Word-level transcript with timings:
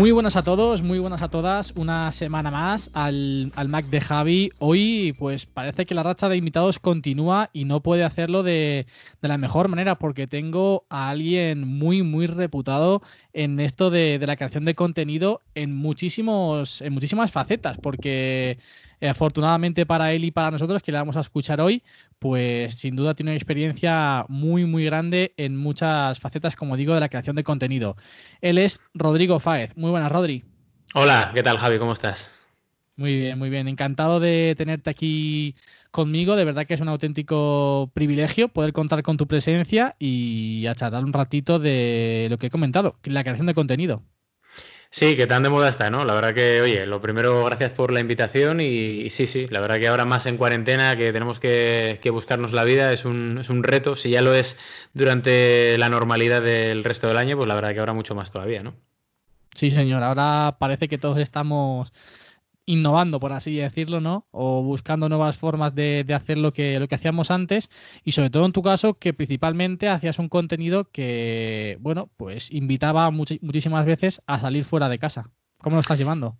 Muy 0.00 0.12
buenas 0.12 0.34
a 0.36 0.42
todos, 0.42 0.80
muy 0.80 0.98
buenas 0.98 1.20
a 1.20 1.28
todas. 1.28 1.74
Una 1.76 2.10
semana 2.10 2.50
más 2.50 2.90
al, 2.94 3.52
Mac 3.68 3.84
de 3.84 4.00
Javi. 4.00 4.50
Hoy, 4.58 5.14
pues 5.18 5.44
parece 5.44 5.84
que 5.84 5.94
la 5.94 6.02
racha 6.02 6.30
de 6.30 6.38
invitados 6.38 6.78
continúa 6.78 7.50
y 7.52 7.66
no 7.66 7.82
puede 7.82 8.02
hacerlo 8.02 8.42
de, 8.42 8.86
la 9.20 9.36
mejor 9.36 9.68
manera 9.68 9.96
porque 9.96 10.26
tengo 10.26 10.86
a 10.88 11.10
alguien 11.10 11.68
muy, 11.68 12.02
muy 12.02 12.26
reputado 12.26 13.02
en 13.34 13.60
esto 13.60 13.90
de, 13.90 14.18
de 14.18 14.26
la 14.26 14.36
creación 14.36 14.64
de 14.64 14.74
contenido 14.74 15.42
en, 15.54 15.76
muchísimos, 15.76 16.80
en 16.80 16.94
muchísimas 16.94 17.30
facetas. 17.30 17.76
Porque 17.76 18.56
eh, 19.00 19.08
afortunadamente 19.08 19.86
para 19.86 20.12
él 20.12 20.24
y 20.24 20.30
para 20.30 20.50
nosotros, 20.50 20.82
que 20.82 20.92
le 20.92 20.98
vamos 20.98 21.16
a 21.16 21.20
escuchar 21.20 21.60
hoy, 21.60 21.82
pues 22.18 22.74
sin 22.74 22.96
duda 22.96 23.14
tiene 23.14 23.32
una 23.32 23.36
experiencia 23.36 24.24
muy, 24.28 24.64
muy 24.66 24.84
grande 24.84 25.32
en 25.36 25.56
muchas 25.56 26.20
facetas, 26.20 26.56
como 26.56 26.76
digo, 26.76 26.94
de 26.94 27.00
la 27.00 27.08
creación 27.08 27.36
de 27.36 27.44
contenido. 27.44 27.96
Él 28.40 28.58
es 28.58 28.80
Rodrigo 28.94 29.40
Fáez. 29.40 29.76
Muy 29.76 29.90
buenas, 29.90 30.12
Rodri. 30.12 30.44
Hola, 30.94 31.30
¿qué 31.34 31.42
tal, 31.42 31.58
Javi? 31.58 31.78
¿Cómo 31.78 31.92
estás? 31.92 32.30
Muy 32.96 33.16
bien, 33.16 33.38
muy 33.38 33.48
bien. 33.48 33.66
Encantado 33.66 34.20
de 34.20 34.54
tenerte 34.58 34.90
aquí 34.90 35.54
conmigo. 35.90 36.36
De 36.36 36.44
verdad 36.44 36.66
que 36.66 36.74
es 36.74 36.80
un 36.80 36.88
auténtico 36.88 37.90
privilegio 37.94 38.48
poder 38.48 38.74
contar 38.74 39.02
con 39.02 39.16
tu 39.16 39.26
presencia 39.26 39.96
y 39.98 40.66
a 40.66 40.74
charlar 40.74 41.04
un 41.04 41.12
ratito 41.14 41.58
de 41.58 42.26
lo 42.28 42.36
que 42.36 42.48
he 42.48 42.50
comentado, 42.50 42.96
la 43.04 43.22
creación 43.22 43.46
de 43.46 43.54
contenido. 43.54 44.02
Sí, 44.92 45.16
que 45.16 45.28
tan 45.28 45.44
de 45.44 45.50
moda 45.50 45.68
está, 45.68 45.88
¿no? 45.88 46.04
La 46.04 46.14
verdad 46.14 46.34
que, 46.34 46.60
oye, 46.60 46.84
lo 46.84 47.00
primero, 47.00 47.44
gracias 47.44 47.70
por 47.70 47.92
la 47.92 48.00
invitación 48.00 48.60
y, 48.60 49.08
sí, 49.10 49.28
sí, 49.28 49.46
la 49.48 49.60
verdad 49.60 49.78
que 49.78 49.86
ahora 49.86 50.04
más 50.04 50.26
en 50.26 50.36
cuarentena, 50.36 50.96
que 50.96 51.12
tenemos 51.12 51.38
que, 51.38 52.00
buscarnos 52.12 52.52
la 52.52 52.64
vida, 52.64 52.92
es 52.92 53.04
un, 53.04 53.38
es 53.40 53.50
un, 53.50 53.62
reto. 53.62 53.94
Si 53.94 54.10
ya 54.10 54.20
lo 54.20 54.34
es 54.34 54.58
durante 54.92 55.78
la 55.78 55.88
normalidad 55.88 56.42
del 56.42 56.82
resto 56.82 57.06
del 57.06 57.18
año, 57.18 57.36
pues 57.36 57.46
la 57.46 57.54
verdad 57.54 57.72
que 57.72 57.78
ahora 57.78 57.92
mucho 57.92 58.16
más 58.16 58.32
todavía, 58.32 58.64
¿no? 58.64 58.74
Sí, 59.54 59.70
señor, 59.70 60.02
ahora 60.02 60.56
parece 60.58 60.88
que 60.88 60.98
todos 60.98 61.18
estamos 61.18 61.92
innovando, 62.70 63.18
por 63.18 63.32
así 63.32 63.56
decirlo, 63.56 64.00
¿no? 64.00 64.26
O 64.30 64.62
buscando 64.62 65.08
nuevas 65.08 65.36
formas 65.36 65.74
de, 65.74 66.06
hacer 66.14 66.38
lo 66.38 66.52
que, 66.52 66.78
lo 66.78 66.86
que 66.88 66.94
hacíamos 66.94 67.30
antes 67.30 67.70
y 68.04 68.12
sobre 68.12 68.30
todo 68.30 68.46
en 68.46 68.52
tu 68.52 68.62
caso 68.62 68.94
que 68.94 69.12
principalmente 69.12 69.88
hacías 69.88 70.18
un 70.18 70.28
contenido 70.28 70.88
que, 70.90 71.76
bueno, 71.80 72.10
pues 72.16 72.50
invitaba 72.52 73.10
muchísimas 73.10 73.84
veces 73.86 74.22
a 74.26 74.38
salir 74.38 74.64
fuera 74.64 74.88
de 74.88 74.98
casa. 74.98 75.30
¿Cómo 75.58 75.76
lo 75.76 75.80
estás 75.80 75.98
llevando? 75.98 76.38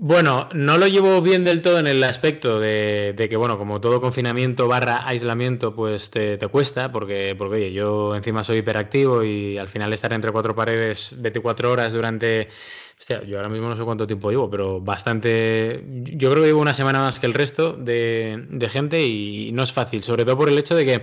Bueno, 0.00 0.48
no 0.52 0.78
lo 0.78 0.86
llevo 0.86 1.20
bien 1.22 1.42
del 1.42 1.60
todo 1.60 1.80
en 1.80 1.88
el 1.88 2.04
aspecto 2.04 2.60
de, 2.60 3.26
que, 3.28 3.36
bueno, 3.36 3.58
como 3.58 3.80
todo 3.80 4.00
confinamiento 4.00 4.68
barra 4.68 5.08
aislamiento, 5.08 5.74
pues 5.74 6.10
te, 6.10 6.38
cuesta, 6.48 6.92
porque, 6.92 7.34
porque, 7.36 7.56
oye, 7.56 7.72
yo 7.72 8.14
encima 8.14 8.44
soy 8.44 8.58
hiperactivo 8.58 9.24
y 9.24 9.58
al 9.58 9.68
final 9.68 9.92
estar 9.92 10.12
entre 10.12 10.30
cuatro 10.30 10.54
paredes 10.54 11.16
24 11.18 11.72
horas 11.72 11.92
durante 11.92 12.48
Hostia, 12.98 13.22
yo 13.22 13.36
ahora 13.36 13.48
mismo 13.48 13.68
no 13.68 13.76
sé 13.76 13.84
cuánto 13.84 14.08
tiempo 14.08 14.30
llevo, 14.30 14.50
pero 14.50 14.80
bastante. 14.80 15.84
Yo 16.16 16.30
creo 16.30 16.42
que 16.42 16.48
llevo 16.48 16.60
una 16.60 16.74
semana 16.74 17.00
más 17.00 17.20
que 17.20 17.26
el 17.26 17.34
resto 17.34 17.74
de, 17.74 18.68
gente 18.70 19.06
y 19.06 19.52
no 19.52 19.62
es 19.62 19.72
fácil, 19.72 20.02
sobre 20.02 20.24
todo 20.24 20.36
por 20.36 20.48
el 20.48 20.58
hecho 20.58 20.74
de 20.74 20.84
que 20.84 21.02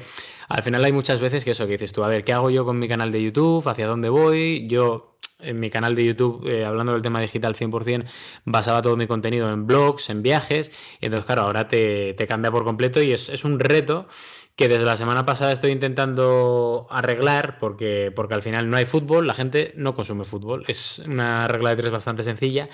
al 0.49 0.61
final 0.61 0.83
hay 0.83 0.91
muchas 0.91 1.21
veces 1.21 1.45
que 1.45 1.51
eso, 1.51 1.65
que 1.65 1.73
dices 1.73 1.93
tú, 1.93 2.03
a 2.03 2.09
ver, 2.09 2.25
¿qué 2.25 2.33
hago 2.33 2.49
yo 2.49 2.65
con 2.65 2.79
mi 2.79 2.89
canal 2.89 3.11
de 3.13 3.23
YouTube? 3.23 3.65
¿Hacia 3.67 3.87
dónde 3.87 4.09
voy? 4.09 4.67
Yo 4.67 5.17
en 5.39 5.59
mi 5.59 5.69
canal 5.69 5.95
de 5.95 6.05
YouTube, 6.05 6.45
eh, 6.47 6.65
hablando 6.65 6.93
del 6.93 7.01
tema 7.01 7.21
digital 7.21 7.55
100%, 7.55 8.05
basaba 8.43 8.81
todo 8.81 8.97
mi 8.97 9.07
contenido 9.07 9.51
en 9.51 9.65
blogs, 9.65 10.09
en 10.09 10.21
viajes, 10.21 10.71
y 10.99 11.05
entonces, 11.05 11.25
claro, 11.25 11.43
ahora 11.43 11.67
te, 11.67 12.13
te 12.13 12.27
cambia 12.27 12.51
por 12.51 12.63
completo 12.65 13.01
y 13.01 13.13
es, 13.13 13.29
es 13.29 13.45
un 13.45 13.59
reto 13.59 14.07
que 14.55 14.69
desde 14.69 14.85
la 14.85 14.97
semana 14.97 15.25
pasada 15.25 15.51
estoy 15.51 15.71
intentando 15.71 16.87
arreglar 16.89 17.59
porque, 17.59 18.11
porque 18.15 18.35
al 18.35 18.41
final 18.41 18.69
no 18.69 18.77
hay 18.77 18.85
fútbol, 18.85 19.27
la 19.27 19.33
gente 19.33 19.73
no 19.75 19.95
consume 19.95 20.23
fútbol. 20.23 20.63
Es 20.67 20.99
una 20.99 21.47
regla 21.47 21.71
de 21.71 21.75
tres 21.77 21.91
bastante 21.91 22.23
sencilla. 22.23 22.69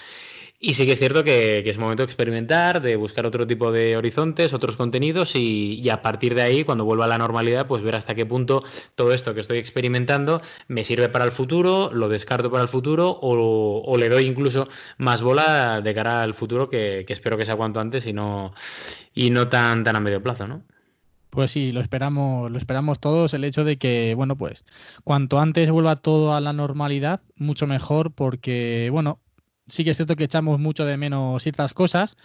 Y 0.64 0.76
sí 0.76 0.86
que 0.86 0.92
es 0.92 1.00
cierto 1.00 1.24
que, 1.24 1.68
es 1.68 1.78
momento 1.80 2.04
de 2.04 2.06
experimentar, 2.06 2.84
de 2.84 2.96
buscar 2.96 3.26
otro 3.26 3.48
tipo 3.48 3.72
de 3.72 3.98
horizontes, 3.98 4.54
otros 4.54 4.78
contenidos 4.78 5.36
y, 5.36 5.90
a 5.90 6.04
partir 6.04 6.36
de 6.36 6.44
ahí, 6.44 6.64
cuando 6.64 6.86
vuelva 6.86 7.06
a 7.06 7.08
la 7.08 7.18
normalidad, 7.18 7.66
pues 7.66 7.82
ver 7.82 7.96
hasta 7.96 8.14
qué 8.14 8.28
punto 8.28 8.64
todo 8.94 9.12
esto 9.12 9.34
que 9.34 9.40
estoy 9.42 9.58
experimentando 9.58 10.40
me 10.68 10.84
sirve 10.84 11.10
para 11.10 11.26
el 11.26 11.32
futuro, 11.32 11.90
lo 11.92 12.10
descarto 12.10 12.52
para 12.52 12.62
el 12.62 12.70
futuro 12.70 13.18
o, 13.22 13.98
le 13.98 14.08
doy 14.10 14.26
incluso 14.26 14.68
más 15.00 15.24
bola 15.24 15.82
de 15.82 15.96
cara 15.96 16.22
al 16.22 16.36
futuro 16.36 16.70
que, 16.70 17.06
que, 17.08 17.14
espero 17.14 17.38
que 17.38 17.46
sea 17.46 17.56
cuanto 17.56 17.80
antes 17.80 18.06
y 18.06 18.14
no, 18.14 18.54
y 19.16 19.32
no 19.32 19.48
tan, 19.48 19.84
tan 19.84 19.96
a 19.96 20.00
medio 20.00 20.22
plazo, 20.22 20.48
¿no? 20.48 20.64
Pues 21.32 21.52
sí, 21.52 21.72
lo 21.72 21.80
esperamos, 21.82 22.52
lo 22.52 22.58
esperamos 22.58 23.00
todos. 23.00 23.34
El 23.34 23.46
hecho 23.46 23.64
de 23.64 23.78
que, 23.78 24.16
bueno, 24.16 24.36
pues 24.38 24.66
cuanto 25.04 25.40
antes 25.40 25.70
vuelva 25.72 25.96
todo 25.98 26.34
a 26.34 26.42
la 26.42 26.52
normalidad, 26.54 27.22
mucho 27.36 27.68
mejor, 27.68 28.14
porque, 28.14 28.90
bueno, 28.92 29.22
sí 29.68 29.84
que 29.86 29.92
es 29.92 29.98
cierto 29.98 30.16
que 30.18 30.26
echamos 30.26 30.60
mucho 30.60 30.86
de 30.86 30.98
menos 30.98 31.42
ciertas 31.44 31.74
cosas 31.74 32.18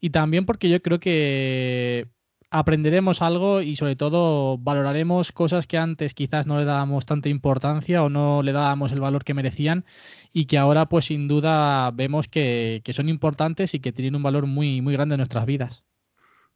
y 0.00 0.10
también 0.10 0.46
porque 0.46 0.68
yo 0.70 0.80
creo 0.82 1.00
que 1.00 2.08
aprenderemos 2.50 3.22
algo 3.22 3.62
y 3.62 3.76
sobre 3.76 3.96
todo 3.96 4.58
valoraremos 4.58 5.32
cosas 5.32 5.66
que 5.66 5.78
antes 5.78 6.14
quizás 6.14 6.46
no 6.46 6.58
le 6.58 6.64
dábamos 6.64 7.06
tanta 7.06 7.28
importancia 7.30 8.02
o 8.04 8.10
no 8.10 8.42
le 8.42 8.52
dábamos 8.52 8.92
el 8.92 9.00
valor 9.00 9.24
que 9.24 9.34
merecían 9.34 9.84
y 10.32 10.46
que 10.46 10.58
ahora 10.58 10.86
pues 10.88 11.06
sin 11.06 11.28
duda 11.28 11.90
vemos 11.92 12.28
que, 12.28 12.82
que 12.84 12.92
son 12.92 13.08
importantes 13.08 13.74
y 13.74 13.80
que 13.80 13.92
tienen 13.92 14.16
un 14.16 14.22
valor 14.22 14.46
muy, 14.46 14.82
muy 14.82 14.94
grande 14.94 15.14
en 15.16 15.18
nuestras 15.20 15.46
vidas. 15.46 15.84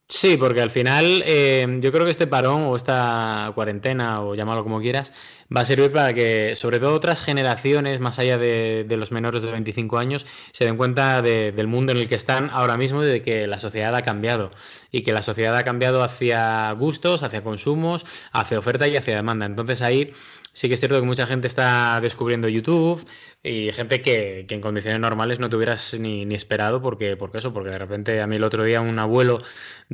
Sí, 0.08 0.36
porque 0.36 0.60
al 0.60 0.70
final 0.70 1.22
eh, 1.26 1.66
yo 1.80 1.90
creo 1.90 2.04
que 2.04 2.12
este 2.12 2.28
parón 2.28 2.62
o 2.62 2.76
esta 2.76 3.50
cuarentena 3.56 4.22
o 4.22 4.36
llamarlo 4.36 4.62
como 4.62 4.80
quieras 4.80 5.12
va 5.54 5.62
a 5.62 5.64
servir 5.64 5.90
para 5.90 6.14
que 6.14 6.54
sobre 6.54 6.78
todo 6.78 6.94
otras 6.94 7.20
generaciones 7.20 7.98
más 7.98 8.20
allá 8.20 8.38
de, 8.38 8.86
los 8.88 9.10
menores 9.10 9.42
de 9.42 9.50
25 9.50 9.98
años 9.98 10.24
se 10.52 10.64
den 10.64 10.76
cuenta 10.76 11.22
del 11.22 11.66
mundo 11.66 11.90
en 11.90 11.98
el 11.98 12.08
que 12.08 12.14
están 12.14 12.50
ahora 12.50 12.76
mismo 12.76 13.02
y 13.02 13.06
de 13.06 13.22
que 13.22 13.48
la 13.48 13.58
sociedad 13.58 13.94
ha 13.96 14.02
cambiado 14.02 14.52
y 14.92 15.02
que 15.02 15.12
la 15.12 15.22
sociedad 15.22 15.56
ha 15.56 15.64
cambiado 15.64 16.04
hacia 16.04 16.70
gustos, 16.72 17.24
hacia 17.24 17.42
consumos, 17.42 18.06
hacia 18.30 18.60
oferta 18.60 18.86
y 18.86 18.96
hacia 18.96 19.16
demanda. 19.16 19.44
Entonces 19.46 19.82
ahí 19.82 20.12
sí 20.52 20.68
que 20.68 20.74
es 20.74 20.80
cierto 20.80 21.00
que 21.00 21.06
mucha 21.06 21.26
gente 21.26 21.48
está 21.48 22.00
descubriendo 22.00 22.48
YouTube, 22.48 23.04
y 23.46 23.70
gente 23.72 24.02
que, 24.02 24.44
en 24.48 24.60
condiciones 24.60 25.00
normales 25.00 25.38
no 25.38 25.48
te 25.48 25.54
hubieras 25.54 25.94
ni, 25.98 26.24
ni, 26.24 26.34
esperado 26.34 26.82
porque, 26.82 27.16
porque 27.16 27.38
eso, 27.38 27.52
porque 27.52 27.70
de 27.70 27.78
repente 27.78 28.20
a 28.20 28.26
mí 28.26 28.36
el 28.36 28.44
otro 28.44 28.64
día 28.64 28.80
un 28.80 28.98
abuelo 28.98 29.40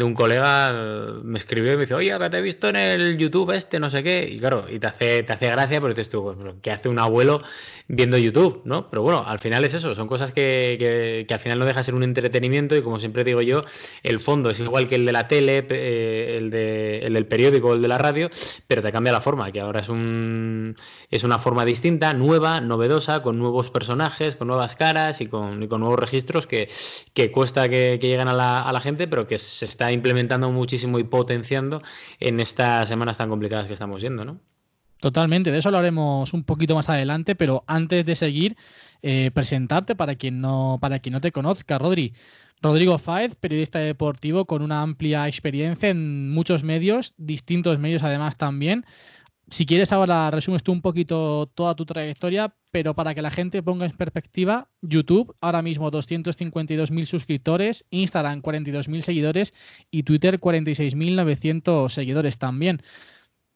un 0.02 0.14
colega 0.14 0.70
eh, 0.72 1.12
me 1.22 1.38
escribió 1.38 1.72
y 1.72 1.76
me 1.76 1.82
dice, 1.82 1.94
oye, 1.94 2.16
que 2.18 2.30
te 2.30 2.38
he 2.38 2.42
visto 2.42 2.68
en 2.68 2.76
el 2.76 3.18
YouTube 3.18 3.52
este, 3.52 3.80
no 3.80 3.90
sé 3.90 4.02
qué, 4.02 4.28
y 4.30 4.38
claro, 4.38 4.66
y 4.68 4.78
te 4.78 4.86
hace, 4.86 5.22
te 5.22 5.32
hace 5.32 5.48
gracia, 5.48 5.80
pero 5.80 5.92
dices 5.92 6.10
tú, 6.10 6.22
pues, 6.22 6.54
¿qué 6.62 6.70
hace 6.70 6.88
un 6.88 6.98
abuelo 6.98 7.42
viendo 7.88 8.16
YouTube? 8.16 8.62
¿no? 8.64 8.88
Pero 8.90 9.02
bueno, 9.02 9.24
al 9.26 9.38
final 9.38 9.64
es 9.64 9.74
eso, 9.74 9.94
son 9.94 10.08
cosas 10.08 10.32
que, 10.32 11.24
que, 11.26 11.34
al 11.34 11.40
final 11.40 11.58
no 11.58 11.64
deja 11.64 11.80
de 11.80 11.84
ser 11.84 11.94
un 11.94 12.02
entretenimiento 12.02 12.76
y 12.76 12.82
como 12.82 12.98
siempre 12.98 13.24
digo 13.24 13.42
yo, 13.42 13.64
el 14.02 14.20
fondo 14.20 14.50
es 14.50 14.60
igual 14.60 14.88
que 14.88 14.96
el 14.96 15.06
de 15.06 15.12
la 15.12 15.28
tele, 15.28 15.66
eh, 15.68 16.36
el, 16.38 16.50
de, 16.50 16.98
el 17.00 17.14
del 17.14 17.26
periódico, 17.26 17.74
el 17.74 17.82
de 17.82 17.88
la 17.88 17.98
radio, 17.98 18.30
pero 18.66 18.82
te 18.82 18.92
cambia 18.92 19.12
la 19.12 19.20
forma, 19.20 19.50
que 19.52 19.60
ahora 19.60 19.80
es, 19.80 19.88
un, 19.88 20.76
es 21.10 21.24
una 21.24 21.38
forma 21.38 21.64
distinta, 21.64 22.14
nueva, 22.14 22.60
novedosa, 22.60 23.22
con 23.22 23.38
nuevos 23.38 23.70
personajes, 23.70 24.36
con 24.36 24.48
nuevas 24.48 24.74
caras 24.74 25.20
y 25.20 25.26
con, 25.26 25.60
nuevos 25.60 25.98
registros 25.98 26.46
que, 26.46 26.68
cuesta 27.32 27.68
que, 27.68 27.98
lleguen 28.00 28.28
a 28.28 28.32
la, 28.34 28.80
gente, 28.80 29.06
pero 29.06 29.26
que 29.26 29.38
se 29.38 29.64
está 29.64 29.91
implementando 29.92 30.50
muchísimo 30.50 30.98
y 30.98 31.04
potenciando 31.04 31.82
en 32.20 32.40
estas 32.40 32.88
semanas 32.88 33.18
tan 33.18 33.28
complicadas 33.28 33.66
que 33.66 33.72
estamos 33.72 34.00
viendo, 34.00 34.24
¿no? 34.24 34.40
Totalmente, 35.00 35.50
de 35.50 35.58
eso 35.58 35.70
lo 35.72 35.78
haremos 35.78 36.32
un 36.32 36.44
poquito 36.44 36.76
más 36.76 36.88
adelante, 36.88 37.34
pero 37.34 37.64
antes 37.66 38.06
de 38.06 38.14
seguir, 38.14 38.56
eh, 39.02 39.32
presentarte 39.34 39.96
para 39.96 40.14
quien 40.14 40.40
no, 40.40 40.78
para 40.80 41.00
quien 41.00 41.14
no 41.14 41.20
te 41.20 41.32
conozca, 41.32 41.76
Rodri. 41.76 42.14
Rodrigo 42.62 42.96
Fáez, 42.98 43.34
periodista 43.34 43.80
deportivo 43.80 44.44
con 44.44 44.62
una 44.62 44.82
amplia 44.82 45.26
experiencia 45.26 45.88
en 45.88 46.30
muchos 46.30 46.62
medios, 46.62 47.14
distintos 47.16 47.80
medios 47.80 48.04
además 48.04 48.36
también 48.36 48.86
si 49.48 49.66
quieres 49.66 49.92
ahora 49.92 50.30
resumes 50.30 50.62
tú 50.62 50.72
un 50.72 50.82
poquito 50.82 51.46
toda 51.54 51.74
tu 51.74 51.84
trayectoria, 51.84 52.54
pero 52.70 52.94
para 52.94 53.14
que 53.14 53.22
la 53.22 53.30
gente 53.30 53.62
ponga 53.62 53.86
en 53.86 53.92
perspectiva, 53.92 54.68
YouTube 54.80 55.36
ahora 55.40 55.62
mismo 55.62 55.90
252.000 55.90 57.04
suscriptores, 57.04 57.84
Instagram 57.90 58.42
42.000 58.42 59.00
seguidores 59.02 59.54
y 59.90 60.04
Twitter 60.04 60.40
46.900 60.40 61.88
seguidores 61.90 62.38
también. 62.38 62.82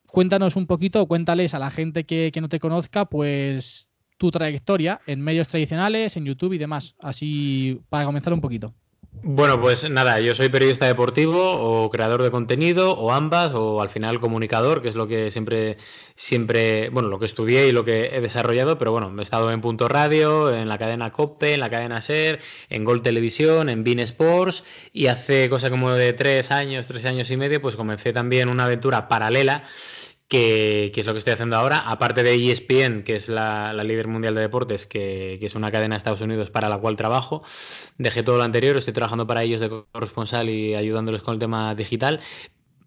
Cuéntanos 0.09 0.57
un 0.57 0.67
poquito, 0.67 1.07
cuéntales 1.07 1.55
a 1.55 1.59
la 1.59 1.71
gente 1.71 2.05
que, 2.05 2.31
que 2.33 2.41
no 2.41 2.49
te 2.49 2.61
conozca, 2.61 3.07
pues 3.07 3.89
tu 4.19 4.31
trayectoria 4.31 5.01
en 5.07 5.21
medios 5.21 5.49
tradicionales, 5.49 6.17
en 6.17 6.25
YouTube 6.25 6.55
y 6.55 6.59
demás, 6.59 6.95
así 7.01 7.81
para 7.89 8.07
comenzar 8.07 8.33
un 8.33 8.41
poquito. 8.41 8.75
Bueno, 9.23 9.61
pues 9.61 9.91
nada, 9.91 10.21
yo 10.21 10.35
soy 10.35 10.49
periodista 10.51 10.87
deportivo 10.87 11.41
o 11.41 11.91
creador 11.91 12.23
de 12.23 12.31
contenido 12.31 12.93
o 12.93 13.13
ambas 13.13 13.53
o 13.55 13.81
al 13.81 13.89
final 13.89 14.21
comunicador, 14.21 14.83
que 14.83 14.89
es 14.89 14.95
lo 14.95 15.09
que 15.09 15.31
siempre, 15.31 15.79
siempre, 16.15 16.91
bueno, 16.91 17.09
lo 17.09 17.19
que 17.19 17.25
estudié 17.25 17.67
y 17.67 17.73
lo 17.73 17.85
que 17.85 18.15
he 18.15 18.21
desarrollado, 18.21 18.79
pero 18.79 18.93
bueno, 18.93 19.13
he 19.19 19.23
estado 19.23 19.51
en 19.51 19.61
Punto 19.61 19.89
Radio, 19.89 20.55
en 20.55 20.69
la 20.69 20.79
cadena 20.79 21.11
COPE, 21.11 21.55
en 21.55 21.61
la 21.61 21.71
cadena 21.71 22.03
SER, 22.03 22.41
en 22.69 22.85
Gol 22.85 23.03
Televisión, 23.03 23.69
en 23.69 23.85
Bean 23.85 24.01
Sports 24.01 24.65
y 24.93 25.07
hace 25.07 25.49
cosa 25.49 25.71
como 25.71 25.91
de 25.93 26.13
tres 26.13 26.51
años, 26.51 26.87
tres 26.87 27.05
años 27.07 27.31
y 27.31 27.37
medio, 27.37 27.61
pues 27.61 27.75
comencé 27.75 28.13
también 28.13 28.49
una 28.49 28.65
aventura 28.65 29.09
paralela 29.09 29.65
que, 30.29 30.93
es 30.95 31.07
lo 31.07 31.13
que 31.13 31.19
estoy 31.19 31.35
haciendo 31.35 31.57
ahora, 31.57 31.79
aparte 31.79 32.23
de 32.23 32.35
ESPN, 32.35 33.05
que 33.05 33.15
es 33.17 33.29
la, 33.29 33.73
líder 33.85 34.09
mundial 34.09 34.35
de 34.35 34.41
deportes, 34.41 34.87
que, 34.87 35.37
que, 35.41 35.47
es 35.47 35.55
una 35.55 35.71
cadena 35.71 35.95
de 35.95 35.99
Estados 35.99 36.21
Unidos 36.21 36.51
para 36.51 36.69
la 36.69 36.79
cual 36.79 36.97
trabajo, 36.97 37.43
dejé 37.99 38.23
todo 38.23 38.39
lo 38.39 38.43
anterior, 38.43 38.77
estoy 38.77 38.95
trabajando 38.95 39.27
para 39.27 39.43
ellos 39.45 39.61
de 39.61 39.69
corresponsal 39.93 40.51
y 40.51 40.75
ayudándoles 40.75 41.23
con 41.23 41.35
el 41.35 41.41
tema 41.41 41.75
digital, 41.75 42.21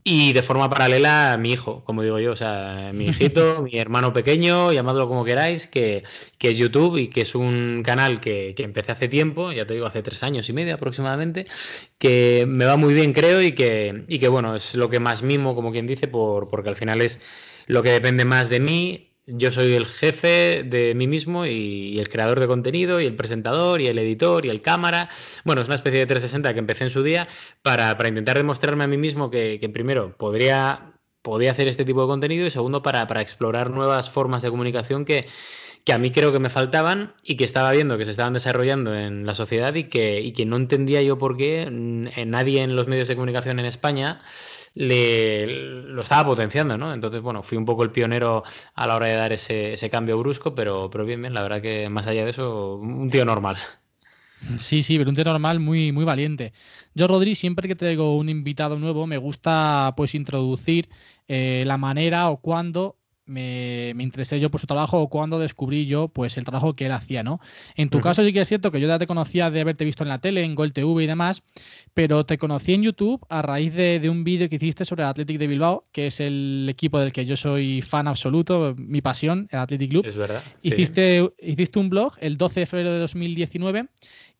y 0.03 0.33
de 0.33 0.43
forma 0.43 0.69
paralela, 0.69 1.37
mi 1.39 1.51
hijo, 1.51 1.83
como 1.83 2.03
digo 2.03 2.19
yo, 2.19 2.31
o 2.31 2.35
sea, 2.35 2.91
mi 2.93 3.05
hijito, 3.09 3.61
mi 3.61 3.77
hermano 3.77 4.13
pequeño, 4.13 4.71
llamadlo 4.71 5.07
como 5.07 5.25
queráis, 5.25 5.67
que, 5.67 6.03
es 6.39 6.57
YouTube 6.57 6.97
y 6.97 7.07
que 7.09 7.21
es 7.21 7.35
un 7.35 7.83
canal 7.83 8.19
que, 8.21 8.55
empecé 8.57 8.91
hace 8.91 9.07
tiempo, 9.07 9.51
ya 9.51 9.65
te 9.65 9.73
digo, 9.73 9.85
hace 9.85 10.01
tres 10.01 10.23
años 10.23 10.47
y 10.49 10.53
medio 10.53 10.75
aproximadamente, 10.75 11.47
que 11.97 12.45
me 12.47 12.65
va 12.65 12.77
muy 12.77 12.93
bien, 12.93 13.13
creo, 13.13 13.41
y 13.41 13.51
que, 13.51 14.03
y 14.07 14.19
que 14.19 14.27
bueno, 14.27 14.55
es 14.55 14.75
lo 14.75 14.89
que 14.89 14.99
más 14.99 15.21
mimo, 15.21 15.55
como 15.55 15.71
quien 15.71 15.87
dice, 15.87 16.07
por, 16.07 16.47
porque 16.47 16.69
al 16.69 16.75
final 16.75 17.01
es 17.01 17.19
lo 17.67 17.83
que 17.83 17.91
depende 17.91 18.25
más 18.25 18.49
de 18.49 18.59
mí 18.59 19.08
yo 19.31 19.51
soy 19.51 19.73
el 19.73 19.85
jefe 19.85 20.63
de 20.63 20.93
mí 20.95 21.07
mismo 21.07 21.45
y, 21.45 21.99
el 21.99 22.09
creador 22.09 22.39
de 22.39 22.47
contenido 22.47 22.99
y 23.01 23.05
el 23.05 23.15
presentador 23.15 23.81
y 23.81 23.87
el 23.87 23.97
editor 23.99 24.45
y 24.45 24.49
el 24.49 24.61
cámara. 24.61 25.09
Bueno, 25.43 25.61
es 25.61 25.67
una 25.67 25.75
especie 25.75 25.99
de 25.99 26.05
360 26.05 26.53
que 26.53 26.59
empecé 26.59 26.85
en 26.85 26.89
su 26.89 27.03
día 27.03 27.27
para, 27.61 27.95
intentar 28.07 28.37
demostrarme 28.37 28.83
a 28.83 28.87
mí 28.87 28.97
mismo 28.97 29.29
que, 29.29 29.69
primero 29.73 30.15
podría, 30.17 30.93
podía 31.21 31.51
hacer 31.51 31.67
este 31.67 31.85
tipo 31.85 32.01
de 32.01 32.07
contenido 32.07 32.45
y 32.45 32.51
segundo 32.51 32.81
para, 32.81 33.03
explorar 33.21 33.69
nuevas 33.69 34.09
formas 34.09 34.41
de 34.41 34.49
comunicación 34.49 35.05
que, 35.05 35.27
que, 35.85 35.93
a 35.93 35.97
mí 35.97 36.11
creo 36.11 36.31
que 36.31 36.39
me 36.39 36.49
faltaban 36.49 37.13
y 37.23 37.35
que 37.35 37.43
estaba 37.43 37.71
viendo 37.71 37.97
que 37.97 38.05
se 38.05 38.11
estaban 38.11 38.33
desarrollando 38.33 38.95
en 38.95 39.25
la 39.25 39.35
sociedad 39.35 39.75
y 39.75 39.85
que, 39.85 40.21
y 40.21 40.31
que 40.31 40.45
no 40.45 40.55
entendía 40.55 41.01
yo 41.01 41.17
por 41.17 41.37
qué 41.37 41.67
nadie 41.69 42.63
en 42.63 42.75
los 42.75 42.87
medios 42.87 43.07
de 43.07 43.15
comunicación 43.15 43.59
en 43.59 43.65
España 43.65 44.21
le, 44.73 45.47
lo 45.47 46.01
estaba 46.01 46.25
potenciando, 46.25 46.77
¿no? 46.77 46.93
Entonces, 46.93 47.21
bueno, 47.21 47.43
fui 47.43 47.57
un 47.57 47.65
poco 47.65 47.83
el 47.83 47.91
pionero 47.91 48.43
a 48.75 48.87
la 48.87 48.95
hora 48.95 49.07
de 49.07 49.15
dar 49.15 49.33
ese, 49.33 49.89
cambio 49.89 50.17
brusco, 50.19 50.55
pero, 50.55 50.89
pero 50.89 51.05
bien, 51.05 51.21
bien, 51.21 51.33
la 51.33 51.43
verdad 51.43 51.61
que 51.61 51.89
más 51.89 52.07
allá 52.07 52.23
de 52.23 52.31
eso, 52.31 52.75
un 52.75 53.09
tío 53.09 53.25
normal. 53.25 53.57
Sí, 54.57 54.83
sí, 54.83 54.97
pero 54.97 55.09
un 55.09 55.15
tío 55.15 55.25
normal 55.25 55.59
muy, 55.59 55.91
muy 55.91 56.05
valiente. 56.05 56.53
Yo, 56.95 57.07
Rodri, 57.07 57.35
siempre 57.35 57.67
que 57.67 57.75
traigo 57.75 58.15
un 58.15 58.29
invitado 58.29 58.79
nuevo, 58.79 59.05
me 59.05 59.17
gusta 59.17 59.93
pues 59.97 60.15
introducir 60.15 60.89
eh, 61.27 61.63
la 61.65 61.77
manera 61.77 62.29
o 62.29 62.37
cuándo 62.37 62.98
me, 63.29 63.91
interesé 63.91 64.39
yo 64.39 64.49
por 64.49 64.59
su 64.59 64.67
trabajo 64.67 64.99
o 64.99 65.09
cuando 65.09 65.39
descubrí 65.39 65.85
yo 65.85 66.07
pues 66.07 66.37
el 66.37 66.43
trabajo 66.43 66.75
que 66.75 66.87
él 66.87 66.91
hacía, 66.91 67.23
¿no? 67.23 67.39
En 67.75 67.89
tu 67.89 68.01
caso 68.01 68.23
sí 68.23 68.33
que 68.33 68.41
es 68.41 68.47
cierto 68.47 68.71
que 68.71 68.81
yo 68.81 68.87
ya 68.87 68.99
te 68.99 69.07
conocía 69.07 69.51
de 69.51 69.61
haberte 69.61 69.85
visto 69.85 70.03
en 70.03 70.09
la 70.09 70.19
tele, 70.19 70.43
en 70.43 70.55
Gol 70.55 70.73
TV 70.73 71.03
y 71.03 71.07
demás, 71.07 71.43
pero 71.93 72.25
te 72.25 72.37
conocí 72.37 72.73
en 72.73 72.83
YouTube 72.83 73.25
a 73.29 73.41
raíz 73.41 73.73
de, 73.73 74.09
un 74.09 74.23
vídeo 74.23 74.49
que 74.49 74.55
hiciste 74.55 74.85
sobre 74.85 75.03
el 75.03 75.09
Athletic 75.09 75.37
de 75.37 75.47
Bilbao, 75.47 75.85
que 75.91 76.07
es 76.07 76.19
el 76.19 76.67
equipo 76.69 76.99
del 76.99 77.13
que 77.13 77.25
yo 77.25 77.37
soy 77.37 77.81
fan 77.81 78.07
absoluto, 78.07 78.73
mi 78.77 79.01
pasión, 79.01 79.47
el 79.51 79.59
Athletic 79.59 79.91
Club. 79.91 80.05
Es 80.05 80.17
verdad. 80.17 80.43
Hiciste, 80.61 81.31
hiciste 81.39 81.79
un 81.79 81.89
blog 81.89 82.13
el 82.19 82.37
12 82.37 82.61
de 82.61 82.65
febrero 82.65 82.93
de 82.93 82.99
2019 82.99 83.87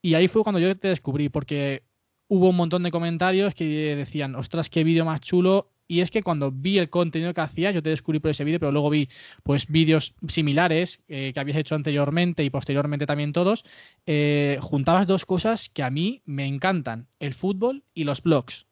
y 0.01 0.15
ahí 0.15 0.27
fue 0.27 0.43
cuando 0.43 0.59
yo 0.59 0.75
te 0.77 0.87
descubrí, 0.87 1.29
porque 1.29 1.83
hubo 2.27 2.49
un 2.49 2.55
montón 2.55 2.83
de 2.83 2.91
comentarios 2.91 3.53
que 3.53 3.95
decían, 3.95 4.35
ostras, 4.35 4.69
qué 4.69 4.83
vídeo 4.83 5.03
más 5.03 5.19
chulo, 5.19 5.71
y 5.89 6.01
es 6.01 6.11
que 6.11 6.21
cuando 6.21 6.51
vi 6.51 6.77
el 6.77 6.89
contenido 6.89 7.33
que 7.33 7.41
hacías, 7.41 7.73
yo 7.73 7.81
te 7.81 7.89
descubrí 7.89 8.19
por 8.19 8.29
ese 8.29 8.43
vídeo, 8.43 8.59
pero 8.59 8.71
luego 8.71 8.91
vi 8.91 9.09
pues 9.41 9.67
vídeos 9.67 10.13
similares 10.27 11.01
eh, 11.07 11.31
que 11.33 11.39
habías 11.39 11.57
hecho 11.57 11.73
anteriormente 11.73 12.43
y 12.43 12.51
posteriormente 12.51 13.07
también 13.07 13.33
todos, 13.33 13.65
eh, 14.05 14.59
juntabas 14.61 15.07
dos 15.07 15.25
cosas 15.25 15.67
que 15.67 15.81
a 15.81 15.89
mí 15.89 16.21
me 16.25 16.45
encantan, 16.45 17.07
el 17.19 17.33
fútbol 17.33 17.83
y 17.95 18.03
los 18.03 18.21
blogs. 18.21 18.67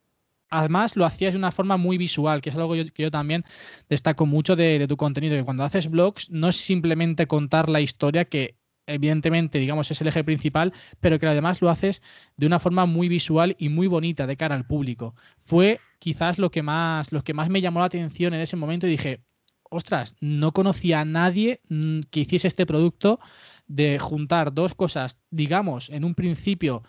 Además, 0.49 0.95
lo 0.95 1.05
hacías 1.05 1.33
de 1.33 1.39
una 1.39 1.51
forma 1.51 1.75
muy 1.75 1.97
visual, 1.97 2.39
que 2.39 2.51
es 2.51 2.55
algo 2.55 2.73
que 2.73 2.91
yo, 2.95 3.11
también 3.11 3.43
destaco 3.89 4.27
mucho 4.27 4.55
de, 4.55 4.77
de 4.77 4.87
tu 4.87 4.95
contenido, 4.95 5.35
que 5.35 5.43
cuando 5.43 5.63
haces 5.63 5.89
blogs 5.89 6.29
no 6.29 6.49
es 6.49 6.55
simplemente 6.55 7.25
contar 7.25 7.67
la 7.67 7.81
historia 7.81 8.25
que 8.25 8.55
evidentemente, 8.87 9.59
digamos, 9.59 9.91
es 9.91 10.01
el 10.01 10.07
eje 10.07 10.23
principal, 10.23 10.73
pero 10.99 11.19
que 11.19 11.27
además 11.27 11.61
lo 11.61 11.69
haces 11.69 12.01
de 12.37 12.47
una 12.47 12.59
forma 12.59 12.85
muy 12.85 13.07
visual 13.09 13.55
y 13.59 13.69
muy 13.69 13.87
bonita 13.87 14.25
de 14.25 14.37
cara 14.37 14.55
al 14.55 14.65
público. 14.65 15.15
Fue 15.43 15.79
quizás 15.99 16.39
lo 16.39 16.49
que 16.49 16.63
más, 16.63 17.11
lo 17.11 17.23
que 17.23 17.33
más 17.33 17.49
me 17.49 17.61
llamó 17.61 17.79
la 17.79 17.85
atención 17.85 18.33
en 18.33 18.41
ese 18.41 18.55
momento 18.55 18.87
y 18.87 18.91
dije, 18.91 19.21
ostras, 19.69 20.15
no 20.19 20.53
conocía 20.53 21.01
a 21.01 21.05
nadie 21.05 21.61
mm, 21.69 22.01
que 22.09 22.21
hiciese 22.21 22.47
este 22.47 22.65
producto 22.65 23.19
de 23.67 23.99
juntar 23.99 24.53
dos 24.53 24.73
cosas, 24.75 25.19
digamos, 25.29 25.89
en 25.89 26.03
un 26.05 26.15
principio 26.15 26.83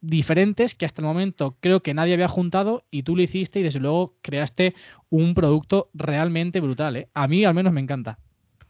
diferentes 0.00 0.74
que 0.74 0.84
hasta 0.84 1.00
el 1.00 1.06
momento 1.06 1.56
creo 1.60 1.82
que 1.82 1.94
nadie 1.94 2.14
había 2.14 2.28
juntado 2.28 2.84
y 2.90 3.04
tú 3.04 3.16
lo 3.16 3.22
hiciste 3.22 3.60
y 3.60 3.62
desde 3.62 3.80
luego 3.80 4.18
creaste 4.22 4.74
un 5.08 5.34
producto 5.34 5.90
realmente 5.94 6.60
brutal. 6.60 6.96
¿eh? 6.96 7.08
A 7.14 7.26
mí 7.26 7.44
al 7.44 7.54
menos 7.54 7.72
me 7.72 7.80
encanta. 7.80 8.18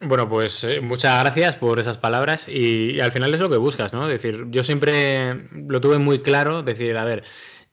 Bueno, 0.00 0.29
pues 0.29 0.64
eh, 0.64 0.81
muchas 0.81 1.19
gracias 1.20 1.56
por 1.56 1.79
esas 1.79 1.99
palabras 1.99 2.49
y, 2.49 3.00
al 3.00 3.12
final 3.12 3.32
es 3.32 3.41
lo 3.41 3.49
que 3.49 3.56
buscas, 3.56 3.93
¿no? 3.93 4.05
Es 4.08 4.20
decir, 4.20 4.46
yo 4.50 4.62
siempre 4.64 5.49
lo 5.52 5.81
tuve 5.81 5.99
muy 5.99 6.20
claro, 6.20 6.62
decir, 6.62 6.96
a 6.96 7.05
ver, 7.05 7.25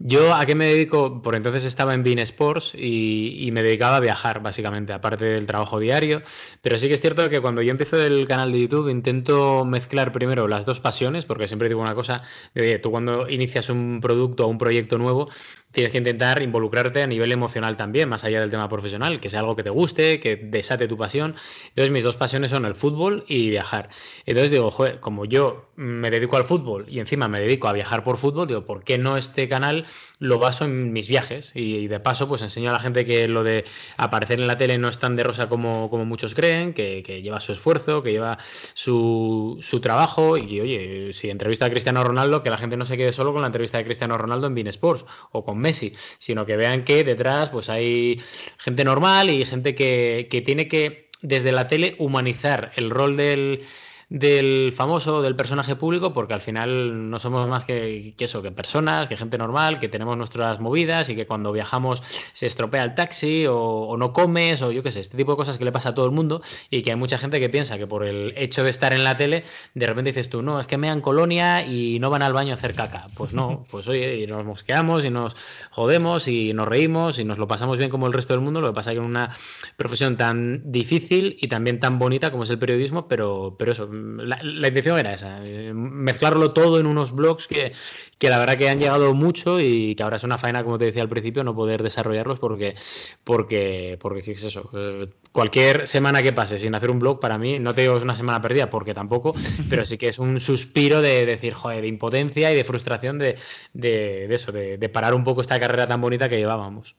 yo 0.03 0.33
a 0.33 0.45
qué 0.45 0.55
me 0.55 0.65
dedico, 0.65 1.21
por 1.21 1.35
entonces 1.35 1.65
estaba 1.65 1.93
en 1.93 2.03
Bean 2.03 2.19
Sports 2.19 2.73
y, 2.75 3.49
me 3.51 3.61
dedicaba 3.63 3.97
a 3.97 3.99
viajar, 3.99 4.41
básicamente, 4.41 4.93
aparte 4.93 5.25
del 5.25 5.45
trabajo 5.45 5.79
diario. 5.79 6.21
Pero 6.61 6.79
sí 6.79 6.87
que 6.87 6.95
es 6.95 7.01
cierto 7.01 7.29
que 7.29 7.41
cuando 7.41 7.61
yo 7.61 7.71
empiezo 7.71 8.01
el 8.01 8.27
canal 8.27 8.51
de 8.51 8.61
YouTube 8.61 8.89
intento 8.89 9.65
mezclar 9.65 10.11
primero 10.11 10.47
las 10.47 10.65
dos 10.65 10.79
pasiones, 10.79 11.25
porque 11.25 11.47
siempre 11.47 11.67
digo 11.67 11.81
una 11.81 11.95
cosa, 11.95 12.23
de, 12.53 12.61
oye, 12.61 12.79
tú 12.79 12.91
cuando 12.91 13.29
inicias 13.29 13.69
un 13.69 13.99
producto 14.01 14.45
o 14.45 14.47
un 14.47 14.57
proyecto 14.57 14.97
nuevo, 14.97 15.29
tienes 15.71 15.91
que 15.91 15.97
intentar 15.97 16.41
involucrarte 16.41 17.01
a 17.01 17.07
nivel 17.07 17.31
emocional 17.31 17.77
también, 17.77 18.09
más 18.09 18.23
allá 18.23 18.41
del 18.41 18.51
tema 18.51 18.67
profesional, 18.69 19.19
que 19.19 19.29
sea 19.29 19.39
algo 19.39 19.55
que 19.55 19.63
te 19.63 19.69
guste, 19.69 20.19
que 20.19 20.35
desate 20.35 20.87
tu 20.87 20.97
pasión. 20.97 21.35
Entonces 21.69 21.91
mis 21.91 22.03
dos 22.03 22.17
pasiones 22.17 22.51
son 22.51 22.65
el 22.65 22.75
fútbol 22.75 23.23
y 23.27 23.49
viajar. 23.49 23.89
Entonces 24.25 24.51
digo, 24.51 24.71
joder, 24.71 24.99
como 24.99 25.25
yo 25.25 25.69
me 25.75 26.11
dedico 26.11 26.37
al 26.37 26.45
fútbol 26.45 26.85
y 26.89 26.99
encima 26.99 27.27
me 27.27 27.39
dedico 27.39 27.67
a 27.67 27.73
viajar 27.73 28.03
por 28.03 28.17
fútbol, 28.17 28.47
digo, 28.47 28.65
¿por 28.65 28.83
qué 28.83 28.97
no 28.97 29.17
este 29.17 29.47
canal 29.47 29.85
lo 30.19 30.39
baso 30.39 30.65
en 30.65 30.93
mis 30.93 31.07
viajes? 31.07 31.51
Y, 31.55 31.87
de 31.87 31.99
paso, 31.99 32.27
pues 32.27 32.41
enseño 32.41 32.69
a 32.69 32.73
la 32.73 32.79
gente 32.79 33.05
que 33.05 33.27
lo 33.27 33.43
de 33.43 33.65
aparecer 33.97 34.39
en 34.39 34.47
la 34.47 34.57
tele 34.57 34.77
no 34.77 34.87
es 34.89 34.99
tan 34.99 35.15
de 35.15 35.23
rosa 35.23 35.49
como, 35.49 35.89
como 35.89 36.05
muchos 36.05 36.35
creen, 36.35 36.73
que, 36.73 37.01
lleva 37.21 37.39
su 37.39 37.53
esfuerzo, 37.53 38.03
que 38.03 38.11
lleva 38.11 38.37
su, 38.73 39.57
su 39.61 39.81
trabajo 39.81 40.37
y, 40.37 40.59
oye, 40.59 41.13
si 41.13 41.29
entrevista 41.29 41.65
a 41.65 41.69
Cristiano 41.69 42.03
Ronaldo, 42.03 42.43
que 42.43 42.49
la 42.49 42.57
gente 42.57 42.77
no 42.77 42.85
se 42.85 42.97
quede 42.97 43.13
solo 43.13 43.33
con 43.33 43.41
la 43.41 43.47
entrevista 43.47 43.77
de 43.77 43.85
Cristiano 43.85 44.17
Ronaldo 44.17 44.47
en 44.47 44.55
Bean 44.55 44.67
Sports 44.67 45.05
o 45.31 45.43
con 45.43 45.59
Messi, 45.59 45.93
sino 46.17 46.45
que 46.45 46.57
vean 46.57 46.83
que 46.83 47.03
detrás 47.03 47.49
pues 47.49 47.69
hay 47.69 48.21
gente 48.57 48.83
normal 48.83 49.29
y 49.29 49.45
gente 49.45 49.75
que, 49.75 50.27
que 50.29 50.41
tiene 50.41 50.67
que 50.67 51.09
desde 51.21 51.51
la 51.51 51.67
tele 51.67 51.95
humanizar 51.99 52.71
el 52.75 52.89
rol 52.89 53.15
del, 53.15 53.63
del 54.11 54.73
famoso, 54.73 55.21
del 55.21 55.37
personaje 55.37 55.77
público, 55.77 56.11
porque 56.11 56.33
al 56.33 56.41
final 56.41 57.09
no 57.09 57.17
somos 57.17 57.47
más 57.47 57.63
que, 57.63 58.13
eso, 58.19 58.41
que 58.41 58.51
personas, 58.51 59.07
que 59.07 59.15
gente 59.15 59.37
normal, 59.37 59.79
que 59.79 59.87
tenemos 59.87 60.17
nuestras 60.17 60.59
movidas 60.59 61.07
y 61.07 61.15
que 61.15 61.25
cuando 61.25 61.53
viajamos 61.53 62.03
se 62.33 62.45
estropea 62.45 62.83
el 62.83 62.93
taxi 62.93 63.45
o, 63.47 63.95
no 63.97 64.11
comes 64.11 64.61
o 64.63 64.73
yo 64.73 64.83
qué 64.83 64.91
sé, 64.91 64.99
este 64.99 65.15
tipo 65.15 65.31
de 65.31 65.37
cosas 65.37 65.57
que 65.57 65.63
le 65.63 65.71
pasa 65.71 65.89
a 65.89 65.95
todo 65.95 66.05
el 66.07 66.11
mundo 66.11 66.41
y 66.69 66.81
que 66.81 66.91
hay 66.91 66.97
mucha 66.97 67.17
gente 67.17 67.39
que 67.39 67.47
piensa 67.47 67.77
que 67.77 67.87
por 67.87 68.03
el 68.03 68.33
hecho 68.35 68.65
de 68.65 68.69
estar 68.69 68.91
en 68.91 69.05
la 69.05 69.15
tele, 69.15 69.45
de 69.75 69.87
repente 69.87 70.09
dices 70.09 70.29
tú, 70.29 70.41
no, 70.41 70.59
es 70.59 70.67
que 70.67 70.75
me 70.77 70.87
dan 70.87 70.99
colonia 70.99 71.65
y 71.65 71.97
no 71.99 72.09
van 72.09 72.21
al 72.21 72.33
baño 72.33 72.51
a 72.51 72.55
hacer 72.55 72.75
caca. 72.75 73.07
Pues 73.15 73.33
no, 73.33 73.65
pues 73.71 73.87
oye, 73.87 74.17
y 74.17 74.27
nos 74.27 74.43
mosqueamos 74.43 75.05
y 75.05 75.09
nos 75.09 75.37
jodemos 75.69 76.27
y 76.27 76.53
nos 76.53 76.67
reímos 76.67 77.17
y 77.17 77.23
nos 77.23 77.37
lo 77.37 77.47
pasamos 77.47 77.77
bien 77.77 77.89
como 77.89 78.07
el 78.07 78.13
resto 78.13 78.33
del 78.33 78.41
mundo, 78.41 78.59
lo 78.59 78.67
que 78.67 78.75
pasa 78.75 78.91
es 78.91 78.95
que 78.95 78.99
en 78.99 79.09
una 79.09 79.29
profesión 79.77 80.17
tan 80.17 80.69
difícil 80.69 81.37
y 81.39 81.47
también 81.47 81.79
tan 81.79 81.97
bonita 81.97 82.29
como 82.29 82.43
es 82.43 82.49
el 82.49 82.59
periodismo, 82.59 83.07
pero, 83.07 83.55
pero 83.57 83.71
eso, 83.71 83.87
la, 84.17 84.67
intención 84.67 84.97
era 84.97 85.13
esa, 85.13 85.45
eh, 85.45 85.73
mezclarlo 85.73 86.51
todo 86.51 86.79
en 86.79 86.85
unos 86.85 87.13
blogs 87.13 87.47
que, 87.47 87.73
que, 88.17 88.29
la 88.29 88.37
verdad 88.37 88.57
que 88.57 88.69
han 88.69 88.79
llegado 88.79 89.13
mucho 89.13 89.59
y 89.59 89.95
que 89.95 90.03
ahora 90.03 90.17
es 90.17 90.23
una 90.23 90.37
faena, 90.37 90.63
como 90.63 90.77
te 90.77 90.85
decía 90.85 91.01
al 91.01 91.09
principio, 91.09 91.43
no 91.43 91.55
poder 91.55 91.83
desarrollarlos 91.83 92.39
porque, 92.39 92.75
porque, 93.23 93.97
porque 94.01 94.21
¿qué 94.21 94.31
es 94.31 94.43
eso? 94.43 94.69
Eh, 94.73 95.07
cualquier 95.31 95.87
semana 95.87 96.21
que 96.21 96.33
pase 96.33 96.59
sin 96.59 96.75
hacer 96.75 96.91
un 96.91 96.99
blog, 96.99 97.19
para 97.19 97.37
mí, 97.37 97.59
no 97.59 97.73
te 97.73 97.81
digo 97.81 97.97
es 97.97 98.03
una 98.03 98.15
semana 98.15 98.41
perdida, 98.41 98.69
porque 98.69 98.93
tampoco, 98.93 99.33
pero 99.69 99.85
sí 99.85 99.97
que 99.97 100.09
es 100.09 100.19
un 100.19 100.39
suspiro 100.39 101.01
de, 101.01 101.25
decir, 101.25 101.53
joder, 101.53 101.81
de 101.81 101.87
impotencia 101.87 102.51
y 102.51 102.55
de 102.55 102.63
frustración 102.63 103.17
de, 103.17 103.37
de, 103.73 104.27
de 104.27 104.35
eso, 104.35 104.51
de 104.51 104.89
parar 104.89 105.13
un 105.13 105.23
poco 105.23 105.41
esta 105.41 105.59
carrera 105.59 105.87
tan 105.87 106.01
bonita 106.01 106.29
que 106.29 106.37
llevábamos. 106.37 106.95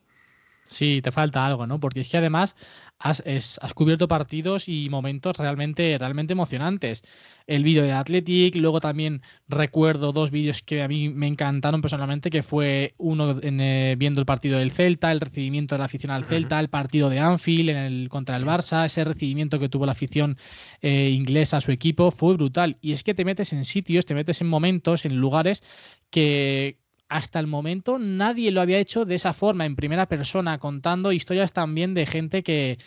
Sí, 0.72 1.02
te 1.02 1.12
falta 1.12 1.44
algo, 1.44 1.66
¿no? 1.66 1.80
Porque 1.80 2.00
es 2.00 2.08
que 2.08 2.16
además 2.16 2.56
has, 3.02 3.22
has 3.60 3.74
cubierto 3.74 4.06
partidos 4.06 4.68
y 4.68 4.88
momentos 4.88 5.36
realmente, 5.36 5.96
realmente 5.98 6.32
emocionantes. 6.32 7.02
El 7.48 7.64
vídeo 7.64 7.82
de 7.82 7.92
Athletic, 7.92 8.54
luego 8.54 8.80
también 8.80 9.22
recuerdo 9.48 10.12
dos 10.12 10.30
vídeos 10.30 10.62
que 10.62 10.82
a 10.82 10.88
mí 10.88 11.08
me 11.08 11.26
encantaron 11.26 11.82
personalmente, 11.82 12.30
que 12.30 12.44
fue 12.44 12.94
uno 12.98 13.40
eh, 13.42 13.96
viendo 13.98 14.20
el 14.20 14.26
partido 14.26 14.58
del 14.58 14.70
Celta, 14.70 15.10
el 15.10 15.20
recibimiento 15.20 15.74
de 15.74 15.80
la 15.80 15.86
afición 15.86 16.12
al 16.12 16.24
Celta, 16.24 16.60
el 16.60 16.68
partido 16.68 17.10
de 17.10 17.18
Anfield 17.18 17.70
en 17.70 17.76
el, 17.76 18.08
contra 18.08 18.36
el 18.36 18.44
Barça, 18.44 18.86
ese 18.86 19.02
recibimiento 19.02 19.58
que 19.58 19.68
tuvo 19.68 19.86
la 19.86 19.92
afición 19.92 20.38
eh, 20.80 21.10
inglesa 21.10 21.56
a 21.56 21.60
su 21.60 21.72
equipo, 21.72 22.12
fue 22.12 22.34
brutal. 22.34 22.78
Y 22.80 22.92
es 22.92 23.02
que 23.02 23.14
te 23.14 23.24
metes 23.24 23.52
en 23.52 23.64
sitios, 23.64 24.06
te 24.06 24.14
metes 24.14 24.40
en 24.40 24.48
momentos, 24.48 25.04
en 25.04 25.16
lugares 25.16 25.64
que, 26.10 26.78
hasta 27.12 27.38
el 27.40 27.46
momento 27.46 27.98
nadie 27.98 28.50
lo 28.50 28.62
había 28.62 28.78
hecho 28.78 29.04
de 29.04 29.16
esa 29.16 29.34
forma, 29.34 29.66
en 29.66 29.76
primera 29.76 30.06
persona, 30.06 30.58
contando 30.58 31.12
historias 31.12 31.52
también 31.52 31.92
de 31.92 32.06
gente 32.06 32.42
que, 32.42 32.78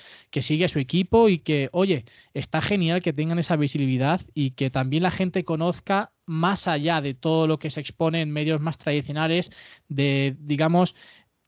sigue 0.41 0.65
a 0.65 0.67
su 0.67 0.79
equipo 0.79 1.29
y 1.29 1.39
que, 1.39 1.69
oye, 1.71 2.05
está 2.33 2.61
genial 2.61 3.01
que 3.01 3.13
tengan 3.13 3.39
esa 3.39 3.55
visibilidad 3.55 4.21
y 4.33 4.51
que 4.51 4.69
también 4.71 5.03
la 5.03 5.11
gente 5.11 5.45
conozca 5.45 6.11
más 6.25 6.67
allá 6.67 7.01
de 7.01 7.13
todo 7.13 7.47
lo 7.47 7.59
que 7.59 7.69
se 7.69 7.81
expone 7.81 8.21
en 8.21 8.31
medios 8.31 8.61
más 8.61 8.79
tradicionales, 8.79 9.51
de, 9.89 10.35
digamos, 10.39 10.95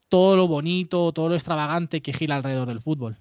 todo 0.07 0.37
lo 0.37 0.47
bonito, 0.47 1.11
todo 1.13 1.29
lo 1.29 1.35
extravagante 1.35 2.01
que 2.01 2.13
gira 2.13 2.35
alrededor 2.35 2.67
del 2.67 2.81
fútbol. 2.81 3.17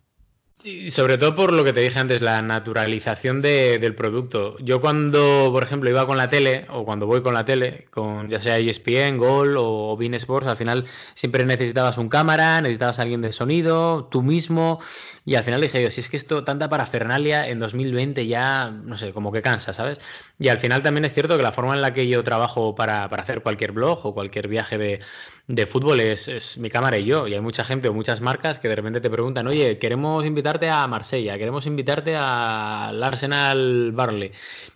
Y 0.65 0.91
sobre 0.91 1.17
todo 1.17 1.37
por 1.37 1.53
lo 1.53 1.63
que 1.63 1.73
te 1.73 1.81
dije 1.81 1.99
antes, 1.99 2.23
la 2.23 2.43
naturalización 2.43 3.41
del 3.41 3.95
producto. 3.95 4.57
Yo 4.59 4.81
cuando, 4.81 5.51
por 5.53 5.63
ejemplo, 5.63 5.89
iba 5.91 6.07
con 6.07 6.17
la 6.17 6.29
tele, 6.29 6.65
o 6.71 6.85
cuando 6.85 7.07
voy 7.07 7.23
con 7.23 7.35
la 7.35 7.45
tele, 7.45 7.87
con 7.91 8.29
ya 8.29 8.41
sea 8.41 8.59
ESPN, 8.59 9.17
Gol 9.17 9.57
o 9.59 9.97
Bean 9.97 10.15
Sports, 10.15 10.49
al 10.49 10.57
final 10.57 10.85
siempre 11.15 11.45
necesitabas 11.47 11.99
un 11.99 12.09
cámara, 12.09 12.61
necesitabas 12.63 12.99
alguien 12.99 13.21
de 13.21 13.33
sonido, 13.33 14.09
tú 14.11 14.23
mismo, 14.23 14.81
y 15.25 15.37
al 15.37 15.45
final 15.45 15.61
dije 15.61 15.83
yo, 15.83 15.91
si 15.91 16.01
es 16.01 16.09
que 16.09 16.17
esto, 16.17 16.43
tanta 16.43 16.69
parafernalia 16.69 17.49
en 17.49 17.61
2020 17.61 18.27
ya, 18.27 18.71
no 18.71 18.97
sé, 18.97 19.13
como 19.13 19.31
que 19.31 19.43
cansa, 19.43 19.73
¿sabes? 19.73 20.01
Y 20.39 20.49
al 20.49 20.59
final 20.59 20.83
también 20.83 21.05
es 21.05 21.15
cierto 21.15 21.37
que 21.37 21.43
la 21.43 21.53
forma 21.53 21.75
en 21.75 21.83
la 21.83 21.93
que 21.93 22.09
yo 22.09 22.25
trabajo 22.25 22.75
para, 22.75 23.09
para 23.09 23.23
hacer 23.23 23.43
cualquier 23.43 23.73
blog 23.73 24.05
o 24.05 24.15
cualquier 24.15 24.49
viaje 24.49 24.79
de, 24.79 25.01
de 25.49 25.67
fútbol 25.67 26.01
es, 26.01 26.59
mi 26.59 26.71
cámara 26.71 26.99
y 26.99 27.05
yo. 27.05 27.29
Y 27.29 27.35
hay 27.35 27.41
mucha 27.41 27.65
gente 27.65 27.89
o 27.89 27.95
muchas 27.95 28.21
marcas 28.21 28.59
que 28.59 28.69
de 28.69 28.77
repente 28.77 29.01
te 29.01 29.11
preguntan, 29.11 29.47
oye, 29.47 29.79
queremos 29.79 30.25
invitarte 30.25 30.69
a 30.69 30.87
Marsella, 30.87 31.39
queremos 31.39 31.67
invitarte 31.67 32.17
al 32.17 33.03
Arsenal 33.03 33.93
Barley. 33.93 34.33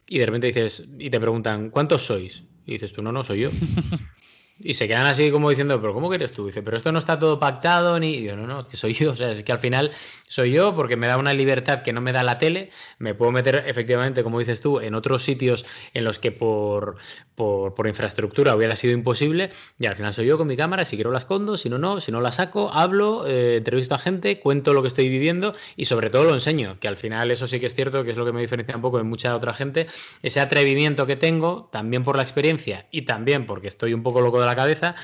Y 0.06 0.18
de 0.18 0.26
repente 0.26 0.48
dices, 0.48 0.88
y 0.98 1.10
te 1.10 1.20
preguntan, 1.20 1.70
¿cuántos 1.70 2.06
sois? 2.06 2.44
Y 2.66 2.72
dices 2.72 2.92
tú, 2.92 3.02
no, 3.02 3.12
no, 3.12 3.24
soy 3.24 3.40
yo. 3.40 3.50
Y 4.62 4.74
se 4.74 4.86
quedan 4.86 5.06
así 5.06 5.30
como 5.30 5.48
diciendo, 5.48 5.80
pero 5.80 5.94
¿cómo 5.94 6.10
que 6.10 6.16
eres 6.16 6.32
tú? 6.32 6.46
Dice, 6.46 6.62
pero 6.62 6.76
esto 6.76 6.92
no 6.92 6.98
está 6.98 7.18
todo 7.18 7.40
pactado 7.40 7.98
ni... 7.98 8.10
Y 8.10 8.24
yo, 8.24 8.36
no, 8.36 8.46
no, 8.46 8.68
que 8.68 8.76
soy 8.76 8.94
yo. 8.94 9.10
O 9.20 9.22
sea, 9.22 9.30
es 9.30 9.42
que 9.42 9.52
al 9.52 9.58
final 9.58 9.90
soy 10.28 10.52
yo 10.52 10.76
porque 10.76 10.96
me 10.96 11.06
da 11.06 11.16
una 11.16 11.34
libertad 11.34 11.82
que 11.82 11.92
no 11.92 12.00
me 12.00 12.12
da 12.12 12.22
la 12.22 12.38
tele. 12.38 12.70
Me 12.98 13.14
puedo 13.14 13.32
meter 13.32 13.64
efectivamente, 13.66 14.22
como 14.22 14.38
dices 14.38 14.60
tú, 14.60 14.80
en 14.80 14.94
otros 14.94 15.24
sitios 15.24 15.66
en 15.94 16.04
los 16.04 16.18
que 16.18 16.30
por, 16.30 16.96
por, 17.34 17.86
infraestructura 17.86 18.54
hubiera 18.54 18.76
sido 18.76 18.94
imposible. 18.94 19.50
Y 19.78 19.86
al 19.86 19.96
final 19.96 20.14
soy 20.14 20.26
yo 20.26 20.38
con 20.38 20.46
mi 20.46 20.56
cámara, 20.56 20.84
si 20.84 20.96
quiero 20.96 21.10
la 21.10 21.18
escondo, 21.18 21.56
si 21.56 21.68
no, 21.68 21.78
no, 21.78 22.00
si 22.00 22.12
no 22.12 22.20
la 22.20 22.30
saco, 22.30 22.70
hablo, 22.72 23.26
eh, 23.26 23.56
entrevisto 23.56 23.94
a 23.94 23.98
gente, 23.98 24.38
cuento 24.38 24.74
lo 24.74 24.82
que 24.82 24.88
estoy 24.88 25.08
viviendo 25.08 25.54
y 25.76 25.86
sobre 25.86 26.10
todo 26.10 26.24
lo 26.24 26.34
enseño, 26.34 26.78
que 26.78 26.88
al 26.88 26.96
final 26.96 27.30
eso 27.30 27.46
sí 27.46 27.58
que 27.58 27.66
es 27.66 27.74
cierto, 27.74 28.04
que 28.04 28.10
es 28.10 28.16
lo 28.16 28.24
que 28.24 28.32
me 28.32 28.40
diferencia 28.40 28.76
un 28.76 28.82
poco 28.82 28.98
de 28.98 29.04
mucha 29.04 29.34
otra 29.34 29.54
gente, 29.54 29.86
ese 30.22 30.40
atrevimiento 30.40 31.06
que 31.06 31.16
tengo, 31.16 31.68
también 31.72 32.04
por 32.04 32.16
la 32.16 32.22
experiencia 32.22 32.86
y 32.90 33.02
también 33.02 33.46
porque 33.46 33.68
estoy 33.68 33.94
un 33.94 34.02
poco 34.02 34.20
loco 34.20 34.40
de 34.40 34.46
la 34.46 34.49
cabeza, 34.56 34.94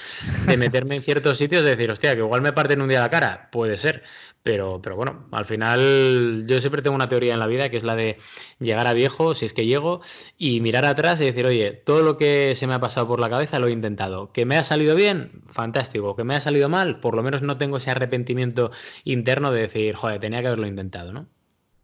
de 0.46 0.56
meterme 0.56 0.96
en 0.96 1.02
ciertos 1.02 1.38
sitios, 1.38 1.64
de 1.64 1.70
decir, 1.70 1.90
hostia, 1.90 2.14
que 2.14 2.20
igual 2.20 2.42
me 2.42 2.52
parten 2.52 2.80
un 2.80 2.88
día 2.88 3.00
la 3.00 3.10
cara, 3.10 3.48
puede 3.50 3.76
ser, 3.76 4.02
pero, 4.42 4.80
pero 4.80 4.94
bueno, 4.94 5.26
al 5.32 5.44
final 5.44 6.44
yo 6.46 6.60
siempre 6.60 6.80
tengo 6.80 6.94
una 6.94 7.08
teoría 7.08 7.34
en 7.34 7.40
la 7.40 7.48
vida 7.48 7.68
que 7.68 7.76
es 7.76 7.82
la 7.84 7.96
de 7.96 8.16
llegar 8.60 8.86
a 8.86 8.92
viejo, 8.92 9.34
si 9.34 9.44
es 9.44 9.52
que 9.52 9.66
llego, 9.66 10.02
y 10.38 10.60
mirar 10.60 10.84
atrás 10.84 11.20
y 11.20 11.24
decir, 11.24 11.46
oye, 11.46 11.72
todo 11.72 12.02
lo 12.02 12.16
que 12.16 12.54
se 12.54 12.66
me 12.68 12.74
ha 12.74 12.80
pasado 12.80 13.08
por 13.08 13.18
la 13.18 13.28
cabeza 13.28 13.58
lo 13.58 13.66
he 13.66 13.72
intentado. 13.72 14.32
¿Que 14.32 14.44
me 14.46 14.56
ha 14.56 14.62
salido 14.64 14.94
bien? 14.94 15.42
Fantástico. 15.48 16.14
¿Que 16.14 16.22
me 16.24 16.36
ha 16.36 16.40
salido 16.40 16.68
mal? 16.68 17.00
Por 17.00 17.16
lo 17.16 17.22
menos 17.24 17.42
no 17.42 17.58
tengo 17.58 17.78
ese 17.78 17.90
arrepentimiento 17.90 18.70
interno 19.04 19.50
de 19.50 19.62
decir, 19.62 19.94
joder, 19.96 20.20
tenía 20.20 20.40
que 20.42 20.46
haberlo 20.48 20.66
intentado, 20.68 21.12
¿no? 21.12 21.26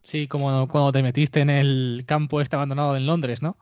Sí, 0.04 0.26
como 0.26 0.66
cuando 0.66 0.90
te 0.90 1.02
metiste 1.02 1.40
en 1.40 1.50
el 1.50 2.02
campo 2.06 2.40
este 2.40 2.56
abandonado 2.56 2.96
en 2.96 3.06
Londres, 3.06 3.40
¿no? 3.40 3.56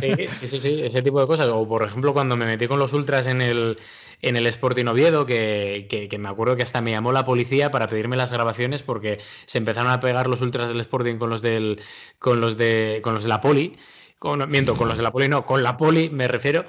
Sí, 0.00 0.28
sí, 0.40 0.48
sí, 0.48 0.60
sí, 0.60 0.80
ese 0.82 1.02
tipo 1.02 1.20
de 1.20 1.26
cosas. 1.26 1.48
O 1.48 1.66
por 1.66 1.82
ejemplo, 1.82 2.12
cuando 2.12 2.36
me 2.36 2.46
metí 2.46 2.68
con 2.68 2.78
los 2.78 2.92
ultras 2.92 3.26
en 3.26 3.40
el, 3.42 3.76
en 4.20 4.36
el 4.36 4.46
Sporting 4.46 4.86
Oviedo, 4.86 5.26
que, 5.26 5.88
que, 6.08 6.18
me 6.18 6.28
acuerdo 6.28 6.54
que 6.54 6.62
hasta 6.62 6.80
me 6.80 6.92
llamó 6.92 7.10
la 7.10 7.24
policía 7.24 7.72
para 7.72 7.88
pedirme 7.88 8.16
las 8.16 8.30
grabaciones 8.30 8.82
porque 8.82 9.18
se 9.46 9.58
empezaron 9.58 9.90
a 9.90 9.98
pegar 9.98 10.28
los 10.28 10.40
ultras 10.40 10.68
del 10.68 10.80
Sporting 10.80 11.16
con 11.16 11.30
los 11.30 11.42
del 11.42 11.80
con 12.20 12.40
los 12.40 12.56
de 12.56 13.00
con 13.02 13.14
los 13.14 13.24
de 13.24 13.28
la 13.28 13.40
poli. 13.40 13.76
Con, 14.20 14.48
miento, 14.48 14.76
con 14.76 14.86
los 14.86 14.96
de 14.96 15.02
la 15.02 15.10
poli, 15.10 15.26
no, 15.26 15.44
con 15.44 15.64
la 15.64 15.76
poli 15.76 16.08
me 16.08 16.28
refiero. 16.28 16.64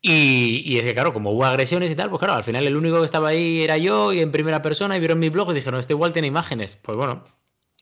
Y, 0.00 0.62
y, 0.64 0.78
es 0.78 0.84
que, 0.84 0.94
claro, 0.94 1.12
como 1.12 1.32
hubo 1.32 1.44
agresiones 1.44 1.90
y 1.90 1.96
tal, 1.96 2.08
pues 2.08 2.18
claro, 2.20 2.34
al 2.34 2.44
final 2.44 2.66
el 2.66 2.76
único 2.76 2.98
que 2.98 3.04
estaba 3.04 3.28
ahí 3.28 3.62
era 3.62 3.76
yo 3.76 4.12
y 4.12 4.20
en 4.20 4.32
primera 4.32 4.62
persona 4.62 4.96
y 4.96 5.00
vieron 5.00 5.18
mi 5.18 5.28
blog 5.28 5.50
y 5.50 5.54
dijeron, 5.54 5.80
este 5.80 5.92
igual 5.92 6.14
tiene 6.14 6.28
imágenes. 6.28 6.76
Pues 6.76 6.96
bueno, 6.96 7.24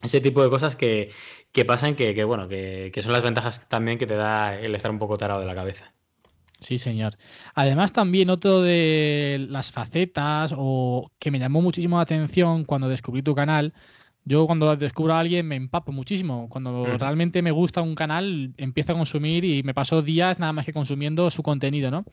ese 0.03 0.21
tipo 0.21 0.43
de 0.43 0.51
cosas 0.51 0.77
que, 0.77 1.11
que 1.53 1.65
pasan 1.65 1.95
que, 1.95 2.15
que 2.15 2.25
bueno, 2.25 2.49
que, 2.49 2.91
que, 2.93 3.03
son 3.03 3.13
las 3.13 3.23
ventajas 3.23 3.69
también 3.69 3.99
que 3.99 4.07
te 4.07 4.17
da 4.17 4.59
el 4.59 4.75
estar 4.75 4.91
un 4.91 4.99
poco 4.99 5.19
tarado 5.19 5.41
de 5.41 5.47
la 5.47 5.55
cabeza. 5.55 5.93
Sí, 6.61 6.79
señor. 6.79 7.17
Además, 7.55 7.93
también 7.93 8.31
otro 8.31 8.63
de 8.63 9.45
las 9.49 9.73
facetas 9.73 10.55
o 10.57 11.11
que 11.19 11.31
me 11.31 11.41
llamó 11.41 11.61
muchísimo 11.61 11.97
la 11.97 12.03
atención 12.03 12.65
cuando 12.65 12.89
descubrí 12.89 13.23
tu 13.23 13.35
canal. 13.35 13.75
Yo 14.25 14.47
cuando 14.47 14.77
descubro 14.77 15.15
a 15.15 15.21
alguien 15.21 15.47
me 15.49 15.57
empapo 15.57 15.91
muchísimo. 15.91 16.49
Cuando 16.49 16.85
realmente 16.99 17.43
me 17.43 17.51
gusta 17.51 17.83
un 17.83 17.97
canal, 17.97 18.55
empiezo 18.57 18.93
a 18.93 18.95
consumir 18.95 19.45
y 19.45 19.63
me 19.65 19.75
paso 19.75 20.01
días 20.01 20.39
nada 20.39 20.53
más 20.53 20.65
que 20.65 20.73
consumiendo 20.73 21.29
su 21.31 21.43
contenido, 21.43 21.91
¿no? 21.91 22.05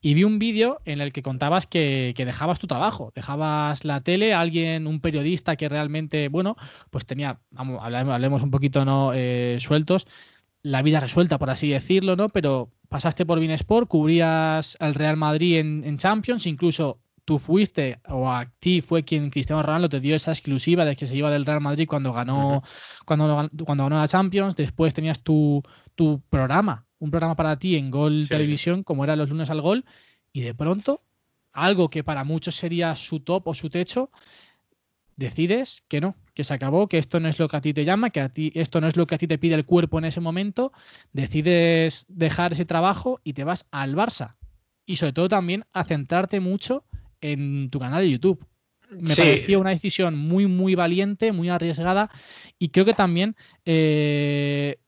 Y 0.00 0.14
vi 0.14 0.22
un 0.22 0.38
vídeo 0.38 0.80
en 0.84 1.00
el 1.00 1.12
que 1.12 1.22
contabas 1.22 1.66
que, 1.66 2.14
dejabas 2.16 2.60
tu 2.60 2.68
trabajo, 2.68 3.12
dejabas 3.14 3.84
la 3.84 4.00
tele, 4.00 4.32
alguien, 4.32 4.86
un 4.86 5.00
periodista 5.00 5.56
que 5.56 5.68
realmente, 5.68 6.28
bueno, 6.28 6.56
pues 6.90 7.04
tenía, 7.04 7.40
vamos, 7.50 7.80
hablemos, 7.82 8.42
un 8.42 8.50
poquito, 8.52 8.84
¿no? 8.84 9.12
Eh, 9.14 9.56
sueltos, 9.58 10.06
la 10.62 10.82
vida 10.82 11.00
resuelta, 11.00 11.38
por 11.38 11.50
así 11.50 11.68
decirlo, 11.68 12.16
¿no? 12.16 12.28
Pero 12.28 12.70
pasaste 12.88 13.26
por 13.26 13.42
Sport, 13.42 13.88
cubrías 13.88 14.76
al 14.80 14.94
Real 14.94 15.16
Madrid 15.16 15.58
en, 15.58 15.98
Champions, 15.98 16.46
incluso 16.46 16.98
tú 17.26 17.38
fuiste 17.38 18.00
o 18.08 18.30
a 18.30 18.46
ti 18.58 18.80
fue 18.80 19.02
quien 19.02 19.28
Cristiano 19.28 19.62
Ronaldo 19.62 19.90
te 19.90 20.00
dio 20.00 20.16
esa 20.16 20.30
exclusiva 20.30 20.86
de 20.86 20.96
que 20.96 21.06
se 21.06 21.14
iba 21.14 21.30
del 21.30 21.44
Real 21.44 21.60
Madrid 21.60 21.86
cuando 21.86 22.12
ganó 22.12 22.62
cuando, 23.04 23.50
cuando 23.66 23.84
ganó 23.84 23.98
la 23.98 24.08
Champions, 24.08 24.56
después 24.56 24.94
tenías 24.94 25.20
tu, 25.20 25.62
tu 25.94 26.22
programa, 26.30 26.86
un 26.98 27.10
programa 27.10 27.36
para 27.36 27.58
ti 27.58 27.76
en 27.76 27.90
Gol 27.90 28.28
Televisión 28.30 28.82
como 28.82 29.04
era 29.04 29.16
los 29.16 29.28
lunes 29.28 29.50
al 29.50 29.60
gol 29.60 29.84
y 30.32 30.40
de 30.40 30.54
pronto 30.54 31.02
algo 31.52 31.90
que 31.90 32.04
para 32.04 32.24
muchos 32.24 32.54
sería 32.54 32.94
su 32.94 33.20
top 33.20 33.48
o 33.48 33.54
su 33.54 33.68
techo 33.68 34.10
decides 35.16 35.82
que 35.88 36.00
no, 36.00 36.14
que 36.34 36.44
se 36.44 36.54
acabó, 36.54 36.88
que 36.88 36.98
esto 36.98 37.18
no 37.20 37.28
es 37.28 37.38
lo 37.38 37.48
que 37.48 37.56
a 37.56 37.60
ti 37.60 37.74
te 37.74 37.84
llama, 37.84 38.10
que 38.10 38.20
a 38.20 38.28
ti 38.28 38.52
esto 38.54 38.80
no 38.80 38.86
es 38.86 38.96
lo 38.96 39.06
que 39.06 39.16
a 39.16 39.18
ti 39.18 39.26
te 39.26 39.38
pide 39.38 39.54
el 39.54 39.64
cuerpo 39.64 39.98
en 39.98 40.04
ese 40.04 40.20
momento, 40.20 40.72
decides 41.12 42.06
dejar 42.08 42.52
ese 42.52 42.66
trabajo 42.66 43.20
y 43.24 43.32
te 43.32 43.44
vas 43.44 43.66
al 43.70 43.96
Barça. 43.96 44.36
Y 44.84 44.96
sobre 44.96 45.14
todo 45.14 45.28
también 45.28 45.64
a 45.72 45.82
centrarte 45.82 46.38
mucho 46.38 46.84
en 47.20 47.70
tu 47.70 47.78
canal 47.78 48.02
de 48.02 48.10
YouTube. 48.10 48.44
Me 48.90 49.16
pareció 49.16 49.58
una 49.58 49.70
decisión 49.70 50.16
muy, 50.16 50.46
muy 50.46 50.74
valiente, 50.74 51.32
muy 51.32 51.48
arriesgada 51.48 52.10
y 52.58 52.68
creo 52.68 52.84
que 52.84 52.94
también 52.94 53.34
eh, 53.64 54.78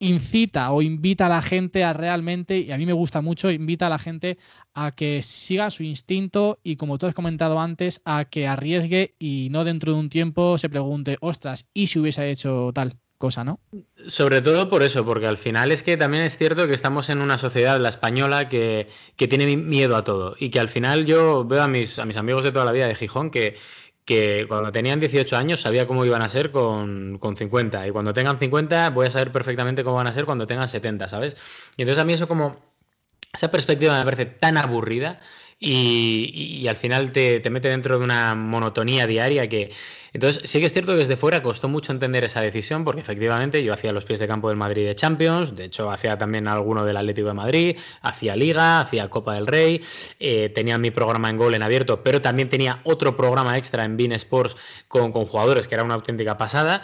incita 0.00 0.72
o 0.72 0.82
invita 0.82 1.26
a 1.26 1.28
la 1.28 1.42
gente 1.42 1.84
a 1.84 1.92
realmente, 1.92 2.58
y 2.58 2.72
a 2.72 2.76
mí 2.76 2.84
me 2.84 2.92
gusta 2.92 3.20
mucho, 3.20 3.50
invita 3.50 3.86
a 3.86 3.90
la 3.90 3.98
gente 3.98 4.38
a 4.74 4.92
que 4.92 5.22
siga 5.22 5.70
su 5.70 5.84
instinto 5.84 6.58
y 6.62 6.76
como 6.76 6.98
tú 6.98 7.06
has 7.06 7.14
comentado 7.14 7.60
antes, 7.60 8.00
a 8.04 8.24
que 8.24 8.46
arriesgue 8.46 9.14
y 9.18 9.48
no 9.50 9.64
dentro 9.64 9.92
de 9.92 9.98
un 9.98 10.10
tiempo 10.10 10.58
se 10.58 10.68
pregunte, 10.68 11.16
ostras, 11.20 11.66
¿y 11.72 11.86
si 11.86 12.00
hubiese 12.00 12.30
hecho 12.30 12.72
tal? 12.74 12.98
Cosa, 13.24 13.42
¿no? 13.42 13.58
Sobre 14.06 14.42
todo 14.42 14.68
por 14.68 14.82
eso, 14.82 15.02
porque 15.06 15.26
al 15.26 15.38
final 15.38 15.72
es 15.72 15.82
que 15.82 15.96
también 15.96 16.24
es 16.24 16.36
cierto 16.36 16.68
que 16.68 16.74
estamos 16.74 17.08
en 17.08 17.22
una 17.22 17.38
sociedad, 17.38 17.80
la 17.80 17.88
española, 17.88 18.50
que, 18.50 18.88
que 19.16 19.28
tiene 19.28 19.56
miedo 19.56 19.96
a 19.96 20.04
todo 20.04 20.36
y 20.38 20.50
que 20.50 20.60
al 20.60 20.68
final 20.68 21.06
yo 21.06 21.46
veo 21.46 21.62
a 21.62 21.66
mis, 21.68 21.98
a 21.98 22.04
mis 22.04 22.18
amigos 22.18 22.44
de 22.44 22.52
toda 22.52 22.66
la 22.66 22.72
vida 22.72 22.86
de 22.86 22.94
Gijón 22.94 23.30
que, 23.30 23.56
que 24.04 24.44
cuando 24.46 24.70
tenían 24.72 25.00
18 25.00 25.38
años 25.38 25.60
sabía 25.60 25.86
cómo 25.86 26.04
iban 26.04 26.20
a 26.20 26.28
ser 26.28 26.50
con, 26.50 27.16
con, 27.18 27.34
50 27.34 27.88
y 27.88 27.90
cuando 27.92 28.12
tengan 28.12 28.38
50 28.38 28.90
voy 28.90 29.06
a 29.06 29.10
saber 29.10 29.32
perfectamente 29.32 29.84
cómo 29.84 29.96
van 29.96 30.06
a 30.06 30.12
ser 30.12 30.26
cuando 30.26 30.46
tengan 30.46 30.68
70, 30.68 31.08
¿sabes? 31.08 31.34
Y 31.78 31.82
entonces 31.82 32.02
a 32.02 32.04
mí 32.04 32.12
eso 32.12 32.28
como, 32.28 32.60
esa 33.32 33.50
perspectiva 33.50 33.98
me 33.98 34.04
parece 34.04 34.26
tan 34.26 34.58
aburrida 34.58 35.20
y, 35.58 36.66
al 36.68 36.76
final 36.76 37.12
te, 37.12 37.40
mete 37.48 37.68
dentro 37.68 37.98
de 37.98 38.04
una 38.04 38.34
monotonía 38.34 39.06
diaria 39.06 39.48
que... 39.48 39.72
Entonces, 40.14 40.48
sí 40.48 40.60
que 40.60 40.66
es 40.66 40.72
cierto 40.72 40.92
que 40.92 40.98
desde 40.98 41.16
fuera 41.16 41.42
costó 41.42 41.68
mucho 41.68 41.90
entender 41.90 42.22
esa 42.22 42.40
decisión, 42.40 42.84
porque 42.84 43.00
efectivamente 43.00 43.64
yo 43.64 43.74
hacía 43.74 43.92
los 43.92 44.04
pies 44.04 44.20
de 44.20 44.28
campo 44.28 44.48
del 44.48 44.56
Madrid 44.56 44.86
de 44.86 44.94
Champions, 44.94 45.56
de 45.56 45.64
hecho 45.64 45.90
hacía 45.90 46.16
también 46.16 46.46
alguno 46.46 46.84
del 46.84 46.96
Atlético 46.96 47.28
de 47.28 47.34
Madrid, 47.34 47.76
hacía 48.00 48.36
Liga, 48.36 48.80
hacía 48.80 49.10
Copa 49.10 49.34
del 49.34 49.48
Rey, 49.48 49.82
eh, 50.20 50.52
tenía 50.54 50.78
mi 50.78 50.92
programa 50.92 51.30
en 51.30 51.36
Gol 51.36 51.54
en 51.54 51.64
abierto, 51.64 52.04
pero 52.04 52.22
también 52.22 52.48
tenía 52.48 52.80
otro 52.84 53.16
programa 53.16 53.58
extra 53.58 53.84
en 53.84 53.96
Bean 53.96 54.12
Sports 54.12 54.56
con, 54.86 55.10
con 55.10 55.26
jugadores, 55.26 55.66
que 55.66 55.74
era 55.74 55.82
una 55.82 55.94
auténtica 55.94 56.36
pasada. 56.36 56.82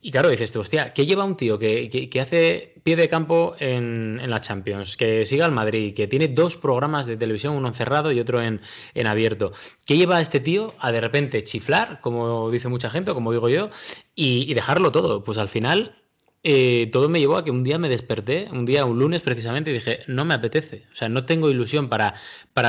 Y 0.00 0.10
claro, 0.10 0.28
dices 0.28 0.52
tú, 0.52 0.60
hostia, 0.60 0.92
¿qué 0.92 1.04
lleva 1.06 1.24
un 1.24 1.36
tío 1.36 1.58
que, 1.58 2.10
hace 2.20 2.74
pie 2.84 2.96
de 2.96 3.08
campo 3.08 3.56
en, 3.58 4.20
la 4.30 4.40
Champions, 4.40 4.96
que 4.96 5.24
siga 5.24 5.44
al 5.44 5.52
Madrid, 5.52 5.94
que 5.94 6.06
tiene 6.06 6.28
dos 6.28 6.56
programas 6.56 7.06
de 7.06 7.16
televisión, 7.16 7.54
uno 7.54 7.72
cerrado 7.72 8.12
y 8.12 8.20
otro 8.20 8.40
en, 8.40 8.60
abierto? 9.04 9.52
¿Qué 9.84 9.96
lleva 9.96 10.18
a 10.18 10.20
este 10.20 10.38
tío 10.40 10.72
a 10.78 10.92
de 10.92 11.00
repente 11.00 11.42
chiflar, 11.44 12.00
como 12.00 12.50
dice 12.50 12.68
mucha 12.68 12.90
gente, 12.90 13.12
como 13.14 13.32
digo 13.32 13.48
yo, 13.48 13.70
y, 14.14 14.52
dejarlo 14.54 14.92
todo? 14.92 15.24
Pues 15.24 15.38
al 15.38 15.48
final 15.48 15.96
eh, 16.44 16.88
todo 16.92 17.08
me 17.08 17.18
llevó 17.18 17.36
a 17.36 17.44
que 17.44 17.50
un 17.50 17.64
día 17.64 17.78
me 17.78 17.88
desperté, 17.88 18.48
un 18.52 18.64
día, 18.66 18.84
un 18.84 18.98
lunes 18.98 19.22
precisamente, 19.22 19.70
y 19.70 19.74
dije, 19.74 20.00
no 20.06 20.24
me 20.24 20.34
apetece, 20.34 20.84
o 20.92 20.94
sea, 20.94 21.08
no 21.08 21.24
tengo 21.24 21.50
ilusión 21.50 21.88
para 21.88 22.14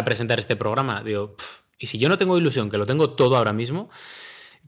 presentar 0.06 0.40
este 0.40 0.56
programa. 0.56 1.04
Digo, 1.04 1.36
y 1.78 1.88
si 1.88 2.00
yo 2.00 2.10
no 2.10 2.18
tengo 2.18 2.38
ilusión, 2.38 2.70
que 2.70 2.78
lo 2.78 2.86
tengo 2.86 3.12
todo 3.12 3.38
ahora 3.38 3.54
mismo, 3.54 3.90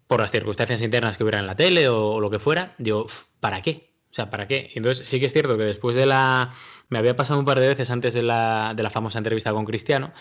por 0.10 0.22
las 0.22 0.32
circunstancias 0.32 0.82
internas 0.82 1.18
que 1.18 1.24
hubiera 1.24 1.38
en 1.38 1.46
la 1.46 1.56
tele 1.56 1.88
o, 1.88 2.20
lo 2.20 2.32
que 2.32 2.40
fuera, 2.40 2.74
digo, 2.80 3.06
¿para 3.40 3.62
qué? 3.62 3.94
O 4.10 4.14
sea, 4.16 4.32
¿para 4.32 4.48
qué? 4.48 4.72
Entonces 4.74 5.08
sí 5.08 5.20
que 5.20 5.28
es 5.28 5.34
cierto 5.34 5.56
que 5.56 5.66
después 5.66 5.96
de 5.96 6.08
la... 6.08 6.52
Me 6.90 6.98
había 6.98 7.16
pasado 7.16 7.40
un 7.40 7.46
par 7.46 7.60
de 7.60 7.68
veces 7.68 7.92
antes 7.92 8.16
de 8.16 8.24
la, 8.24 8.74
de 8.76 8.82
la 8.82 8.90
famosa 8.90 9.20
entrevista 9.20 9.54
con 9.54 9.66
Cristiano 9.66 10.12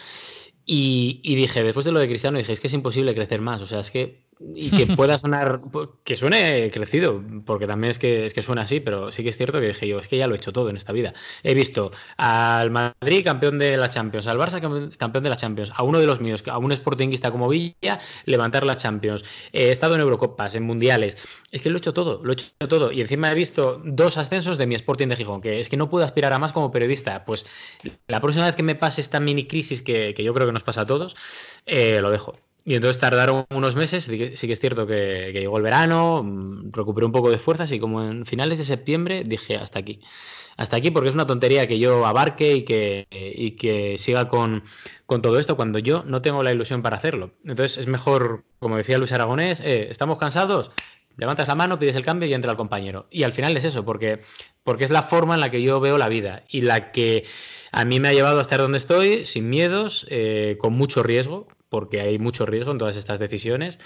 y, 0.67 1.23
y, 1.25 1.37
dije, 1.37 1.63
después 1.63 1.87
de 1.87 1.93
lo 1.93 2.01
de 2.01 2.07
Cristiano, 2.07 2.37
dije, 2.37 2.53
es 2.53 2.61
que 2.61 2.67
es 2.67 2.75
imposible 2.75 3.15
crecer 3.15 3.41
más. 3.41 3.63
O 3.63 3.67
sea, 3.67 3.81
es 3.81 3.91
que 3.91 4.28
y 4.41 4.71
que 4.71 4.87
pueda 4.97 5.19
sonar, 5.19 5.61
que 6.05 6.17
suene 6.17 6.71
crecido, 6.71 7.23
porque 7.45 7.67
también 7.67 7.91
es 7.91 7.99
que, 7.99 8.27
es 8.27 8.35
que 8.35 8.43
suena 8.43 8.63
así, 8.63 8.81
pero 8.81 9.13
sí 9.13 9.23
que 9.23 9.31
es 9.31 9.37
cierto 9.37 9.61
que 9.61 9.69
dije 9.69 9.89
yo, 9.89 9.99
es 9.99 10.09
que 10.09 10.17
ya 10.17 10.27
lo 10.27 10.35
he 10.35 10.39
hecho 10.39 10.53
todo 10.53 10.71
en 10.71 10.77
esta 10.77 10.93
vida. 10.93 11.15
He 11.43 11.55
visto 11.55 11.93
al 12.17 12.71
Madrid 12.71 13.25
campeón 13.25 13.59
de 13.59 13.77
la 13.77 13.89
Champions, 13.89 14.27
al 14.27 14.39
Barça 14.39 14.61
campeón 14.97 15.25
de 15.25 15.31
la 15.31 15.37
Champions, 15.37 15.73
a 15.75 15.83
uno 15.83 15.99
de 16.01 16.07
los 16.07 16.21
míos, 16.21 16.43
a 16.47 16.59
un 16.59 16.73
sportingista 16.73 17.31
como 17.31 17.49
Villa, 17.49 18.01
levantar 18.25 18.65
la 18.65 18.77
Champions. 18.77 19.25
He 19.53 19.71
estado 19.71 19.95
en 19.95 20.01
Eurocopas, 20.01 20.55
en 20.55 20.65
Mundiales. 20.65 21.17
Es 21.51 21.63
que 21.63 21.71
lo 21.71 21.77
he 21.77 21.79
hecho 21.79 21.93
todo, 21.93 22.21
lo 22.23 22.33
he 22.33 22.35
hecho 22.35 22.69
todo. 22.69 22.93
Y 22.93 23.01
encima 23.01 23.31
he 23.31 23.35
visto 23.35 23.81
dos 23.85 24.17
ascensos 24.17 24.59
de 24.59 24.67
mi 24.67 24.75
Sporting 24.75 25.09
de 25.09 25.17
Gijón, 25.17 25.41
que 25.41 25.61
es 25.61 25.69
que 25.69 25.77
no 25.77 25.91
puedo 25.91 26.05
aspirar 26.05 26.33
a 26.33 26.39
más 26.39 26.53
como 26.53 26.71
periodista. 26.71 27.25
Pues 27.25 27.47
la 28.07 28.21
próxima 28.21 28.47
vez 28.47 28.55
que 28.55 28.63
me 28.63 28.75
pase 28.75 29.01
esta 29.01 29.21
mini 29.21 29.47
crisis 29.47 29.83
que, 29.83 30.15
yo 30.19 30.35
creo 30.35 30.47
que 30.47 30.53
nos 30.53 30.63
pasa 30.63 30.83
a 30.83 30.87
todos, 30.87 31.17
eh, 31.67 32.01
lo 32.01 32.11
dejo. 32.11 32.48
Y 32.65 32.75
entonces 32.75 33.01
tardaron 33.01 33.47
unos 33.51 33.77
meses, 33.77 34.05
sí 34.05 34.19
que, 34.19 34.53
es 34.53 34.61
cierto 34.61 34.87
que, 34.87 35.31
llegó 35.33 35.57
el 35.57 35.63
verano, 35.63 36.23
mm, 36.23 36.73
recuperé 36.73 37.07
un 37.07 37.13
poco 37.13 37.31
de 37.31 37.39
fuerzas 37.39 37.73
y 37.73 37.81
como 37.81 38.03
en 38.03 38.27
finales 38.27 38.59
de 38.59 38.65
septiembre 38.65 39.23
dije 39.25 39.57
hasta 39.57 39.79
aquí. 39.79 40.01
Hasta 40.59 40.77
aquí 40.77 40.91
porque 40.91 41.09
es 41.09 41.15
una 41.15 41.27
tontería 41.27 41.69
que 41.69 41.79
yo 41.79 42.05
abarque 42.05 42.57
y 42.57 42.65
que, 42.65 43.07
y 43.11 43.53
que 43.53 43.97
siga 43.97 44.29
con, 44.29 44.65
todo 45.07 45.39
esto 45.39 45.57
cuando 45.57 45.79
yo 45.79 46.03
no 46.05 46.21
tengo 46.21 46.43
la 46.43 46.53
ilusión 46.53 46.83
para 46.83 46.97
hacerlo. 46.97 47.31
Entonces 47.45 47.79
es 47.79 47.87
mejor, 47.87 48.43
como 48.59 48.77
decía 48.77 48.99
Luis 48.99 49.13
Aragonés, 49.13 49.61
eh, 49.61 49.87
¿estamos 49.89 50.19
cansados? 50.19 50.73
Levantas 51.17 51.47
la 51.47 51.55
mano, 51.55 51.79
pides 51.79 51.95
el 51.95 52.05
cambio 52.05 52.29
y 52.29 52.35
entra 52.35 52.51
el 52.51 52.57
compañero. 52.57 53.07
Y 53.11 53.23
al 53.23 53.33
final 53.33 53.57
es 53.57 53.65
eso, 53.65 53.85
porque, 53.85 54.23
porque 54.65 54.83
es 54.83 54.91
la 54.91 55.05
forma 55.05 55.35
en 55.35 55.41
la 55.41 55.51
que 55.51 55.63
yo 55.63 55.79
veo 55.79 55.97
la 55.97 56.09
vida 56.09 56.43
y 56.49 56.63
la 56.63 56.91
que 56.91 57.25
a 57.73 57.85
mí 57.85 58.01
me 58.01 58.09
ha 58.09 58.13
llevado 58.13 58.39
a 58.39 58.43
estar 58.43 58.61
donde 58.61 58.79
estoy, 58.79 59.25
sin 59.25 59.49
miedos, 59.49 60.07
eh, 60.11 60.57
con 60.59 60.73
mucho 60.73 61.03
riesgo, 61.03 61.49
porque 61.69 62.01
hay 62.01 62.19
mucho 62.19 62.47
riesgo 62.47 62.73
en 62.73 62.79
todas 62.79 62.97
estas 62.97 63.19
decisiones, 63.19 63.79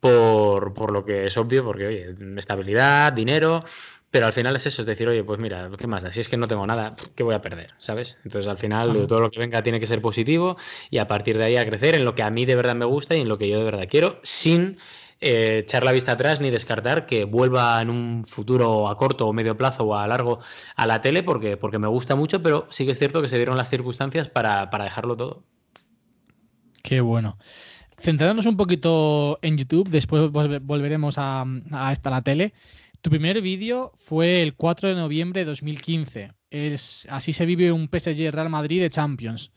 por, 0.00 0.90
lo 0.90 1.04
que 1.04 1.26
es 1.26 1.36
obvio, 1.36 1.64
porque, 1.64 1.86
oye, 1.86 2.14
estabilidad, 2.36 3.12
dinero, 3.12 3.64
pero 4.10 4.26
al 4.26 4.32
final 4.32 4.54
es 4.56 4.66
eso, 4.66 4.82
es 4.82 4.86
decir, 4.86 5.08
oye, 5.08 5.24
pues 5.24 5.38
mira, 5.38 5.70
¿qué 5.78 5.86
más 5.86 6.02
da? 6.02 6.10
Si 6.10 6.20
es 6.20 6.28
que 6.28 6.36
no 6.36 6.46
tengo 6.46 6.66
nada, 6.66 6.96
¿qué 7.14 7.22
voy 7.22 7.34
a 7.34 7.40
perder? 7.40 7.70
¿Sabes? 7.78 8.18
Entonces 8.24 8.50
al 8.50 8.58
final 8.58 9.06
todo 9.06 9.20
lo 9.20 9.30
que 9.30 9.38
venga 9.38 9.62
tiene 9.62 9.80
que 9.80 9.86
ser 9.86 10.02
positivo 10.02 10.58
y 10.90 10.98
a 10.98 11.08
partir 11.08 11.38
de 11.38 11.44
ahí 11.44 11.56
a 11.56 11.64
crecer 11.64 11.94
en 11.94 12.04
lo 12.04 12.14
que 12.14 12.22
a 12.22 12.28
mí 12.28 12.44
de 12.44 12.54
verdad 12.54 12.74
me 12.74 12.84
gusta 12.84 13.16
y 13.16 13.22
en 13.22 13.28
lo 13.28 13.38
que 13.38 13.48
yo 13.48 13.58
de 13.58 13.64
verdad 13.64 13.88
quiero, 13.88 14.20
sin 14.22 14.76
eh, 15.22 15.58
echar 15.58 15.84
la 15.84 15.92
vista 15.92 16.12
atrás 16.12 16.40
ni 16.40 16.50
descartar 16.50 17.06
que 17.06 17.24
vuelva 17.24 17.80
en 17.80 17.90
un 17.90 18.24
futuro 18.26 18.88
a 18.88 18.96
corto 18.96 19.28
o 19.28 19.32
medio 19.32 19.56
plazo 19.56 19.84
o 19.84 19.94
a 19.94 20.06
largo 20.08 20.40
a 20.74 20.84
la 20.84 21.00
tele 21.00 21.22
porque, 21.22 21.56
porque 21.56 21.78
me 21.78 21.86
gusta 21.86 22.16
mucho, 22.16 22.42
pero 22.42 22.66
sí 22.70 22.84
que 22.84 22.90
es 22.90 22.98
cierto 22.98 23.22
que 23.22 23.28
se 23.28 23.36
dieron 23.36 23.56
las 23.56 23.70
circunstancias 23.70 24.28
para, 24.28 24.68
para 24.70 24.84
dejarlo 24.84 25.16
todo. 25.16 25.44
Qué 26.82 27.00
bueno. 27.00 27.38
Centrándonos 28.00 28.46
un 28.46 28.56
poquito 28.56 29.38
en 29.42 29.56
YouTube, 29.56 29.88
después 29.88 30.32
volveremos 30.32 31.18
a, 31.18 31.44
a 31.70 31.92
esta 31.92 32.10
la 32.10 32.22
tele. 32.22 32.52
Tu 33.00 33.10
primer 33.10 33.40
vídeo 33.42 33.92
fue 33.98 34.42
el 34.42 34.54
4 34.54 34.88
de 34.88 34.94
noviembre 34.96 35.42
de 35.42 35.44
2015. 35.44 36.32
Es, 36.50 37.06
así 37.10 37.32
se 37.32 37.46
vive 37.46 37.70
un 37.70 37.88
PSG 37.88 38.32
Real 38.32 38.50
Madrid 38.50 38.80
de 38.80 38.90
Champions. 38.90 39.52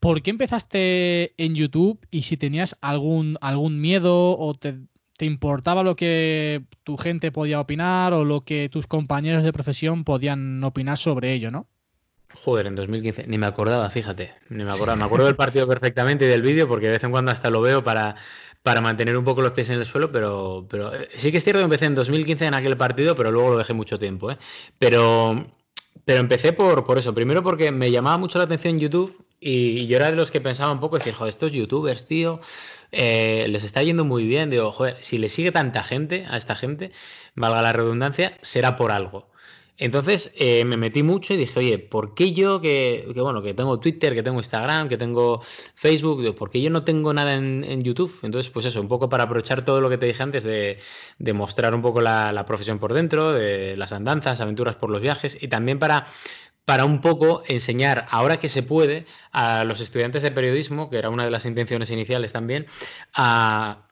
¿Por 0.00 0.22
qué 0.22 0.30
empezaste 0.30 1.34
en 1.36 1.54
YouTube 1.54 2.04
y 2.10 2.22
si 2.22 2.36
tenías 2.36 2.76
algún, 2.80 3.38
algún 3.40 3.80
miedo 3.80 4.36
o 4.36 4.54
te, 4.54 4.74
te 5.16 5.24
importaba 5.24 5.82
lo 5.82 5.96
que 5.96 6.64
tu 6.82 6.96
gente 6.96 7.30
podía 7.30 7.60
opinar 7.60 8.12
o 8.12 8.24
lo 8.24 8.42
que 8.42 8.68
tus 8.68 8.86
compañeros 8.86 9.44
de 9.44 9.52
profesión 9.52 10.04
podían 10.04 10.62
opinar 10.64 10.98
sobre 10.98 11.32
ello, 11.32 11.50
¿no? 11.50 11.66
Joder, 12.34 12.66
en 12.66 12.74
2015, 12.74 13.26
ni 13.28 13.38
me 13.38 13.46
acordaba, 13.46 13.88
fíjate, 13.90 14.34
ni 14.48 14.64
me 14.64 14.70
acordaba. 14.70 14.96
Me 14.96 15.04
acuerdo 15.04 15.26
del 15.26 15.36
partido 15.36 15.68
perfectamente 15.68 16.24
y 16.24 16.28
del 16.28 16.42
vídeo 16.42 16.66
porque 16.66 16.86
de 16.86 16.92
vez 16.92 17.04
en 17.04 17.12
cuando 17.12 17.30
hasta 17.30 17.48
lo 17.48 17.60
veo 17.60 17.84
para, 17.84 18.16
para 18.62 18.80
mantener 18.80 19.16
un 19.16 19.24
poco 19.24 19.40
los 19.40 19.52
pies 19.52 19.70
en 19.70 19.78
el 19.78 19.84
suelo, 19.84 20.10
pero, 20.10 20.66
pero 20.68 20.92
eh, 20.92 21.08
sí 21.14 21.30
que 21.30 21.36
es 21.36 21.44
cierto 21.44 21.60
que 21.60 21.64
empecé 21.64 21.84
en 21.84 21.94
2015 21.94 22.46
en 22.46 22.54
aquel 22.54 22.76
partido, 22.76 23.14
pero 23.14 23.30
luego 23.30 23.50
lo 23.50 23.58
dejé 23.58 23.72
mucho 23.72 24.00
tiempo. 24.00 24.32
¿eh? 24.32 24.38
Pero, 24.80 25.46
pero 26.04 26.18
empecé 26.18 26.52
por, 26.52 26.84
por 26.84 26.98
eso. 26.98 27.14
Primero 27.14 27.44
porque 27.44 27.70
me 27.70 27.92
llamaba 27.92 28.18
mucho 28.18 28.38
la 28.38 28.44
atención 28.44 28.80
YouTube 28.80 29.23
y, 29.44 29.86
yo 29.86 29.96
era 29.96 30.10
de 30.10 30.16
los 30.16 30.30
que 30.30 30.40
pensaba 30.40 30.72
un 30.72 30.80
poco, 30.80 30.98
decir, 30.98 31.14
joder, 31.14 31.28
estos 31.28 31.52
youtubers, 31.52 32.06
tío, 32.06 32.40
eh, 32.92 33.46
les 33.48 33.64
está 33.64 33.82
yendo 33.82 34.04
muy 34.04 34.26
bien. 34.26 34.50
Digo, 34.50 34.72
joder, 34.72 34.96
si 35.00 35.18
le 35.18 35.28
sigue 35.28 35.52
tanta 35.52 35.84
gente 35.84 36.26
a 36.28 36.36
esta 36.36 36.56
gente, 36.56 36.92
valga 37.34 37.62
la 37.62 37.72
redundancia, 37.72 38.38
será 38.42 38.76
por 38.76 38.90
algo. 38.92 39.28
Entonces 39.76 40.32
eh, 40.36 40.64
me 40.64 40.76
metí 40.76 41.02
mucho 41.02 41.34
y 41.34 41.36
dije, 41.36 41.58
oye, 41.58 41.78
¿por 41.80 42.14
qué 42.14 42.32
yo 42.32 42.60
que, 42.60 43.12
bueno, 43.16 43.42
que 43.42 43.54
tengo 43.54 43.80
Twitter, 43.80 44.14
que 44.14 44.22
tengo 44.22 44.38
Instagram, 44.38 44.88
que 44.88 44.96
tengo 44.96 45.42
Facebook, 45.74 46.36
¿por 46.36 46.48
qué 46.48 46.62
yo 46.62 46.70
no 46.70 46.84
tengo 46.84 47.12
nada 47.12 47.34
en, 47.34 47.82
YouTube? 47.82 48.16
Entonces, 48.22 48.52
pues 48.52 48.66
eso, 48.66 48.80
un 48.80 48.86
poco 48.86 49.08
para 49.08 49.24
aprovechar 49.24 49.64
todo 49.64 49.80
lo 49.80 49.90
que 49.90 49.98
te 49.98 50.06
dije 50.06 50.22
antes 50.22 50.44
de, 50.44 50.78
mostrar 51.34 51.74
un 51.74 51.82
poco 51.82 52.00
la, 52.00 52.44
profesión 52.46 52.78
por 52.78 52.94
dentro, 52.94 53.32
de 53.32 53.76
las 53.76 53.92
andanzas, 53.92 54.40
aventuras 54.40 54.76
por 54.76 54.90
los 54.90 55.00
viajes 55.00 55.42
y 55.42 55.48
también 55.48 55.80
para 55.80 56.06
para 56.64 56.84
un 56.84 57.00
poco 57.00 57.42
enseñar, 57.46 58.06
ahora 58.10 58.38
que 58.38 58.48
se 58.48 58.62
puede, 58.62 59.06
a 59.32 59.64
los 59.64 59.80
estudiantes 59.80 60.22
de 60.22 60.30
periodismo, 60.30 60.90
que 60.90 60.98
era 60.98 61.10
una 61.10 61.24
de 61.24 61.30
las 61.30 61.46
intenciones 61.46 61.90
iniciales 61.90 62.32
también, 62.32 62.66
a, 63.14 63.86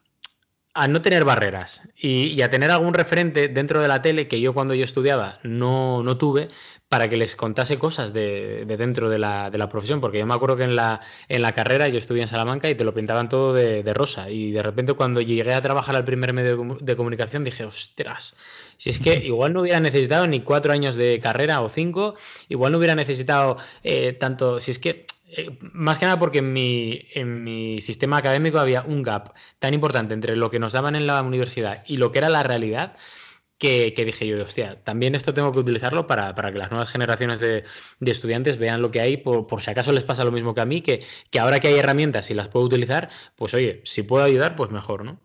a 0.74 0.88
no 0.88 1.02
tener 1.02 1.24
barreras 1.24 1.82
y, 1.96 2.40
a 2.40 2.50
tener 2.50 2.70
algún 2.70 2.94
referente 2.94 3.48
dentro 3.48 3.82
de 3.82 3.88
la 3.88 4.00
tele 4.00 4.26
que 4.28 4.40
yo 4.40 4.54
cuando 4.54 4.74
yo 4.74 4.84
estudiaba 4.84 5.38
no, 5.42 6.02
no 6.02 6.16
tuve 6.16 6.48
para 6.88 7.08
que 7.08 7.16
les 7.16 7.36
contase 7.36 7.78
cosas 7.78 8.12
de, 8.12 8.64
dentro 8.66 9.08
de 9.08 9.18
la, 9.18 9.50
de 9.50 9.56
la, 9.56 9.68
profesión, 9.68 10.00
porque 10.00 10.18
yo 10.18 10.26
me 10.26 10.34
acuerdo 10.34 10.58
que 10.58 10.64
en 10.64 10.76
la, 10.76 11.00
en 11.28 11.40
la 11.40 11.52
carrera 11.52 11.88
yo 11.88 11.98
estudié 11.98 12.20
en 12.22 12.28
Salamanca 12.28 12.68
y 12.68 12.74
te 12.74 12.84
lo 12.84 12.92
pintaban 12.92 13.30
todo 13.30 13.54
de, 13.54 13.94
rosa. 13.94 14.28
Y 14.30 14.50
de 14.50 14.62
repente 14.62 14.92
cuando 14.92 15.22
llegué 15.22 15.54
a 15.54 15.62
trabajar 15.62 15.96
al 15.96 16.04
primer 16.04 16.34
medio 16.34 16.76
de 16.80 16.96
comunicación 16.96 17.44
dije, 17.44 17.64
ostras, 17.64 18.36
si 18.82 18.90
es 18.90 18.98
que 18.98 19.14
igual 19.24 19.52
no 19.52 19.60
hubiera 19.60 19.78
necesitado 19.78 20.26
ni 20.26 20.40
cuatro 20.40 20.72
años 20.72 20.96
de 20.96 21.20
carrera 21.20 21.60
o 21.60 21.68
cinco, 21.68 22.16
igual 22.48 22.72
no 22.72 22.78
hubiera 22.78 22.96
necesitado 22.96 23.56
eh, 23.84 24.12
tanto, 24.12 24.58
si 24.58 24.72
es 24.72 24.80
que 24.80 25.06
eh, 25.36 25.56
más 25.60 26.00
que 26.00 26.06
nada 26.06 26.18
porque 26.18 26.38
en 26.38 26.52
mi, 26.52 27.00
en 27.14 27.44
mi 27.44 27.80
sistema 27.80 28.16
académico 28.16 28.58
había 28.58 28.82
un 28.82 29.04
gap 29.04 29.34
tan 29.60 29.72
importante 29.72 30.14
entre 30.14 30.34
lo 30.34 30.50
que 30.50 30.58
nos 30.58 30.72
daban 30.72 30.96
en 30.96 31.06
la 31.06 31.22
universidad 31.22 31.84
y 31.86 31.98
lo 31.98 32.10
que 32.10 32.18
era 32.18 32.28
la 32.28 32.42
realidad. 32.42 32.96
Que, 33.56 33.94
dije 34.04 34.26
yo, 34.26 34.42
hostia, 34.42 34.82
también 34.82 35.14
esto 35.14 35.32
tengo 35.32 35.52
que 35.52 35.60
utilizarlo 35.60 36.08
para, 36.08 36.34
que 36.34 36.58
las 36.58 36.72
nuevas 36.72 36.90
generaciones 36.90 37.38
de, 37.38 37.62
estudiantes 38.00 38.56
vean 38.58 38.82
lo 38.82 38.90
que 38.90 39.00
hay, 39.00 39.16
por, 39.18 39.46
si 39.62 39.70
acaso 39.70 39.92
les 39.92 40.02
pasa 40.02 40.24
lo 40.24 40.32
mismo 40.32 40.54
que 40.54 40.60
a 40.60 40.64
mí, 40.66 40.80
que, 40.80 41.04
que 41.30 41.38
ahora 41.38 41.60
que 41.60 41.68
hay 41.68 41.78
herramientas 41.78 42.32
y 42.32 42.34
las 42.34 42.48
puedo 42.48 42.66
utilizar, 42.66 43.10
pues 43.36 43.54
oye, 43.54 43.80
si 43.84 44.02
puedo 44.02 44.24
ayudar, 44.24 44.56
pues 44.56 44.72
mejor, 44.72 45.04
¿no? 45.04 45.20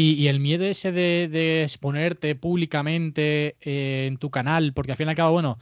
Y, 0.00 0.28
el 0.28 0.38
miedo 0.38 0.64
ese 0.64 0.92
de, 0.92 1.62
exponerte 1.64 2.36
públicamente 2.36 3.56
eh, 3.60 4.06
en 4.06 4.16
tu 4.16 4.30
canal, 4.30 4.72
porque 4.72 4.92
al 4.92 4.96
fin 4.96 5.08
y 5.08 5.10
al 5.10 5.16
cabo, 5.16 5.32
bueno, 5.32 5.58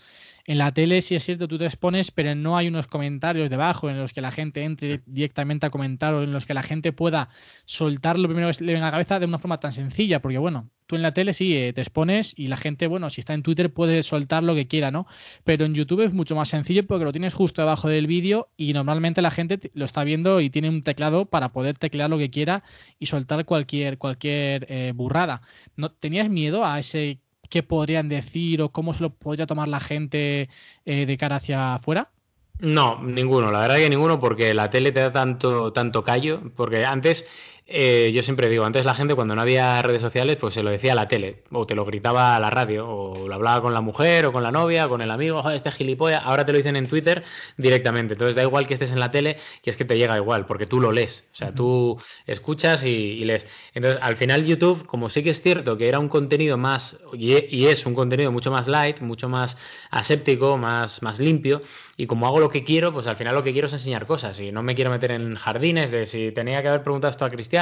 En 0.47 0.59
la 0.59 0.73
tele 0.73 1.03
sí 1.03 1.17
es 1.17 1.25
cierto, 1.25 1.49
tú 1.49 1.59
te 1.59 1.65
expones, 1.65 2.13
pero 2.13 2.35
no 2.37 2.57
hay 2.57 2.69
unos 2.69 2.87
comentarios 2.87 3.51
debajo 3.51 3.91
en 3.91 3.99
los 3.99 4.13
que 4.13 4.21
la 4.21 4.31
gente 4.31 4.63
entre 4.63 5.03
directamente 5.05 5.67
a 5.67 5.71
comentar 5.71 6.15
o 6.15 6.23
en 6.23 6.33
los 6.33 6.47
que 6.47 6.55
la 6.55 6.63
gente 6.63 6.93
pueda 6.93 7.31
soltar 7.65 8.17
lo 8.17 8.29
primero 8.29 8.49
que 8.53 8.65
le 8.65 8.73
venga 8.73 8.87
a 8.87 8.91
la 8.91 8.93
cabeza 8.93 9.19
de 9.19 9.27
una 9.27 9.39
forma 9.39 9.59
tan 9.59 9.73
sencilla, 9.73 10.23
porque 10.23 10.39
bueno, 10.39 10.71
tú 10.87 10.95
en 10.95 11.03
la 11.03 11.13
tele 11.13 11.33
sí 11.33 11.57
eh, 11.57 11.73
te 11.73 11.81
expones 11.81 12.33
y 12.37 12.47
la 12.47 12.57
gente, 12.57 12.87
bueno, 12.87 13.11
si 13.11 13.21
está 13.21 13.35
en 13.35 13.43
Twitter 13.43 13.73
puede 13.73 14.05
soltar 14.05 14.45
lo 14.45 14.55
que 14.55 14.69
quiera, 14.69 14.93
¿no? 14.93 15.09
Pero 15.43 15.65
en 15.65 15.75
YouTube 15.75 16.03
es 16.03 16.13
mucho 16.13 16.37
más 16.37 16.49
sencillo 16.49 16.87
porque 16.87 17.05
lo 17.05 17.13
tienes 17.13 17.35
justo 17.35 17.63
debajo 17.63 17.89
del 17.89 18.07
vídeo 18.07 18.49
y 18.57 18.73
normalmente 18.73 19.23
la 19.23 19.33
gente 19.33 19.73
lo 19.75 19.85
está 19.85 20.05
viendo 20.05 20.41
y 20.41 20.49
tiene 20.51 20.69
un 20.69 20.83
teclado 20.85 21.27
para 21.27 21.53
poder 21.53 21.77
teclear 21.77 22.09
lo 22.09 22.19
que 22.19 22.31
quiera 22.31 22.63
y 23.01 23.07
soltar 23.07 23.45
cualquier, 23.47 23.99
cualquier 23.99 24.67
eh, 24.71 24.93
burrada. 24.95 25.43
¿No, 25.75 25.91
¿Tenías 25.91 26.29
miedo 26.29 26.65
a 26.65 26.79
ese 26.79 27.19
qué 27.49 27.63
podrían 27.63 28.09
decir 28.09 28.63
o 28.63 28.71
cómo 28.71 28.95
se 28.95 29.03
lo 29.03 29.11
podría 29.11 29.47
tomar 29.47 29.69
la 29.69 29.81
gente 29.81 30.49
eh, 30.85 31.07
de 31.07 31.17
cara 31.17 31.37
hacia 31.37 31.75
afuera? 31.75 32.11
No, 32.59 33.03
ninguno, 33.03 33.51
la 33.51 33.61
verdad 33.61 33.77
que 33.77 33.91
ninguno, 33.91 34.19
porque 34.19 34.55
la 34.55 34.71
tele 34.71 34.91
te 34.91 35.01
da 35.01 35.13
tanto, 35.13 35.73
tanto 35.73 36.03
callo, 36.03 36.41
porque 36.57 36.87
antes 36.87 37.29
eh, 37.69 38.13
yo 38.15 38.23
siempre 38.23 38.49
digo, 38.49 38.65
antes 38.65 38.85
la 38.85 38.95
gente 38.95 39.17
cuando 39.17 39.35
no 39.35 39.43
había 39.43 39.83
redes 39.83 40.01
sociales, 40.01 40.37
pues 40.37 40.55
se 40.55 40.63
lo 40.63 40.71
decía 40.71 40.93
a 40.93 40.95
la 40.95 41.09
tele, 41.09 41.43
o 41.51 41.67
te 41.67 41.75
lo 41.75 41.85
gritaba 41.85 42.37
a 42.37 42.41
la 42.41 42.49
radio, 42.49 42.89
o 42.89 43.27
lo 43.27 43.35
hablaba 43.35 43.61
con 43.61 43.75
la 43.75 43.81
mujer, 43.81 44.25
o 44.27 44.33
con 44.33 44.45
la 44.45 44.53
novia, 44.53 44.87
o 44.87 44.89
con 44.89 45.03
el 45.03 45.11
amigo, 45.11 45.43
Joder, 45.43 45.57
este 45.57 45.73
gilipollas, 45.73 46.23
ahora 46.25 46.47
te 46.47 46.53
lo 46.53 46.59
dicen 46.59 46.77
en 46.77 46.87
Twitter 46.89 47.25
directamente. 47.57 48.15
Entonces 48.15 48.37
da 48.37 48.43
igual 48.43 48.69
que 48.69 48.75
estés 48.75 48.93
en 48.93 49.01
la 49.01 49.11
tele, 49.11 49.39
que 49.63 49.71
es 49.71 49.77
que 49.77 49.85
te 49.85 49.99
llega 49.99 50.17
igual, 50.17 50.47
porque 50.47 50.67
tú 50.67 50.81
lo 50.81 50.93
lees, 50.93 51.25
o 51.33 51.37
sea, 51.37 51.53
tú 51.53 51.99
escuchas 52.27 52.85
y, 52.85 53.25
lees. 53.25 53.49
Entonces, 53.75 54.01
al 54.01 54.17
final 54.17 54.45
YouTube, 54.45 54.87
como 54.87 55.09
sí 55.09 55.25
que 55.25 55.31
es 55.31 55.43
cierto 55.43 55.77
que 55.77 55.89
era 55.89 55.99
un 55.99 56.09
contenido 56.09 56.57
más, 56.57 56.99
y, 57.15 57.67
es 57.67 57.85
un 57.85 57.95
contenido 57.95 58.31
mucho 58.31 58.53
más 58.53 58.69
light, 58.69 59.01
mucho 59.01 59.29
más 59.29 59.57
aséptico, 59.91 60.57
más, 60.57 61.03
más 61.03 61.19
limpio, 61.19 61.63
y 61.97 62.07
como 62.07 62.29
hago 62.29 62.39
lo 62.39 62.49
que 62.49 62.63
quiero, 62.63 62.93
pues 62.93 63.09
al 63.09 63.17
final 63.17 63.35
lo 63.35 63.43
que 63.43 63.53
quiero 63.53 63.67
es 63.67 63.73
enseñar 63.73 64.07
cosas, 64.07 64.39
y 64.39 64.53
no 64.53 64.63
me 64.63 64.77
quiero 64.77 64.91
meter 64.93 65.11
en 65.11 65.35
jardines 65.35 65.91
de 65.91 66.07
si 66.07 66.31
tenía 66.31 66.63
que 66.63 66.69
haber 66.69 66.85
preguntado 66.85 67.11
esto 67.11 67.25
a 67.25 67.31
Cristian, 67.31 67.56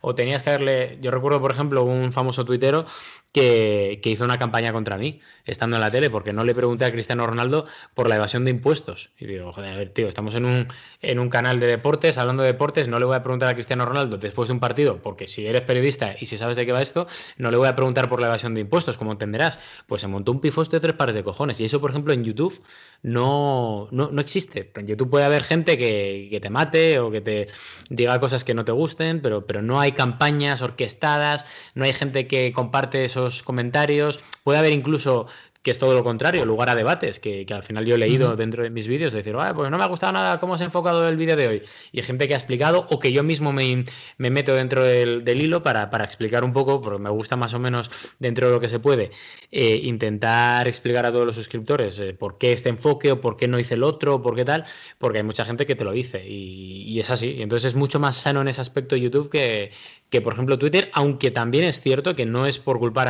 o 0.00 0.14
tenías 0.14 0.42
que 0.42 0.50
haberle. 0.50 0.98
Yo 1.00 1.10
recuerdo, 1.10 1.40
por 1.40 1.50
ejemplo, 1.50 1.84
un 1.84 2.12
famoso 2.12 2.44
tuitero 2.44 2.86
que, 3.34 4.00
hizo 4.04 4.24
una 4.24 4.38
campaña 4.38 4.72
contra 4.72 4.96
mí, 4.96 5.20
estando 5.44 5.76
en 5.76 5.82
la 5.82 5.90
tele, 5.90 6.08
porque 6.08 6.32
no 6.32 6.44
le 6.44 6.54
pregunté 6.54 6.84
a 6.84 6.92
Cristiano 6.92 7.26
Ronaldo 7.26 7.66
por 7.92 8.08
la 8.08 8.14
evasión 8.14 8.44
de 8.44 8.52
impuestos. 8.52 9.10
Y 9.18 9.26
digo, 9.26 9.52
joder, 9.52 9.74
a 9.74 9.76
ver, 9.76 9.90
tío, 9.90 10.08
estamos 10.08 10.36
en 10.36 10.44
un, 10.44 10.68
en 11.02 11.18
un 11.18 11.28
canal 11.28 11.58
de 11.58 11.66
deportes, 11.66 12.16
hablando 12.16 12.44
de 12.44 12.52
deportes, 12.52 12.86
no 12.86 13.00
le 13.00 13.06
voy 13.06 13.16
a 13.16 13.24
preguntar 13.24 13.48
a 13.48 13.54
Cristiano 13.54 13.86
Ronaldo 13.86 14.18
después 14.18 14.48
de 14.48 14.54
un 14.54 14.60
partido, 14.60 15.02
porque 15.02 15.26
si 15.26 15.44
eres 15.44 15.62
periodista 15.62 16.14
y 16.18 16.26
si 16.26 16.38
sabes 16.38 16.56
de 16.56 16.64
qué 16.64 16.70
va 16.70 16.80
esto, 16.80 17.08
no 17.36 17.50
le 17.50 17.56
voy 17.56 17.66
a 17.66 17.74
preguntar 17.74 18.08
por 18.08 18.20
la 18.20 18.28
evasión 18.28 18.54
de 18.54 18.60
impuestos, 18.60 18.96
como 18.98 19.10
entenderás. 19.10 19.58
Pues 19.88 20.00
se 20.00 20.06
montó 20.06 20.30
un 20.30 20.40
pifoste 20.40 20.76
de 20.76 20.80
tres 20.80 20.94
pares 20.94 21.16
de 21.16 21.24
cojones. 21.24 21.60
Y 21.60 21.64
eso, 21.64 21.80
por 21.80 21.90
ejemplo, 21.90 22.12
en 22.12 22.22
YouTube 22.22 22.62
no, 23.02 23.88
no, 23.90 24.10
no 24.12 24.20
existe. 24.20 24.70
En 24.76 24.86
YouTube 24.86 25.10
puede 25.10 25.24
haber 25.24 25.42
gente 25.42 25.76
que, 25.76 26.28
que 26.30 26.40
te 26.40 26.50
mate 26.50 27.00
o 27.00 27.10
que 27.10 27.20
te 27.20 27.48
diga 27.90 28.20
cosas 28.20 28.44
que 28.44 28.54
no 28.54 28.64
te 28.64 28.70
gusten, 28.70 29.20
pero, 29.20 29.44
pero 29.44 29.60
no 29.60 29.80
hay 29.80 29.90
campañas 29.90 30.62
orquestadas, 30.62 31.46
no 31.74 31.84
hay 31.84 31.92
gente 31.92 32.28
que 32.28 32.52
comparte 32.52 33.04
esos 33.04 33.23
comentarios. 33.42 34.20
Puede 34.42 34.58
haber 34.58 34.72
incluso 34.72 35.26
que 35.64 35.70
es 35.70 35.78
todo 35.78 35.94
lo 35.94 36.04
contrario, 36.04 36.44
lugar 36.44 36.68
a 36.68 36.74
debates, 36.74 37.18
que, 37.18 37.46
al 37.50 37.62
final 37.62 37.86
yo 37.86 37.94
he 37.94 37.98
leído 37.98 38.36
dentro 38.36 38.62
de 38.62 38.68
mis 38.68 38.86
vídeos, 38.86 39.14
decir, 39.14 39.34
pues 39.56 39.70
no 39.70 39.78
me 39.78 39.82
ha 39.84 39.86
gustado 39.86 40.12
nada 40.12 40.38
cómo 40.38 40.58
se 40.58 40.64
ha 40.64 40.66
enfocado 40.66 41.08
el 41.08 41.16
vídeo 41.16 41.36
de 41.36 41.48
hoy. 41.48 41.62
Y 41.90 42.00
hay 42.00 42.04
gente 42.04 42.28
que 42.28 42.34
ha 42.34 42.36
explicado, 42.36 42.86
o 42.90 42.98
que 42.98 43.12
yo 43.12 43.22
mismo 43.22 43.50
me, 43.50 43.86
meto 44.18 44.54
dentro 44.54 44.84
del, 44.84 45.26
hilo 45.26 45.62
para, 45.62 45.88
explicar 46.04 46.44
un 46.44 46.52
poco, 46.52 46.82
porque 46.82 47.02
me 47.02 47.08
gusta 47.08 47.36
más 47.36 47.54
o 47.54 47.58
menos 47.58 47.90
dentro 48.18 48.48
de 48.48 48.52
lo 48.52 48.60
que 48.60 48.68
se 48.68 48.78
puede, 48.78 49.10
eh, 49.50 49.80
intentar 49.84 50.68
explicar 50.68 51.06
a 51.06 51.12
todos 51.12 51.24
los 51.24 51.34
suscriptores 51.34 51.98
eh, 51.98 52.12
por 52.12 52.36
qué 52.36 52.52
este 52.52 52.68
enfoque, 52.68 53.12
o 53.12 53.22
por 53.22 53.38
qué 53.38 53.48
no 53.48 53.58
hice 53.58 53.72
el 53.72 53.84
otro, 53.84 54.16
o 54.16 54.22
por 54.22 54.36
qué 54.36 54.44
tal, 54.44 54.66
porque 54.98 55.18
hay 55.18 55.24
mucha 55.24 55.46
gente 55.46 55.64
que 55.64 55.74
te 55.74 55.84
lo 55.84 55.92
dice, 55.92 56.22
y, 56.28 56.82
y 56.82 57.00
es 57.00 57.08
así. 57.08 57.36
Y 57.38 57.42
entonces 57.42 57.68
es 57.68 57.74
mucho 57.74 57.98
más 57.98 58.16
sano 58.16 58.42
en 58.42 58.48
ese 58.48 58.60
aspecto 58.60 58.96
YouTube 58.96 59.30
que, 59.30 59.72
que 60.10 60.20
por 60.20 60.32
ejemplo 60.32 60.58
Twitter, 60.58 60.90
aunque 60.92 61.30
también 61.30 61.64
es 61.64 61.80
cierto 61.80 62.14
que 62.14 62.26
no 62.26 62.46
es 62.46 62.58
por 62.58 62.78
culpar 62.78 63.08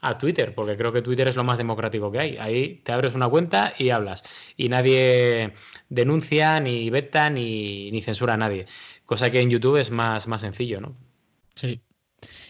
a, 0.00 0.18
Twitter, 0.18 0.54
porque 0.54 0.76
creo 0.76 0.92
que 0.92 1.02
Twitter 1.02 1.28
es 1.28 1.36
lo 1.36 1.44
más 1.44 1.58
democrático 1.58 2.10
que 2.10 2.18
hay. 2.18 2.36
Ahí 2.38 2.80
te 2.84 2.92
abres 2.92 3.14
una 3.14 3.28
cuenta 3.28 3.74
y 3.78 3.90
hablas. 3.90 4.24
Y 4.56 4.68
nadie 4.68 5.52
denuncia, 5.88 6.60
ni 6.60 6.88
veta, 6.90 7.28
ni, 7.28 8.00
censura 8.02 8.34
a 8.34 8.36
nadie. 8.36 8.66
Cosa 9.04 9.30
que 9.30 9.40
en 9.40 9.50
YouTube 9.50 9.76
es 9.76 9.90
más, 9.90 10.26
más 10.28 10.40
sencillo, 10.40 10.80
¿no? 10.80 10.96
Sí. 11.54 11.80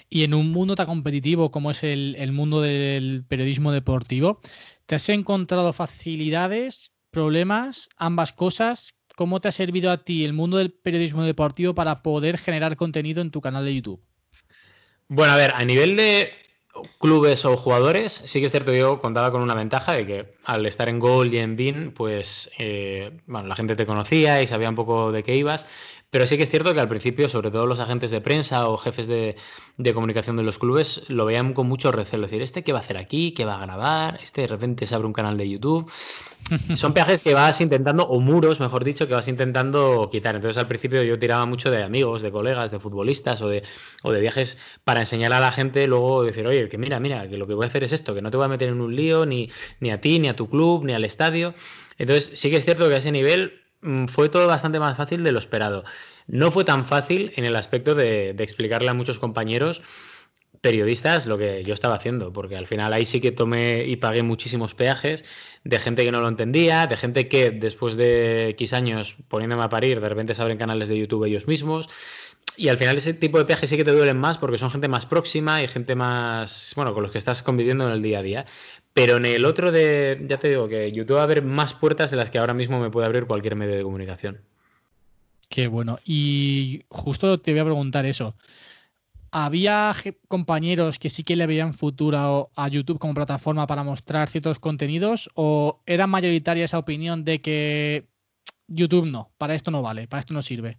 Y 0.09 0.23
en 0.23 0.35
un 0.35 0.53
mundo 0.53 0.77
tan 0.77 0.87
competitivo 0.87 1.51
como 1.51 1.71
es 1.71 1.83
el 1.83 2.31
mundo 2.33 2.61
del 2.61 3.25
periodismo 3.27 3.73
deportivo, 3.73 4.41
¿te 4.87 4.95
has 4.95 5.09
encontrado 5.09 5.73
facilidades, 5.73 6.93
problemas, 7.11 7.89
ambas 7.97 8.33
cosas? 8.33 8.96
¿Cómo 9.17 9.41
te 9.41 9.49
ha 9.49 9.53
servido 9.53 9.91
a 9.91 10.05
ti 10.05 10.25
el 10.25 10.35
mundo 10.35 10.59
del 10.59 10.71
periodismo 10.71 11.25
deportivo 11.25 11.75
para 11.75 12.03
poder 12.03 12.37
generar 12.37 12.77
contenido 12.77 13.23
en 13.23 13.31
tu 13.31 13.41
canal 13.41 13.65
de 13.65 13.75
YouTube? 13.75 14.01
Bueno, 15.09 15.33
a 15.33 15.37
ver, 15.37 15.53
a 15.55 15.65
nivel 15.65 15.97
de 15.97 16.31
clubes 17.01 17.47
o 17.47 17.57
jugadores, 17.57 18.13
sí 18.13 18.41
que 18.41 18.47
es 18.47 18.53
cierto, 18.53 18.75
yo 18.75 19.01
contaba 19.01 19.31
con 19.31 19.41
una 19.41 19.55
ventaja 19.55 19.93
de 19.93 20.07
que 20.07 20.35
al 20.45 20.67
estar 20.67 20.91
en 20.91 20.99
Gol 20.99 21.33
y 21.33 21.39
en 21.39 21.57
Bin, 21.57 21.93
pues 21.93 22.51
eh, 22.59 23.19
bueno, 23.27 23.49
la 23.49 23.57
gente 23.57 23.75
te 23.75 23.87
conocía 23.87 24.43
y 24.43 24.47
sabía 24.47 24.69
un 24.69 24.75
poco 24.75 25.13
de 25.13 25.23
qué 25.23 25.35
ibas, 25.35 25.67
pero 26.17 26.27
sí 26.27 26.39
que 26.39 26.45
es 26.45 26.51
cierto 26.51 26.73
que 26.73 26.81
al 26.81 26.89
principio, 26.89 27.29
sobre 27.29 27.51
todo 27.51 27.67
los 27.67 27.79
agentes 27.79 28.11
de 28.11 28.23
prensa 28.23 28.71
o 28.71 28.79
jefes 28.79 29.07
de, 29.07 29.37
comunicación 29.93 30.39
de 30.39 30.45
los 30.45 30.57
clubes, 30.57 31.03
lo 31.09 31.27
veían 31.27 31.53
con 31.53 31.69
mucho 31.69 31.93
recelo. 31.93 32.25
Es 32.25 32.31
decir, 32.31 32.43
¿este 32.43 32.65
qué 32.65 32.73
va 32.73 32.79
a 32.79 32.81
hacer 32.81 32.97
aquí? 32.97 33.33
¿Qué 33.33 33.45
va 33.45 33.57
a 33.57 33.67
grabar? 33.67 34.19
¿Este 34.23 34.41
de 34.41 34.47
repente 34.47 34.87
se 34.87 34.95
abre 34.95 35.07
un 35.07 35.13
canal 35.13 35.37
de 35.37 35.47
YouTube? 35.47 35.93
Son 36.75 36.95
peajes 36.95 37.21
que 37.21 37.35
vas 37.35 37.61
intentando, 37.61 38.05
o 38.09 38.19
muros, 38.19 38.61
mejor 38.61 38.83
dicho, 38.83 39.07
que 39.07 39.13
vas 39.13 39.29
intentando 39.29 40.09
quitar. 40.11 40.35
Entonces 40.37 40.57
al 40.57 40.67
principio 40.67 41.03
yo 41.03 41.19
tiraba 41.19 41.45
mucho 41.45 41.71
de 41.71 41.83
amigos, 41.83 42.23
de 42.23 42.33
colegas, 42.33 42.71
de 42.71 42.81
futbolistas 42.81 43.43
o 43.43 43.49
de, 43.51 43.63
o 44.03 44.11
de 44.11 44.19
viajes 44.23 44.57
para 44.85 45.01
enseñar 45.01 45.35
a 45.35 45.41
la 45.41 45.53
gente, 45.53 45.87
luego 45.87 46.23
decir, 46.23 46.47
oye, 46.47 46.71
que 46.71 46.79
mira, 46.79 46.99
mira, 46.99 47.29
que 47.29 47.37
lo 47.37 47.47
que 47.47 47.53
voy 47.53 47.67
a 47.67 47.69
hacer 47.69 47.85
es 47.85 47.93
esto, 47.93 48.15
que 48.15 48.23
no 48.23 48.31
te 48.31 48.39
voy 48.39 48.47
a 48.47 48.49
meter 48.49 48.71
en 48.71 48.81
un 48.81 48.97
lío 48.97 49.27
ni, 49.27 49.51
ni 49.81 49.91
a 49.91 50.01
ti, 50.01 50.19
ni 50.19 50.31
a 50.31 50.35
tu 50.35 50.49
club, 50.49 50.83
ni 50.83 50.95
al 50.95 51.05
estadio. 51.05 51.53
Entonces 51.99 52.31
sí 52.41 52.49
que 52.49 52.57
es 52.57 52.65
cierto 52.65 52.89
que 52.89 52.95
a 52.95 52.99
ese 52.99 53.13
nivel 53.13 53.66
fue 54.09 54.29
todo 54.29 54.47
bastante 54.47 54.79
más 54.79 54.97
fácil 54.97 55.23
de 55.23 55.33
lo 55.33 55.39
esperado. 55.39 55.85
No 56.27 56.51
fue 56.51 56.65
tan 56.65 56.87
fácil 56.87 57.33
en 57.37 57.45
el 57.45 57.57
aspecto 57.57 57.95
de, 57.95 58.31
explicarle 58.31 58.91
a 58.91 58.95
muchos 58.95 59.19
compañeros 59.19 59.83
periodistas 60.61 61.27
lo 61.27 61.39
que 61.39 61.63
yo 61.65 61.75
estaba 61.75 61.95
haciendo, 61.95 62.33
porque 62.33 62.57
al 62.57 62.67
final 62.67 62.93
ahí 62.93 63.07
sí 63.07 63.21
que 63.21 63.31
tomé 63.31 63.85
y 63.85 63.97
pagué 63.97 64.23
muchísimos 64.23 64.75
peajes 64.75 65.25
de 65.65 65.79
gente 65.79 66.05
que 66.05 66.11
no 66.11 66.21
lo 66.21 66.29
entendía, 66.29 66.87
de 66.87 66.97
gente 66.97 67.29
que 67.29 67.51
después 67.51 67.97
de 67.97 68.49
X 68.51 68.73
años 68.73 69.17
poniéndome 69.29 69.63
a 69.63 69.69
parir, 69.69 70.01
de 70.01 70.09
repente 70.09 70.35
se 70.35 70.43
abren 70.43 70.59
canales 70.59 70.89
de 70.89 70.99
YouTube 70.99 71.25
ellos 71.25 71.47
mismos. 71.47 71.89
Y 72.57 72.69
al 72.69 72.79
final 72.79 72.97
ese 72.97 73.13
tipo 73.13 73.39
de 73.39 73.45
peajes 73.45 73.69
sí 73.69 73.77
que 73.77 73.85
te 73.85 73.93
duelen 73.93 74.17
más 74.17 74.39
porque 74.39 74.57
son 74.57 74.71
gente 74.71 74.89
más 74.89 75.05
próxima 75.05 75.63
y 75.63 75.69
gente 75.69 75.95
más, 75.95 76.73
bueno, 76.75 76.95
con 76.95 77.03
los 77.03 77.13
que 77.13 77.19
estás 77.19 77.43
conviviendo 77.43 77.87
en 77.87 77.93
el 77.93 78.03
día 78.03 78.21
a 78.21 78.23
día. 78.23 78.47
Pero 78.95 79.19
en 79.19 79.27
el 79.27 79.45
otro 79.45 79.73
de, 79.73 80.25
ya 80.27 80.39
te 80.39 80.49
digo, 80.49 80.69
que 80.69 80.91
YouTube 80.91 81.17
va 81.17 81.21
a 81.21 81.25
abrir 81.25 81.43
más 81.43 81.75
puertas 81.75 82.11
de 82.11 82.17
las 82.17 82.31
que 82.31 82.39
ahora 82.39 82.55
mismo 82.55 82.81
me 82.81 82.91
puede 82.91 83.07
abrir 83.07 83.27
cualquier 83.27 83.57
medio 83.57 83.77
de 83.77 83.83
comunicación. 83.83 84.41
Qué 85.51 85.67
bueno. 85.67 85.99
Y 86.05 86.85
justo 86.89 87.39
te 87.39 87.53
voy 87.53 87.61
a 87.61 87.65
preguntar 87.65 88.07
eso. 88.07 88.35
¿Había 89.31 89.93
compañeros 90.29 90.99
que 90.99 91.11
sí 91.11 91.23
que 91.23 91.37
le 91.37 91.47
veían 91.47 91.75
futuro 91.75 92.51
a 92.57 92.69
YouTube 92.69 92.99
como 92.99 93.13
plataforma 93.13 93.67
para 93.67 93.83
mostrar 93.83 94.31
ciertos 94.31 94.59
contenidos? 94.59 95.29
¿O 95.35 95.83
era 95.85 96.07
mayoritaria 96.07 96.65
esa 96.65 96.79
opinión 96.79 97.23
de 97.23 97.43
que 97.43 98.07
YouTube 98.67 99.07
no, 99.07 99.31
para 99.37 99.55
esto 99.55 99.71
no 99.71 99.83
vale, 99.83 100.09
para 100.09 100.21
esto 100.21 100.33
no 100.33 100.41
sirve? 100.41 100.79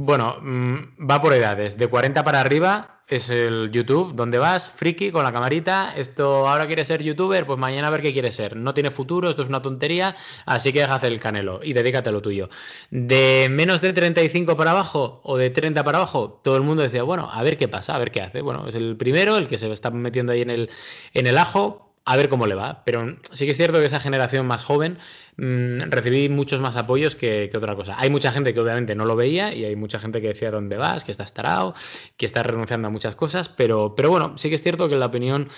Bueno, 0.00 0.36
mm, 0.40 1.10
va 1.10 1.20
por 1.20 1.32
edades. 1.32 1.76
De 1.76 1.88
40 1.88 2.22
para 2.22 2.40
arriba 2.40 3.02
es 3.08 3.30
el 3.30 3.72
YouTube, 3.72 4.14
donde 4.14 4.38
vas, 4.38 4.70
friki, 4.70 5.10
con 5.10 5.24
la 5.24 5.32
camarita. 5.32 5.92
Esto 5.96 6.46
ahora 6.46 6.68
quieres 6.68 6.86
ser 6.86 7.02
youtuber, 7.02 7.44
pues 7.46 7.58
mañana 7.58 7.88
a 7.88 7.90
ver 7.90 8.02
qué 8.02 8.12
quieres 8.12 8.36
ser. 8.36 8.54
No 8.54 8.74
tiene 8.74 8.92
futuro, 8.92 9.28
esto 9.28 9.42
es 9.42 9.48
una 9.48 9.60
tontería, 9.60 10.14
así 10.46 10.72
que 10.72 10.84
hacer 10.84 11.12
el 11.12 11.18
canelo 11.18 11.58
y 11.64 11.72
dedícate 11.72 12.10
a 12.10 12.12
lo 12.12 12.22
tuyo. 12.22 12.48
De 12.92 13.48
menos 13.50 13.80
de 13.80 13.92
35 13.92 14.56
para 14.56 14.70
abajo 14.70 15.20
o 15.24 15.36
de 15.36 15.50
30 15.50 15.82
para 15.82 15.98
abajo, 15.98 16.40
todo 16.44 16.56
el 16.56 16.62
mundo 16.62 16.84
decía, 16.84 17.02
bueno, 17.02 17.28
a 17.32 17.42
ver 17.42 17.56
qué 17.56 17.66
pasa, 17.66 17.96
a 17.96 17.98
ver 17.98 18.12
qué 18.12 18.22
hace. 18.22 18.40
Bueno, 18.40 18.68
es 18.68 18.76
el 18.76 18.96
primero, 18.96 19.36
el 19.36 19.48
que 19.48 19.56
se 19.56 19.68
está 19.72 19.90
metiendo 19.90 20.30
ahí 20.30 20.42
en 20.42 20.50
el, 20.50 20.70
en 21.12 21.26
el 21.26 21.38
ajo 21.38 21.87
a 22.08 22.16
ver 22.16 22.30
cómo 22.30 22.46
le 22.46 22.54
va. 22.54 22.82
Pero 22.84 23.16
sí 23.32 23.44
que 23.44 23.50
es 23.50 23.56
cierto 23.58 23.78
que 23.78 23.84
esa 23.84 24.00
generación 24.00 24.46
más 24.46 24.64
joven 24.64 24.98
mm, 25.36 25.90
recibí 25.90 26.30
muchos 26.30 26.58
más 26.58 26.76
apoyos 26.76 27.14
que, 27.14 27.50
otra 27.54 27.76
cosa. 27.76 27.96
Hay 27.98 28.08
mucha 28.08 28.32
gente 28.32 28.54
que 28.54 28.60
obviamente 28.60 28.94
no 28.94 29.04
lo 29.04 29.14
veía 29.14 29.52
y 29.52 29.66
hay 29.66 29.76
mucha 29.76 29.98
gente 29.98 30.22
que 30.22 30.28
decía 30.28 30.50
dónde 30.50 30.78
vas, 30.78 31.04
que 31.04 31.10
estás 31.10 31.34
tarao, 31.34 31.74
que 32.16 32.24
estás 32.24 32.46
renunciando 32.46 32.88
a 32.88 32.90
muchas 32.90 33.14
cosas, 33.14 33.50
pero, 33.50 33.94
pero 33.94 34.08
bueno, 34.08 34.38
sí 34.38 34.48
que 34.48 34.54
es 34.54 34.62
cierto 34.62 34.88
que 34.88 34.96
la 34.96 35.06
opinión 35.06 35.50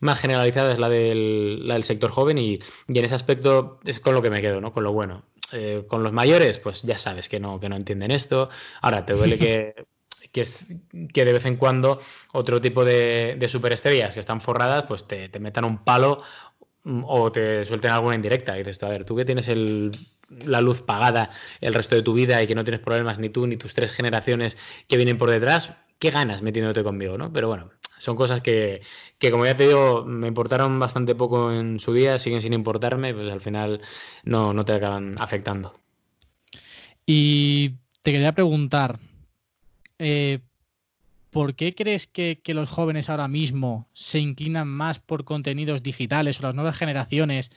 más 0.00 0.20
generalizada 0.20 0.72
es 0.72 0.78
la 0.78 0.90
del, 0.90 1.66
la 1.66 1.82
sector 1.82 2.10
joven 2.10 2.36
y, 2.36 2.58
en 2.88 3.04
ese 3.04 3.14
aspecto 3.14 3.80
es 3.84 3.98
con 3.98 4.14
lo 4.14 4.20
que 4.20 4.30
me 4.30 4.42
quedo, 4.42 4.60
¿no? 4.60 4.72
Con 4.72 4.84
lo 4.84 4.92
bueno. 4.92 5.24
Eh, 5.52 5.84
con 5.88 6.02
los 6.02 6.12
mayores, 6.12 6.58
pues 6.58 6.82
ya 6.82 6.98
sabes 6.98 7.30
que 7.30 7.40
no, 7.40 7.58
que 7.58 7.70
no 7.70 7.76
entienden 7.76 8.10
esto. 8.10 8.50
Ahora, 8.82 9.06
te 9.06 9.14
duele 9.14 9.38
que 9.38 9.74
que 10.32 10.42
es 10.42 10.66
que 11.12 11.24
de 11.24 11.32
vez 11.32 11.44
en 11.46 11.56
cuando 11.56 12.00
otro 12.32 12.60
tipo 12.60 12.84
de, 12.84 13.44
superestrellas 13.48 14.14
que 14.14 14.20
están 14.20 14.40
forradas, 14.40 14.84
pues 14.84 15.06
te, 15.06 15.30
metan 15.40 15.64
un 15.64 15.84
palo 15.84 16.22
mm, 16.84 17.04
o 17.06 17.32
te 17.32 17.64
suelten 17.64 17.90
alguna 17.90 18.14
indirecta. 18.14 18.56
Y 18.56 18.64
dices, 18.64 18.82
a 18.82 18.88
ver, 18.88 19.04
tú 19.04 19.16
que 19.16 19.24
tienes 19.24 19.50
la 20.28 20.60
luz 20.60 20.82
pagada 20.82 21.30
el 21.60 21.74
resto 21.74 21.96
de 21.96 22.02
tu 22.02 22.12
vida 22.12 22.42
y 22.42 22.46
que 22.46 22.54
no 22.54 22.64
tienes 22.64 22.80
problemas 22.80 23.18
ni 23.18 23.30
tú 23.30 23.46
ni 23.46 23.56
tus 23.56 23.74
tres 23.74 23.92
generaciones 23.92 24.58
que 24.86 24.96
vienen 24.96 25.18
por 25.18 25.30
detrás, 25.30 25.72
¿qué 25.98 26.10
ganas 26.10 26.42
metiéndote 26.42 26.82
conmigo? 26.82 27.18
¿no? 27.18 27.32
Pero 27.32 27.48
bueno, 27.48 27.70
son 27.98 28.16
cosas 28.16 28.40
que, 28.40 28.82
como 29.30 29.44
ya 29.44 29.56
te 29.56 29.66
digo, 29.66 30.04
me 30.04 30.28
importaron 30.28 30.78
bastante 30.78 31.14
poco 31.14 31.52
en 31.52 31.80
su 31.80 31.92
día, 31.92 32.18
siguen 32.18 32.40
sin 32.40 32.52
importarme, 32.52 33.12
pues 33.14 33.30
al 33.30 33.40
final 33.40 33.80
no, 34.24 34.52
no 34.52 34.64
te 34.64 34.74
acaban 34.74 35.16
afectando. 35.18 35.74
Y 37.04 37.76
te 38.02 38.12
quería 38.12 38.32
preguntar, 38.32 38.98
eh, 39.98 40.40
¿por 41.30 41.54
qué 41.54 41.74
crees 41.74 42.06
que, 42.06 42.40
los 42.46 42.68
jóvenes 42.68 43.10
ahora 43.10 43.28
mismo 43.28 43.88
se 43.92 44.18
inclinan 44.18 44.68
más 44.68 44.98
por 44.98 45.24
contenidos 45.24 45.82
digitales 45.82 46.40
o 46.40 46.42
las 46.44 46.54
nuevas 46.54 46.78
generaciones 46.78 47.50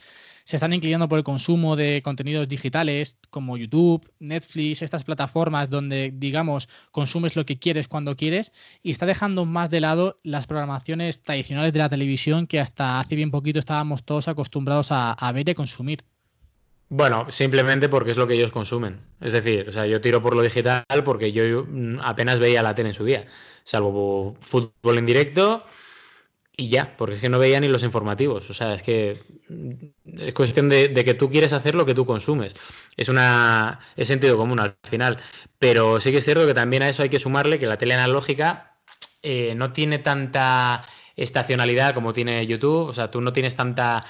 se 0.43 0.57
están 0.57 0.73
inclinando 0.73 1.07
por 1.07 1.19
el 1.19 1.23
consumo 1.23 1.75
de 1.75 2.01
contenidos 2.03 2.47
digitales 2.49 3.17
como 3.29 3.57
YouTube, 3.57 4.11
Netflix, 4.19 4.81
estas 4.81 5.03
plataformas 5.03 5.69
donde, 5.69 6.11
digamos, 6.13 6.67
consumes 6.91 7.35
lo 7.35 7.45
que 7.45 7.59
quieres 7.59 7.87
cuando 7.87 8.15
quieres 8.15 8.51
y 8.81 8.91
está 8.91 9.05
dejando 9.05 9.45
más 9.45 9.69
de 9.69 9.81
lado 9.81 10.19
las 10.23 10.47
programaciones 10.47 11.21
tradicionales 11.23 11.73
de 11.73 11.79
la 11.79 11.89
televisión 11.89 12.47
que 12.47 12.59
hasta 12.59 12.99
hace 12.99 13.15
bien 13.15 13.31
poquito 13.31 13.59
estábamos 13.59 14.03
todos 14.03 14.27
acostumbrados 14.27 14.91
a, 14.91 15.13
a 15.13 15.31
ver 15.31 15.47
y 15.47 15.51
a 15.51 15.55
consumir? 15.55 16.03
Bueno, 16.93 17.31
simplemente 17.31 17.87
porque 17.87 18.11
es 18.11 18.17
lo 18.17 18.27
que 18.27 18.33
ellos 18.33 18.51
consumen. 18.51 18.99
Es 19.21 19.31
decir, 19.31 19.69
o 19.69 19.71
sea, 19.71 19.85
yo 19.85 20.01
tiro 20.01 20.21
por 20.21 20.35
lo 20.35 20.41
digital 20.41 20.83
porque 21.05 21.31
yo 21.31 21.65
apenas 22.01 22.37
veía 22.37 22.61
la 22.61 22.75
tele 22.75 22.89
en 22.89 22.95
su 22.95 23.05
día, 23.05 23.27
salvo 23.63 24.35
fútbol 24.41 24.97
en 24.97 25.05
directo 25.05 25.63
y 26.57 26.67
ya, 26.67 26.97
porque 26.97 27.15
es 27.15 27.21
que 27.21 27.29
no 27.29 27.39
veía 27.39 27.61
ni 27.61 27.69
los 27.69 27.83
informativos. 27.83 28.49
O 28.49 28.53
sea, 28.53 28.73
es 28.73 28.83
que 28.83 29.17
es 30.17 30.33
cuestión 30.33 30.67
de, 30.67 30.93
que 30.93 31.13
tú 31.13 31.29
quieres 31.29 31.53
hacer 31.53 31.75
lo 31.75 31.85
que 31.85 31.95
tú 31.95 32.05
consumes. 32.05 32.57
Es 32.97 33.07
una 33.07 33.79
es 33.95 34.09
sentido 34.09 34.35
común 34.35 34.59
al 34.59 34.75
final. 34.83 35.17
Pero 35.59 36.01
sí 36.01 36.11
que 36.11 36.17
es 36.17 36.25
cierto 36.25 36.45
que 36.45 36.53
también 36.53 36.83
a 36.83 36.89
eso 36.89 37.03
hay 37.03 37.09
que 37.09 37.19
sumarle 37.19 37.57
que 37.57 37.67
la 37.67 37.77
tele 37.77 37.93
analógica 37.93 38.75
eh, 39.23 39.53
no 39.55 39.71
tiene 39.71 39.99
tanta 39.99 40.83
estacionalidad 41.15 41.93
como 41.93 42.11
tiene 42.11 42.45
YouTube. 42.45 42.89
O 42.89 42.93
sea, 42.93 43.09
tú 43.11 43.21
no 43.21 43.31
tienes 43.31 43.55
tanta 43.55 44.03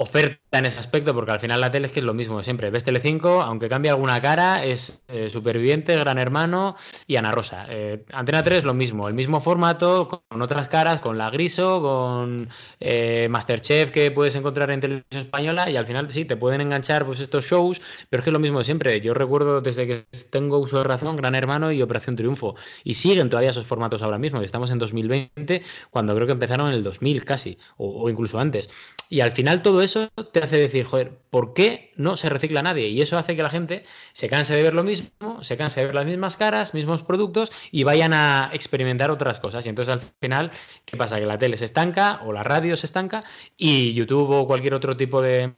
oferta 0.00 0.58
en 0.58 0.66
ese 0.66 0.78
aspecto, 0.78 1.12
porque 1.12 1.32
al 1.32 1.40
final 1.40 1.60
la 1.60 1.72
tele 1.72 1.86
es 1.86 1.92
que 1.92 1.98
es 1.98 2.06
lo 2.06 2.14
mismo 2.14 2.38
de 2.38 2.44
siempre. 2.44 2.70
Ves 2.70 2.84
Telecinco, 2.84 3.42
aunque 3.42 3.68
cambie 3.68 3.90
alguna 3.90 4.20
cara, 4.20 4.64
es 4.64 5.00
eh, 5.08 5.28
Superviviente, 5.28 5.96
Gran 5.96 6.18
Hermano 6.18 6.76
y 7.08 7.16
Ana 7.16 7.32
Rosa. 7.32 7.66
Eh, 7.68 8.04
Antena 8.12 8.44
3 8.44 8.62
lo 8.64 8.74
mismo, 8.74 9.08
el 9.08 9.14
mismo 9.14 9.40
formato, 9.40 10.08
con 10.28 10.40
otras 10.40 10.68
caras, 10.68 11.00
con 11.00 11.18
la 11.18 11.30
Griso, 11.30 11.82
con 11.82 12.48
eh, 12.78 13.26
Masterchef 13.28 13.90
que 13.90 14.12
puedes 14.12 14.36
encontrar 14.36 14.70
en 14.70 14.80
televisión 14.80 15.22
española 15.22 15.68
y 15.68 15.76
al 15.76 15.86
final 15.86 16.08
sí, 16.12 16.24
te 16.24 16.36
pueden 16.36 16.60
enganchar 16.60 17.04
pues 17.04 17.18
estos 17.18 17.46
shows, 17.46 17.82
pero 18.08 18.20
es 18.20 18.24
que 18.24 18.30
es 18.30 18.32
lo 18.32 18.38
mismo 18.38 18.60
de 18.60 18.64
siempre. 18.64 19.00
Yo 19.00 19.14
recuerdo 19.14 19.60
desde 19.60 19.88
que 19.88 20.06
tengo 20.30 20.58
uso 20.58 20.78
de 20.78 20.84
razón, 20.84 21.16
Gran 21.16 21.34
Hermano 21.34 21.72
y 21.72 21.82
Operación 21.82 22.14
Triunfo. 22.14 22.54
Y 22.84 22.94
siguen 22.94 23.30
todavía 23.30 23.50
esos 23.50 23.66
formatos 23.66 24.00
ahora 24.02 24.18
mismo. 24.18 24.40
Estamos 24.42 24.70
en 24.70 24.78
2020, 24.78 25.62
cuando 25.90 26.14
creo 26.14 26.26
que 26.26 26.32
empezaron 26.34 26.68
en 26.68 26.74
el 26.74 26.84
2000 26.84 27.24
casi, 27.24 27.58
o, 27.76 28.08
incluso 28.08 28.38
antes. 28.38 28.70
Y 29.10 29.20
al 29.20 29.32
final 29.32 29.62
todo 29.62 29.82
te 30.32 30.40
hace 30.40 30.56
decir, 30.56 30.84
joder, 30.84 31.12
¿por 31.30 31.54
qué 31.54 31.92
no 31.96 32.16
se 32.16 32.28
recicla 32.28 32.62
nadie? 32.62 32.88
Y 32.88 33.02
eso 33.02 33.18
hace 33.18 33.36
que 33.36 33.42
la 33.42 33.50
gente 33.50 33.82
se 34.12 34.28
canse 34.28 34.54
de 34.54 34.62
ver 34.62 34.74
lo 34.74 34.84
mismo, 34.84 35.42
se 35.42 35.56
canse 35.56 35.80
de 35.80 35.86
ver 35.86 35.94
las 35.94 36.06
mismas 36.06 36.36
caras, 36.36 36.74
mismos 36.74 37.02
productos 37.02 37.52
y 37.70 37.84
vayan 37.84 38.12
a 38.12 38.50
experimentar 38.52 39.10
otras 39.10 39.40
cosas. 39.40 39.66
Y 39.66 39.68
entonces 39.68 39.92
al 39.92 40.00
final, 40.20 40.50
¿qué 40.84 40.96
pasa? 40.96 41.18
Que 41.18 41.26
la 41.26 41.38
tele 41.38 41.56
se 41.56 41.64
estanca 41.64 42.20
o 42.24 42.32
la 42.32 42.42
radio 42.42 42.76
se 42.76 42.86
estanca 42.86 43.24
y 43.56 43.92
YouTube 43.94 44.30
o 44.30 44.46
cualquier 44.46 44.74
otro 44.74 44.96
tipo 44.96 45.22
de 45.22 45.54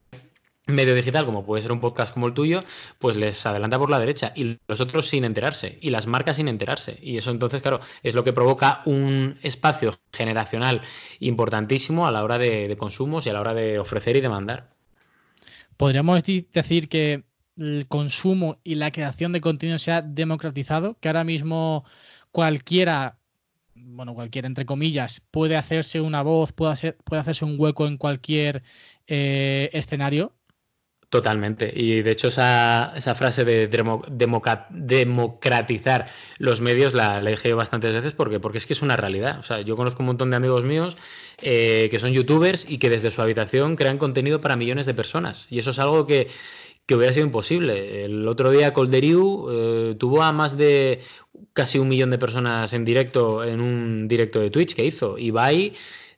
medio 0.71 0.95
digital, 0.95 1.25
como 1.25 1.45
puede 1.45 1.63
ser 1.63 1.73
un 1.73 1.81
podcast 1.81 2.13
como 2.13 2.27
el 2.27 2.35
tuyo, 2.35 2.65
pues 2.99 3.17
les 3.17 3.45
adelanta 3.47 3.79
por 3.79 3.91
la 3.91 3.99
derecha 3.99 4.33
y 4.35 4.59
los 4.67 4.81
otros 4.81 5.09
sin 5.09 5.25
enterarse 5.25 5.79
y 5.81 5.91
las 5.91 6.07
marcas 6.07 6.37
sin 6.37 6.49
enterarse. 6.49 6.99
Y 7.03 7.17
eso 7.17 7.31
entonces, 7.31 7.63
claro, 7.63 7.81
es 8.03 8.15
lo 8.15 8.25
que 8.25 8.33
provoca 8.33 8.83
un 8.85 9.39
espacio 9.43 9.99
generacional 10.13 10.83
importantísimo 11.19 12.07
a 12.07 12.13
la 12.13 12.25
hora 12.25 12.39
de, 12.39 12.77
consumos 12.79 13.27
y 13.27 13.31
a 13.31 13.33
la 13.33 13.41
hora 13.41 13.55
de 13.55 13.79
ofrecer 13.79 14.17
y 14.17 14.21
demandar. 14.21 14.71
Podríamos 15.77 16.23
decir 16.25 16.89
que 16.89 17.25
el 17.57 17.87
consumo 17.89 18.59
y 18.65 18.77
la 18.77 18.91
creación 18.91 19.33
de 19.33 19.41
contenido 19.41 19.79
se 19.79 19.93
ha 19.93 20.03
democratizado, 20.03 20.97
que 21.01 21.09
ahora 21.09 21.25
mismo 21.25 21.85
cualquiera 22.31 23.21
bueno, 23.75 24.15
cualquiera 24.15 24.47
entre 24.47 24.67
comillas, 24.67 25.23
puede 25.31 25.57
hacerse 25.57 26.01
una 26.01 26.23
voz, 26.23 26.53
puede, 26.53 26.73
hacer, 26.73 26.97
puede 26.99 27.21
hacerse 27.21 27.45
un 27.45 27.57
hueco 27.59 27.87
en 27.87 27.97
cualquier 27.97 28.63
eh, 29.07 29.71
escenario. 29.73 30.35
Totalmente. 31.11 31.73
Y 31.75 32.03
de 32.03 32.13
hecho 32.13 32.29
esa, 32.29 32.93
esa 32.95 33.17
frase 33.17 33.45
de 33.45 33.67
democratizar 34.79 36.07
los 36.39 36.61
medios 36.61 36.95
la, 36.95 37.21
la, 37.21 37.31
dije 37.31 37.53
bastantes 37.53 37.93
veces 37.93 38.13
porque, 38.13 38.39
porque 38.39 38.59
es 38.59 38.67
que 38.67 38.75
es 38.75 38.83
una 38.83 38.97
realidad. 38.97 39.41
O 39.41 39.43
sea, 39.43 39.61
yo 39.61 39.77
conozco 39.77 40.05
un 40.05 40.07
montón 40.07 40.31
de 40.31 40.37
amigos 40.37 40.63
míos 40.63 40.97
eh, 41.43 41.89
que 41.91 41.99
son 41.99 42.13
youtubers 42.13 42.65
y 42.71 42.79
que 42.79 42.91
desde 42.91 43.11
su 43.11 43.21
habitación 43.21 43.75
crean 43.75 43.99
contenido 43.99 44.41
para 44.41 44.55
millones 44.55 44.87
de 44.87 44.95
personas. 44.95 45.49
Y 45.51 45.59
eso 45.59 45.73
es 45.73 45.81
algo 45.81 46.07
que, 46.07 46.29
que 46.87 46.95
hubiera 46.95 47.13
sido 47.13 47.27
imposible. 47.27 48.05
El 48.05 48.29
otro 48.29 48.53
día 48.53 48.73
Colderiu 48.73 49.49
eh, 49.51 49.97
tuvo 49.99 50.23
a 50.23 50.31
más 50.31 50.57
de 50.57 51.01
casi 51.55 51.81
un 51.81 51.89
millón 51.89 52.13
de 52.13 52.19
personas 52.19 52.73
en 52.73 52.85
directo 52.85 53.43
en 53.43 53.61
un 53.61 54.07
directo 54.07 54.39
de 54.39 54.51
Twitch 54.51 54.77
que 54.77 54.85
hizo. 54.85 55.19
Ibai 55.19 55.73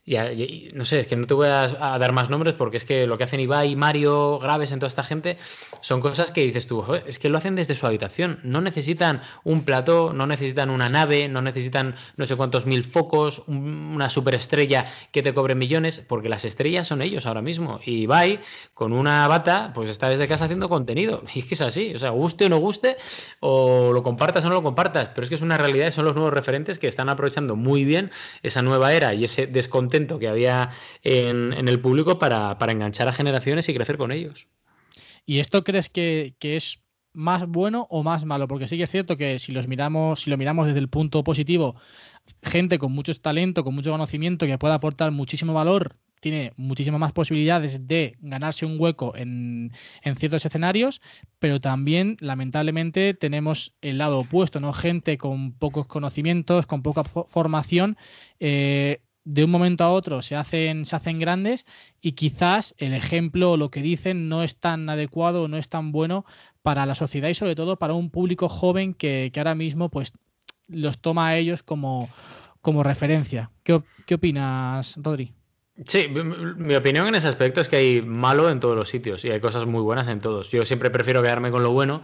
ya, 0.05 0.29
no 0.73 0.85
sé, 0.85 1.01
es 1.01 1.07
que 1.07 1.15
no 1.15 1.29
te 1.29 1.35
voy 1.35 1.47
a, 1.47 1.69
dar 1.69 2.12
más 2.12 2.29
nombres 2.29 2.55
porque 2.55 2.77
es 2.77 2.85
que 2.85 3.07
lo 3.07 3.19
que 3.19 3.25
hacen 3.25 3.38
Ibai, 3.38 3.77
Mario, 3.77 4.41
Graves, 4.41 4.73
en 4.73 4.81
toda 4.81 4.88
esta 4.88 5.05
gente, 5.05 5.38
son 5.81 6.01
cosas 6.01 6.33
que 6.33 6.43
dices 6.43 6.67
tú, 6.67 6.85
es 7.07 7.21
que 7.21 7.29
lo 7.29 7.38
hacen 7.38 7.55
desde 7.55 7.77
su 7.77 7.87
habitación. 7.87 8.41
No 8.43 8.61
necesitan 8.61 9.23
un 9.45 9.65
plató, 9.65 10.12
no 10.12 10.27
necesitan 10.27 10.71
una 10.71 10.88
nave, 10.88 11.29
no 11.29 11.41
necesitan 11.41 11.95
no 12.17 12.27
sé 12.27 12.35
cuántos 12.35 12.67
mil 12.67 12.83
focos, 12.83 13.45
una 13.47 14.11
superestrella 14.11 14.87
que 15.12 15.23
te 15.23 15.35
cobre 15.35 15.55
millones, 15.55 16.01
porque 16.01 16.29
las 16.29 16.45
estrellas 16.45 16.88
son 16.88 17.01
ellos 17.01 17.25
ahora 17.27 17.43
mismo. 17.43 17.79
Y 17.85 18.03
Ibai, 18.03 18.41
con 18.75 18.93
una 18.93 19.29
bata, 19.29 19.71
pues 19.73 19.88
está 19.88 20.09
desde 20.09 20.27
casa 20.27 20.47
haciendo 20.47 20.69
contenido. 20.69 21.23
Y 21.35 21.38
es 21.41 21.47
que 21.47 21.55
es 21.55 21.62
así, 21.62 21.95
o 21.95 21.99
sea, 21.99 22.11
guste 22.11 22.47
o 22.47 22.49
no 22.49 22.59
guste, 22.59 22.97
o 23.41 23.93
lo 23.93 24.03
compartas 24.03 24.45
o 24.45 24.49
no 24.49 24.55
lo 24.55 24.62
compartas, 24.62 25.09
pero 25.09 25.23
es 25.23 25.29
que 25.29 25.35
es 25.37 25.43
una 25.43 25.57
realidad, 25.57 25.91
son 25.93 26.05
los 26.05 26.15
nuevos 26.15 26.33
referentes 26.33 26.79
que 26.79 26.87
están 26.87 27.09
aprovechando 27.09 27.57
muy 27.57 27.85
bien 27.85 28.11
esa 28.43 28.61
nueva 28.61 28.93
era 28.93 29.15
y 29.15 29.25
ese 29.25 29.47
descontento 29.47 29.93
que 30.07 30.29
había 30.29 30.71
en, 31.03 31.53
el 31.69 31.81
público 31.81 32.19
para, 32.19 32.57
enganchar 32.69 33.09
a 33.09 33.12
generaciones 33.12 33.69
y 33.69 33.75
crecer 33.75 33.97
con 33.97 34.12
ellos. 34.12 34.49
¿Y 35.27 35.38
esto 35.38 35.65
crees 35.65 35.88
que, 35.88 36.35
es 36.41 36.81
más 37.12 37.47
bueno 37.47 37.87
o 37.91 38.03
más 38.03 38.25
malo? 38.25 38.49
Porque 38.49 38.69
sí 38.69 38.77
que 38.77 38.85
es 38.85 38.91
cierto 38.91 39.17
que 39.17 39.38
si 39.38 39.53
los 39.53 39.69
miramos, 39.69 40.23
si 40.23 40.31
lo 40.31 40.37
miramos 40.37 40.67
desde 40.67 40.81
el 40.81 40.88
punto 40.88 41.23
positivo, 41.23 41.77
gente 42.43 42.79
con 42.79 42.93
mucho 42.93 43.15
talento, 43.15 43.65
con 43.65 43.75
mucho 43.75 43.93
conocimiento, 43.93 44.47
que 44.47 44.59
puede 44.59 44.75
aportar 44.75 45.11
muchísimo 45.12 45.53
valor, 45.53 45.97
tiene 46.23 46.53
muchísimas 46.57 47.01
más 47.01 47.12
posibilidades 47.12 47.88
de 47.88 48.17
ganarse 48.21 48.65
un 48.65 48.81
hueco 48.81 49.12
en, 49.17 49.73
ciertos 50.17 50.47
escenarios, 50.47 51.03
pero 51.41 51.61
también, 51.61 52.17
lamentablemente, 52.21 53.12
tenemos 53.12 53.75
el 53.81 53.99
lado 53.99 54.21
opuesto, 54.21 54.61
¿no? 54.61 54.73
Gente 54.73 55.19
con 55.19 55.53
pocos 55.53 55.88
conocimientos, 55.88 56.67
con 56.67 56.83
poca 56.83 57.03
formación, 57.03 57.97
eh, 58.38 59.01
de 59.25 59.45
un 59.45 59.51
momento 59.51 59.85
a 59.85 59.91
otro 59.91 60.23
se 60.23 60.37
hacen, 60.37 60.85
se 60.85 60.97
hacen 60.97 61.19
grandes 61.19 61.67
y 62.01 62.13
quizás 62.13 62.75
el 62.79 62.93
ejemplo 62.93 63.53
o 63.53 63.57
lo 63.57 63.71
que 63.71 63.83
dicen 63.83 64.29
no 64.29 64.43
es 64.43 64.57
tan 64.57 64.89
adecuado 64.89 65.43
o 65.43 65.49
no 65.49 65.59
es 65.59 65.69
tan 65.69 65.93
bueno 65.93 66.25
para 66.63 66.87
la 66.87 66.95
sociedad 66.95 67.29
y 67.29 67.35
sobre 67.35 67.55
todo 67.55 67.77
para 67.77 67.95
un 67.95 68.11
público 68.11 68.49
joven 68.49 68.95
que, 68.95 69.31
ahora 69.37 69.55
mismo 69.55 69.89
pues 69.89 70.13
los 70.69 70.99
toma 70.99 71.29
a 71.29 71.37
ellos 71.37 71.63
como, 71.63 72.09
como 72.61 72.83
referencia. 72.83 73.51
¿Qué, 73.63 73.83
¿Qué, 74.07 74.15
opinas, 74.15 74.97
Rodri? 75.03 75.33
Sí, 75.87 76.09
mi 76.09 76.75
opinión 76.75 77.07
en 77.07 77.15
ese 77.15 77.29
aspecto 77.29 77.61
es 77.61 77.69
que 77.69 77.77
hay 77.77 78.03
malo 78.03 78.51
en 78.51 78.61
todos 78.61 78.77
los 78.77 78.89
sitios 78.89 79.25
y 79.25 79.31
hay 79.31 79.41
cosas 79.41 79.67
muy 79.67 79.81
buenas 79.81 80.09
en 80.09 80.21
todos. 80.21 80.51
Yo 80.51 80.65
siempre 80.65 80.91
prefiero 80.91 81.23
quedarme 81.23 81.51
con 81.51 81.63
lo 81.63 81.73
bueno 81.73 82.03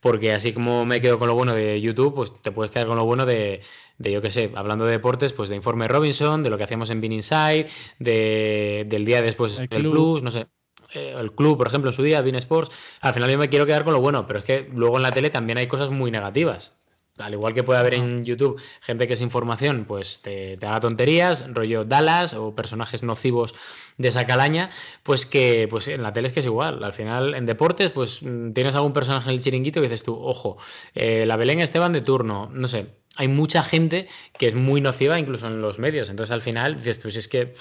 porque 0.00 0.32
así 0.32 0.52
como 0.52 0.84
me 0.84 1.00
quedo 1.00 1.18
con 1.18 1.28
lo 1.28 1.34
bueno 1.34 1.54
de 1.54 1.80
YouTube, 1.80 2.14
pues 2.14 2.32
te 2.42 2.52
puedes 2.52 2.70
quedar 2.70 2.86
con 2.86 2.96
lo 2.96 3.04
bueno 3.04 3.26
de, 3.26 3.62
de 3.98 4.12
yo 4.12 4.22
qué 4.22 4.30
sé, 4.30 4.52
hablando 4.54 4.84
de 4.84 4.92
deportes, 4.92 5.32
pues 5.32 5.48
de 5.48 5.56
Informe 5.56 5.88
Robinson, 5.88 6.42
de 6.42 6.50
lo 6.50 6.56
que 6.56 6.64
hacíamos 6.64 6.90
en 6.90 7.00
Bean 7.00 7.12
Inside, 7.12 7.68
de, 7.98 8.86
del 8.88 9.04
día 9.04 9.22
después 9.22 9.56
del 9.56 9.68
Plus, 9.68 10.22
no 10.22 10.30
sé. 10.30 10.46
Eh, 10.94 11.14
el 11.18 11.32
club, 11.32 11.58
por 11.58 11.66
ejemplo, 11.66 11.90
en 11.90 11.96
su 11.96 12.02
día, 12.02 12.22
Bean 12.22 12.36
Sports. 12.36 12.70
Al 13.00 13.12
final 13.12 13.30
yo 13.30 13.38
me 13.38 13.48
quiero 13.48 13.66
quedar 13.66 13.84
con 13.84 13.92
lo 13.92 14.00
bueno, 14.00 14.26
pero 14.26 14.38
es 14.38 14.44
que 14.44 14.68
luego 14.72 14.96
en 14.96 15.02
la 15.02 15.10
tele 15.10 15.30
también 15.30 15.58
hay 15.58 15.66
cosas 15.66 15.90
muy 15.90 16.10
negativas. 16.10 16.72
Al 17.18 17.32
igual 17.32 17.52
que 17.52 17.64
puede 17.64 17.80
haber 17.80 17.94
en 17.94 18.24
YouTube 18.24 18.60
gente 18.80 19.08
que 19.08 19.14
es 19.14 19.20
información, 19.20 19.86
pues 19.86 20.22
te, 20.22 20.56
te, 20.56 20.66
haga 20.66 20.80
tonterías, 20.80 21.52
rollo 21.52 21.84
Dallas 21.84 22.32
o 22.34 22.54
personajes 22.54 23.02
nocivos 23.02 23.56
de 23.96 24.08
esa 24.08 24.24
calaña, 24.24 24.70
pues 25.02 25.26
que 25.26 25.66
pues 25.68 25.88
en 25.88 26.02
la 26.02 26.12
tele 26.12 26.28
es 26.28 26.32
que 26.32 26.40
es 26.40 26.46
igual. 26.46 26.84
Al 26.84 26.92
final, 26.92 27.34
en 27.34 27.44
deportes, 27.44 27.90
pues 27.90 28.22
mm, 28.22 28.52
tienes 28.52 28.74
algún 28.76 28.92
personaje 28.92 29.30
en 29.30 29.34
el 29.34 29.40
chiringuito 29.40 29.80
que 29.80 29.88
dices 29.88 30.04
tú, 30.04 30.14
ojo, 30.16 30.58
eh, 30.94 31.26
la 31.26 31.36
Belén 31.36 31.60
Esteban 31.60 31.92
de 31.92 32.02
turno, 32.02 32.48
no 32.52 32.68
sé, 32.68 32.86
hay 33.18 33.26
mucha 33.26 33.64
gente 33.64 34.06
que 34.38 34.46
es 34.46 34.54
muy 34.54 34.80
nociva 34.80 35.18
incluso 35.18 35.48
en 35.48 35.60
los 35.60 35.80
medios. 35.80 36.08
Entonces 36.08 36.32
al 36.32 36.40
final 36.40 36.76
dices 36.76 37.00
tú, 37.00 37.10
si 37.10 37.18
es 37.18 37.26
que 37.26 37.52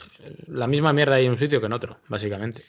la 0.48 0.68
misma 0.68 0.94
mierda 0.94 1.16
hay 1.16 1.26
en 1.26 1.32
un 1.32 1.38
sitio 1.38 1.60
que 1.60 1.66
en 1.66 1.74
otro, 1.74 1.98
básicamente. 2.08 2.64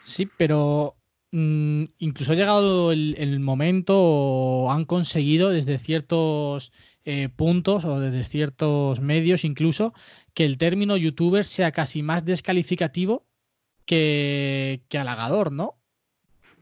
Sí, 0.00 0.28
pero 0.36 0.96
mm, 1.32 1.84
incluso 1.98 2.32
ha 2.32 2.36
llegado 2.36 2.92
el, 2.92 3.40
momento 3.40 3.94
o 3.98 4.70
han 4.70 4.84
conseguido 4.84 5.48
desde 5.48 5.78
ciertos 5.78 6.72
eh, 7.06 7.30
puntos 7.34 7.86
o 7.86 8.00
desde 8.00 8.22
ciertos 8.24 9.00
medios 9.00 9.42
incluso 9.42 9.94
que 10.34 10.44
el 10.44 10.58
término 10.58 10.98
youtuber 10.98 11.46
sea 11.46 11.72
casi 11.72 12.02
más 12.02 12.26
descalificativo 12.26 13.24
que, 13.86 14.82
que 14.90 14.98
halagador, 14.98 15.52
¿no? 15.52 15.75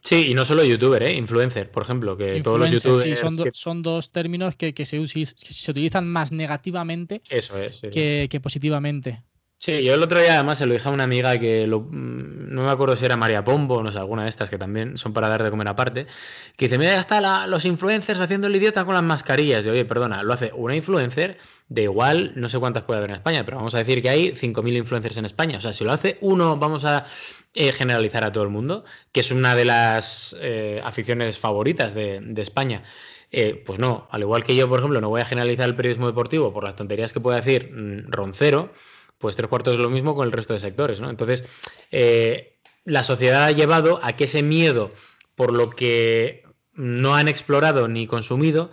Sí, 0.05 0.27
y 0.29 0.35
no 0.35 0.45
solo 0.45 0.63
youtuber, 0.63 1.03
¿eh? 1.03 1.15
influencer, 1.15 1.71
por 1.71 1.83
ejemplo, 1.83 2.15
que 2.15 2.43
todos 2.43 2.59
los 2.59 2.71
youtubers. 2.71 3.19
Sí, 3.19 3.47
son, 3.55 3.83
dos 3.83 4.11
términos 4.11 4.55
que, 4.55 4.75
se, 4.85 5.01
utilizan 5.01 6.07
más 6.07 6.31
negativamente 6.31 7.23
Eso 7.31 7.57
es, 7.59 7.81
que, 7.81 8.41
positivamente. 8.43 9.23
Sí, 9.65 9.83
yo 9.83 9.95
el 9.95 10.03
otro 10.03 10.21
día 10.21 10.35
además 10.35 10.59
se 10.59 10.67
lo 10.67 10.75
dije 10.75 10.87
a 10.87 10.93
una 10.93 11.05
amiga 11.05 11.39
que 11.39 11.67
mm, 11.67 12.53
no 12.55 12.65
me 12.65 12.71
acuerdo 12.71 12.97
si 12.97 13.07
era 13.07 13.17
María 13.17 13.47
Pombo 13.47 13.83
no 13.83 13.91
sé, 13.91 13.97
alguna 13.97 14.25
de 14.25 14.29
estas 14.29 14.51
que 14.51 14.59
también 14.59 14.99
son 14.99 15.15
para 15.15 15.27
dar 15.27 15.43
de 15.43 15.49
comer 15.49 15.69
aparte, 15.69 16.07
que 16.59 16.67
dice, 16.67 16.77
mira, 16.77 16.93
ya 16.93 17.01
está 17.01 17.47
los 17.47 17.65
influencers 17.65 18.21
haciendo 18.21 18.49
el 18.49 18.57
idiota 18.57 18.85
con 18.85 18.93
las 18.93 19.03
mascarillas. 19.03 19.65
Y 19.65 19.71
oye, 19.71 19.87
perdona, 19.87 20.23
lo 20.23 20.35
hace 20.35 20.53
una 20.55 20.77
influencer 20.77 21.39
de 21.71 21.85
igual, 21.85 22.33
no 22.37 22.51
sé 22.51 22.59
cuántas 22.59 22.83
puede 22.83 22.99
haber 22.99 23.11
en 23.13 23.17
España, 23.17 23.43
pero 23.47 23.57
vamos 23.57 23.75
a 23.75 23.79
decir 23.79 24.03
que 24.03 24.11
hay 24.11 24.33
5.000 24.33 24.77
influencers 24.77 25.17
en 25.17 25.25
España. 25.25 25.57
O 25.57 25.61
sea, 25.63 25.73
si 25.73 25.83
lo 25.83 25.93
hace 25.93 26.19
uno, 26.21 26.59
vamos 26.59 26.85
a 26.85 27.07
eh, 27.55 27.73
generalizar 27.73 28.23
a 28.23 28.33
todo 28.33 28.45
el 28.45 28.51
mundo, 28.51 28.85
que 29.13 29.21
es 29.21 29.31
una 29.33 29.57
de 29.57 29.65
las 29.65 30.37
eh, 30.43 30.83
aficiones 30.85 31.39
favoritas 31.39 31.95
de, 31.95 32.35
España. 32.37 32.83
Eh, 33.33 33.63
pues 33.65 33.79
no, 33.79 34.09
al 34.11 34.21
igual 34.21 34.45
que 34.45 34.55
yo, 34.55 34.69
por 34.69 34.81
ejemplo, 34.81 35.01
no 35.01 35.09
voy 35.09 35.23
a 35.23 35.25
generalizar 35.25 35.67
el 35.67 35.75
periodismo 35.75 36.07
deportivo 36.07 36.53
por 36.53 36.65
las 36.65 36.77
tonterías 36.77 37.15
que 37.15 37.21
puede 37.21 37.41
decir 37.41 37.73
mm, 37.73 38.11
Roncero 38.13 38.71
pues 39.25 39.37
tres 39.37 39.49
cuartos 39.49 39.73
es 39.73 39.81
lo 39.81 39.89
mismo 39.89 40.15
con 40.15 40.27
el 40.27 40.33
resto 40.33 40.53
de 40.53 40.61
sectores, 40.61 41.01
¿no? 41.01 41.09
Entonces, 41.09 41.47
eh, 41.91 42.59
la 42.85 43.03
sociedad 43.03 43.45
ha 43.45 43.53
llevado 43.53 43.99
a 44.03 44.17
que 44.17 44.25
ese 44.25 44.43
miedo 44.43 44.91
por 45.35 45.51
lo 45.51 45.71
que 45.71 46.45
no 46.75 47.15
han 47.15 47.29
explorado 47.29 47.89
ni 47.89 48.07
consumido, 48.07 48.71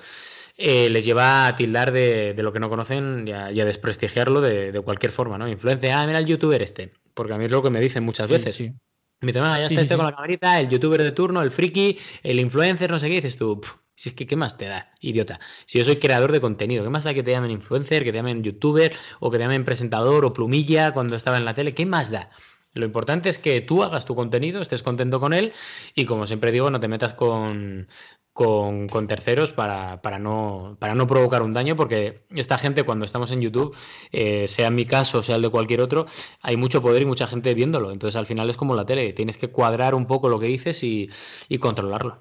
eh, 0.58 0.90
les 0.90 1.06
lleva 1.06 1.48
a 1.48 1.56
tildar 1.56 1.94
de, 1.94 2.36
lo 2.38 2.52
que 2.52 2.60
no 2.60 2.68
conocen 2.68 3.30
y 3.30 3.32
a, 3.32 3.66
desprestigiarlo 3.66 4.42
de, 4.42 4.78
cualquier 4.82 5.14
forma, 5.14 5.38
¿no? 5.38 5.48
Influencia, 5.48 6.02
ah, 6.02 6.06
mira 6.06 6.20
el 6.20 6.26
youtuber 6.26 6.62
este, 6.62 6.92
porque 7.14 7.32
a 7.34 7.38
mí 7.38 7.46
es 7.46 7.52
lo 7.52 7.64
que 7.64 7.70
me 7.70 7.80
dicen 7.80 8.04
muchas 8.04 8.28
veces. 8.28 8.56
Sí, 8.56 8.74
Mi 9.22 9.32
tema, 9.32 9.58
ya 9.58 9.68
está 9.68 9.80
este 9.80 9.96
con 9.96 10.06
la 10.06 10.14
camarita, 10.14 10.60
el 10.60 10.68
youtuber 10.68 11.02
de 11.02 11.14
turno, 11.14 11.42
el 11.42 11.52
friki, 11.52 11.98
el 12.24 12.42
influencer, 12.42 12.92
no 12.92 13.00
sé 13.00 13.08
qué, 13.08 13.16
dices 13.16 13.38
tú, 13.38 13.62
si 13.96 14.10
es 14.10 14.16
que, 14.16 14.26
¿qué 14.26 14.36
más 14.36 14.58
te 14.58 14.66
da, 14.66 14.92
idiota? 15.00 15.40
Si 15.66 15.78
yo 15.78 15.86
soy 15.86 15.98
creador 15.98 16.32
de 16.32 16.42
contenido, 16.42 16.84
¿qué 16.84 16.90
más 16.90 17.04
da 17.04 17.14
que 17.14 17.24
te 17.24 17.32
llamen 17.32 17.52
influencer, 17.52 18.04
que 18.04 18.12
te 18.12 18.18
llamen 18.18 18.44
youtuber, 18.44 18.94
o 19.20 19.32
que 19.32 19.38
te 19.38 19.44
llamen 19.44 19.66
presentador 19.66 20.26
o 20.26 20.34
plumilla 20.34 20.92
cuando 20.94 21.16
estaba 21.16 21.38
en 21.38 21.46
la 21.46 21.54
tele? 21.54 21.74
¿Qué 21.74 21.86
más 21.86 22.12
da? 22.12 22.32
Lo 22.74 22.86
importante 22.86 23.30
es 23.30 23.38
que 23.38 23.62
tú 23.62 23.84
hagas 23.84 24.06
tu 24.06 24.16
contenido, 24.16 24.62
estés 24.62 24.82
contento 24.82 25.20
con 25.20 25.34
él 25.34 25.54
y 25.94 26.06
como 26.06 26.26
siempre 26.26 26.52
digo, 26.52 26.72
no 26.72 26.80
te 26.80 26.88
metas 26.88 27.14
con, 27.14 27.90
con, 28.34 29.08
terceros 29.08 29.52
para, 29.52 30.02
para, 30.02 30.20
no, 30.20 30.78
para 30.80 30.96
no 30.96 31.06
provocar 31.06 31.42
un 31.42 31.54
daño, 31.54 31.76
porque 31.76 32.24
esta 32.30 32.58
gente 32.58 32.84
cuando 32.84 33.06
estamos 33.06 33.32
en 33.32 33.42
YouTube, 33.42 33.76
eh, 34.12 34.48
sea 34.48 34.68
en 34.68 34.76
mi 34.76 34.86
caso, 34.86 35.22
sea 35.22 35.36
el 35.36 35.42
de 35.42 35.50
cualquier 35.50 35.82
otro, 35.82 36.06
hay 36.42 36.56
mucho 36.56 36.82
poder 36.82 37.02
y 37.02 37.06
mucha 37.06 37.28
gente 37.28 37.54
viéndolo. 37.54 37.92
Entonces 37.92 38.16
al 38.16 38.26
final 38.26 38.50
es 38.50 38.58
como 38.58 38.74
la 38.74 38.86
tele, 38.86 39.12
tienes 39.14 39.38
que 39.38 39.50
cuadrar 39.50 39.94
un 39.94 40.08
poco 40.08 40.30
lo 40.30 40.40
que 40.40 40.48
dices 40.48 40.84
y, 40.84 41.10
y 41.50 41.58
controlarlo. 41.58 42.20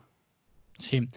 Sí. 0.78 1.09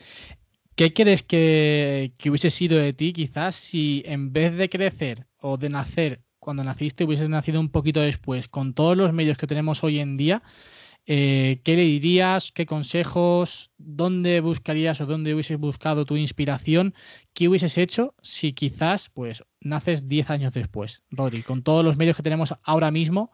¿Qué 0.76 0.92
crees 0.92 1.22
que, 1.22 2.14
hubiese 2.26 2.50
sido 2.50 2.80
de 2.80 2.94
ti 2.94 3.14
quizás 3.14 3.56
si 3.56 4.02
en 4.08 4.34
vez 4.34 4.56
de 4.58 4.70
crecer 4.70 5.28
o 5.40 5.58
de 5.58 5.70
nacer 5.70 6.22
cuando 6.40 6.64
naciste 6.64 7.04
hubieses 7.04 7.30
nacido 7.30 7.60
un 7.60 7.70
poquito 7.70 8.02
después, 8.02 8.48
con 8.48 8.74
todos 8.74 8.98
los 8.98 9.14
medios 9.14 9.38
que 9.38 9.46
tenemos 9.46 9.84
hoy 9.84 10.00
en 10.00 10.18
día, 10.18 10.42
eh, 11.06 11.62
¿qué 11.64 11.76
le 11.76 11.84
dirías? 11.84 12.52
¿Qué 12.52 12.66
consejos? 12.66 13.72
¿Dónde 13.78 14.42
buscarías 14.42 15.00
o 15.00 15.06
dónde 15.06 15.34
hubieses 15.36 15.60
buscado 15.60 16.06
tu 16.06 16.18
inspiración? 16.18 16.96
¿Qué 17.34 17.48
hubieses 17.48 17.78
hecho 17.78 18.16
si 18.24 18.54
quizás 18.54 19.10
pues 19.10 19.44
naces 19.62 20.10
10 20.10 20.32
años 20.32 20.54
después, 20.54 21.04
Rodri, 21.12 21.44
con 21.44 21.62
todos 21.62 21.86
los 21.86 21.98
medios 21.98 22.18
que 22.18 22.24
tenemos 22.24 22.56
ahora 22.64 22.90
mismo 22.90 23.32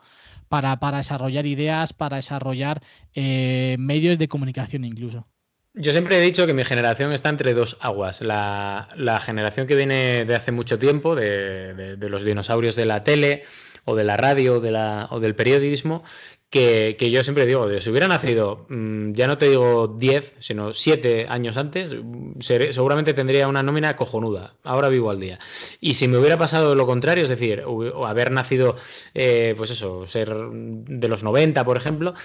para, 0.49 0.75
desarrollar 0.97 1.45
ideas, 1.45 1.93
para 1.93 2.17
desarrollar 2.17 2.81
eh, 3.13 3.77
medios 3.79 4.17
de 4.17 4.27
comunicación 4.27 4.83
incluso? 4.83 5.25
Yo 5.73 5.91
siempre 5.91 6.17
he 6.17 6.21
dicho 6.21 6.47
que 6.47 6.53
mi 6.53 6.65
generación 6.65 7.13
está 7.13 7.29
entre 7.29 7.53
dos 7.53 7.77
aguas. 7.79 8.21
La, 8.21 9.21
generación 9.23 9.67
que 9.67 9.75
viene 9.75 10.25
de 10.25 10.35
hace 10.35 10.51
mucho 10.51 10.79
tiempo, 10.79 11.15
de, 11.15 11.95
los 11.99 12.23
dinosaurios 12.23 12.75
de 12.75 12.85
la 12.85 13.03
tele 13.03 13.43
o 13.85 13.95
de 13.95 14.03
la 14.03 14.17
radio 14.17 14.55
o 14.55 15.19
del 15.19 15.35
periodismo, 15.35 16.03
que, 16.49 17.11
yo 17.11 17.23
siempre 17.23 17.45
digo, 17.45 17.69
si 17.79 17.89
hubiera 17.91 18.07
nacido, 18.07 18.65
mm, 18.69 19.13
ya 19.13 19.27
no 19.27 19.37
te 19.37 19.49
digo 19.49 19.87
10, 19.87 20.35
sino 20.39 20.73
7 20.73 21.27
años 21.29 21.57
antes, 21.57 21.93
seguramente 22.39 23.13
tendría 23.13 23.47
una 23.47 23.61
nómina 23.61 23.95
cojonuda. 23.95 24.55
Ahora 24.63 24.89
vivo 24.89 25.11
al 25.11 25.19
día. 25.19 25.37
Y 25.79 25.93
si 25.93 26.07
me 26.07 26.17
hubiera 26.17 26.39
pasado 26.39 26.73
lo 26.73 26.87
contrario, 26.87 27.23
es 27.23 27.29
decir, 27.29 27.63
haber 28.05 28.31
nacido, 28.31 28.77
eh, 29.13 29.53
pues 29.57 29.69
eso, 29.69 30.07
ser 30.07 30.33
de 30.33 31.07
los 31.07 31.23
90, 31.23 31.63
por 31.63 31.77
ejemplo, 31.77 32.15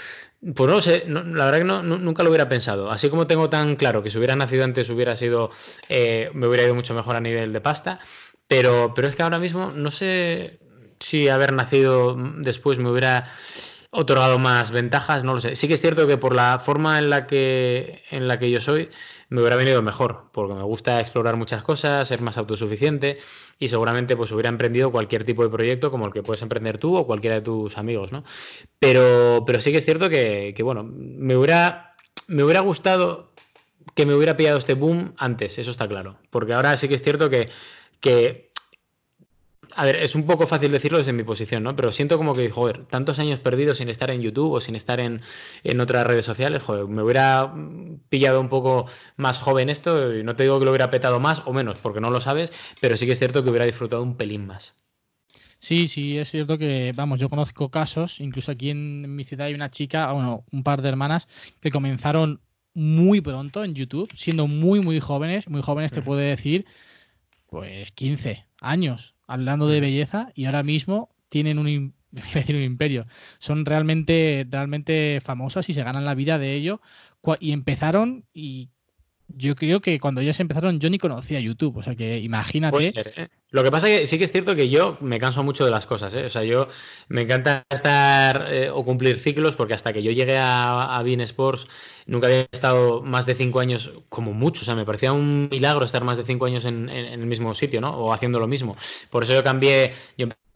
pues 0.54 0.70
no 0.70 0.80
sé, 0.80 1.04
la 1.06 1.44
verdad 1.44 1.58
que 1.58 1.64
nunca 1.98 2.22
lo 2.22 2.30
hubiera 2.30 2.48
pensado. 2.48 2.90
Así 2.90 3.10
como 3.10 3.26
tengo 3.26 3.50
tan 3.50 3.76
claro 3.76 4.02
que 4.02 4.10
si 4.10 4.16
hubiera 4.16 4.36
nacido 4.36 4.64
antes 4.64 4.88
hubiera 4.88 5.16
sido, 5.16 5.50
eh, 5.90 6.30
me 6.32 6.46
hubiera 6.46 6.64
ido 6.64 6.74
mucho 6.74 6.94
mejor 6.94 7.16
a 7.16 7.20
nivel 7.20 7.52
de 7.52 7.60
pasta, 7.60 8.00
pero, 8.48 8.92
pero 8.94 9.08
es 9.08 9.14
que 9.14 9.22
ahora 9.22 9.38
mismo 9.38 9.70
no 9.70 9.90
sé 9.90 10.60
si 10.98 11.28
haber 11.28 11.52
nacido 11.52 12.16
después 12.38 12.78
me 12.78 12.90
hubiera 12.90 13.26
otorgado 13.96 14.40
más 14.40 14.72
ventajas, 14.72 15.22
no 15.22 15.34
lo 15.34 15.40
sé. 15.40 15.54
Sí 15.54 15.68
que 15.68 15.74
es 15.74 15.80
cierto 15.80 16.08
que 16.08 16.16
por 16.16 16.34
la 16.34 16.58
forma 16.58 16.98
en 16.98 17.10
la 17.10 17.28
que, 17.28 18.02
en 18.10 18.26
la 18.26 18.40
que 18.40 18.50
yo 18.50 18.60
soy, 18.60 18.90
me 19.28 19.40
hubiera 19.40 19.54
venido 19.54 19.82
mejor, 19.82 20.30
porque 20.32 20.54
me 20.54 20.64
gusta 20.64 21.00
explorar 21.00 21.36
muchas 21.36 21.62
cosas, 21.62 22.08
ser 22.08 22.20
más 22.20 22.36
autosuficiente 22.36 23.18
y 23.60 23.68
seguramente 23.68 24.16
pues 24.16 24.32
hubiera 24.32 24.48
emprendido 24.48 24.90
cualquier 24.90 25.22
tipo 25.22 25.44
de 25.44 25.48
proyecto 25.48 25.92
como 25.92 26.06
el 26.06 26.12
que 26.12 26.24
puedes 26.24 26.42
emprender 26.42 26.78
tú 26.78 26.96
o 26.96 27.06
cualquiera 27.06 27.36
de 27.36 27.42
tus 27.42 27.78
amigos, 27.78 28.10
¿no? 28.10 28.24
Pero, 28.80 29.44
pero 29.46 29.60
sí 29.60 29.70
que 29.70 29.78
es 29.78 29.84
cierto 29.84 30.10
que, 30.10 30.54
bueno, 30.64 30.82
me 30.82 31.36
hubiera, 31.36 31.94
me 32.26 32.42
hubiera 32.42 32.60
gustado 32.60 33.32
que 33.94 34.06
me 34.06 34.14
hubiera 34.14 34.36
pillado 34.36 34.58
este 34.58 34.74
boom 34.74 35.14
antes, 35.18 35.56
eso 35.58 35.70
está 35.70 35.86
claro, 35.86 36.18
porque 36.30 36.52
ahora 36.52 36.76
sí 36.76 36.88
que 36.88 36.96
es 36.96 37.02
cierto 37.02 37.30
que, 37.30 37.48
que 38.00 38.50
a 39.76 39.84
ver, 39.84 39.96
es 39.96 40.14
un 40.14 40.24
poco 40.26 40.46
fácil 40.46 40.70
decirlo 40.70 40.98
desde 40.98 41.12
mi 41.12 41.22
posición, 41.24 41.62
¿no? 41.62 41.74
Pero 41.74 41.92
siento 41.92 42.16
como 42.16 42.34
que, 42.34 42.50
joder, 42.50 42.86
tantos 42.86 43.18
años 43.18 43.40
perdidos 43.40 43.78
sin 43.78 43.88
estar 43.88 44.10
en 44.10 44.20
YouTube 44.20 44.52
o 44.52 44.60
sin 44.60 44.76
estar 44.76 45.00
en, 45.00 45.20
otras 45.80 46.06
redes 46.06 46.24
sociales, 46.24 46.62
joder, 46.62 46.86
me 46.86 47.02
hubiera 47.02 47.52
pillado 48.08 48.40
un 48.40 48.48
poco 48.48 48.86
más 49.16 49.38
joven 49.38 49.70
esto 49.70 50.14
y 50.14 50.22
no 50.22 50.36
te 50.36 50.44
digo 50.44 50.58
que 50.58 50.64
lo 50.64 50.70
hubiera 50.70 50.90
petado 50.90 51.20
más 51.20 51.42
o 51.46 51.52
menos, 51.52 51.78
porque 51.80 52.00
no 52.00 52.10
lo 52.10 52.20
sabes, 52.20 52.52
pero 52.80 52.96
sí 52.96 53.06
que 53.06 53.12
es 53.12 53.18
cierto 53.18 53.42
que 53.42 53.50
hubiera 53.50 53.66
disfrutado 53.66 54.02
un 54.02 54.16
pelín 54.16 54.46
más. 54.46 54.74
Sí, 55.58 55.88
sí, 55.88 56.18
es 56.18 56.30
cierto 56.30 56.58
que, 56.58 56.92
vamos, 56.94 57.18
yo 57.18 57.28
conozco 57.28 57.70
casos, 57.70 58.20
incluso 58.20 58.52
aquí 58.52 58.70
en 58.70 59.14
mi 59.16 59.24
ciudad 59.24 59.46
hay 59.46 59.54
una 59.54 59.70
chica, 59.70 60.12
bueno, 60.12 60.44
un 60.52 60.62
par 60.62 60.82
de 60.82 60.90
hermanas 60.90 61.26
que 61.60 61.70
comenzaron 61.70 62.40
muy 62.74 63.20
pronto 63.20 63.64
en 63.64 63.74
YouTube, 63.74 64.12
siendo 64.16 64.46
muy, 64.46 64.80
muy 64.80 65.00
jóvenes, 65.00 65.48
muy 65.48 65.62
jóvenes 65.62 65.92
te 65.92 66.02
puedo 66.02 66.20
decir, 66.20 66.66
pues 67.46 67.92
15 67.92 68.44
años, 68.60 69.13
hablando 69.26 69.68
de 69.68 69.80
belleza 69.80 70.30
y 70.34 70.46
ahora 70.46 70.62
mismo 70.62 71.10
tienen 71.28 71.58
un, 71.58 71.66
un 72.48 72.62
imperio. 72.62 73.06
Son 73.38 73.64
realmente, 73.66 74.46
realmente 74.50 75.20
famosas 75.22 75.68
y 75.68 75.72
se 75.72 75.82
ganan 75.82 76.04
la 76.04 76.14
vida 76.14 76.38
de 76.38 76.54
ello. 76.54 76.80
Y 77.40 77.52
empezaron 77.52 78.26
y 78.34 78.68
yo 79.28 79.56
creo 79.56 79.80
que 79.80 79.98
cuando 79.98 80.20
ellas 80.20 80.38
empezaron 80.40 80.80
yo 80.80 80.90
ni 80.90 80.98
conocía 80.98 81.40
YouTube, 81.40 81.76
o 81.78 81.82
sea 81.82 81.94
que 81.94 82.18
imagínate. 82.18 82.92
¿eh? 83.16 83.28
Lo 83.50 83.62
que 83.62 83.70
pasa 83.70 83.88
es 83.88 84.00
que 84.00 84.06
sí 84.06 84.18
que 84.18 84.24
es 84.24 84.32
cierto 84.32 84.54
que 84.54 84.68
yo 84.68 84.98
me 85.00 85.18
canso 85.18 85.42
mucho 85.42 85.64
de 85.64 85.70
las 85.70 85.86
cosas, 85.86 86.14
¿eh? 86.14 86.24
o 86.24 86.28
sea, 86.28 86.44
yo 86.44 86.68
me 87.08 87.22
encanta 87.22 87.64
estar 87.70 88.46
eh, 88.50 88.70
o 88.70 88.84
cumplir 88.84 89.18
ciclos 89.18 89.54
porque 89.56 89.74
hasta 89.74 89.92
que 89.92 90.02
yo 90.02 90.10
llegué 90.10 90.38
a, 90.38 90.96
a 90.96 91.02
Bean 91.02 91.20
Sports 91.20 91.66
nunca 92.06 92.26
había 92.26 92.46
estado 92.52 93.02
más 93.02 93.26
de 93.26 93.34
cinco 93.34 93.60
años 93.60 93.90
como 94.08 94.32
mucho, 94.32 94.62
o 94.62 94.64
sea, 94.64 94.74
me 94.74 94.84
parecía 94.84 95.12
un 95.12 95.48
milagro 95.50 95.84
estar 95.84 96.04
más 96.04 96.16
de 96.16 96.24
cinco 96.24 96.46
años 96.46 96.64
en, 96.64 96.88
el 96.88 97.26
mismo 97.26 97.54
sitio, 97.54 97.80
¿no? 97.80 97.96
O 97.96 98.12
haciendo 98.12 98.38
lo 98.38 98.46
mismo. 98.46 98.76
Por 99.10 99.22
eso 99.22 99.34
yo 99.34 99.42
cambié, 99.42 99.92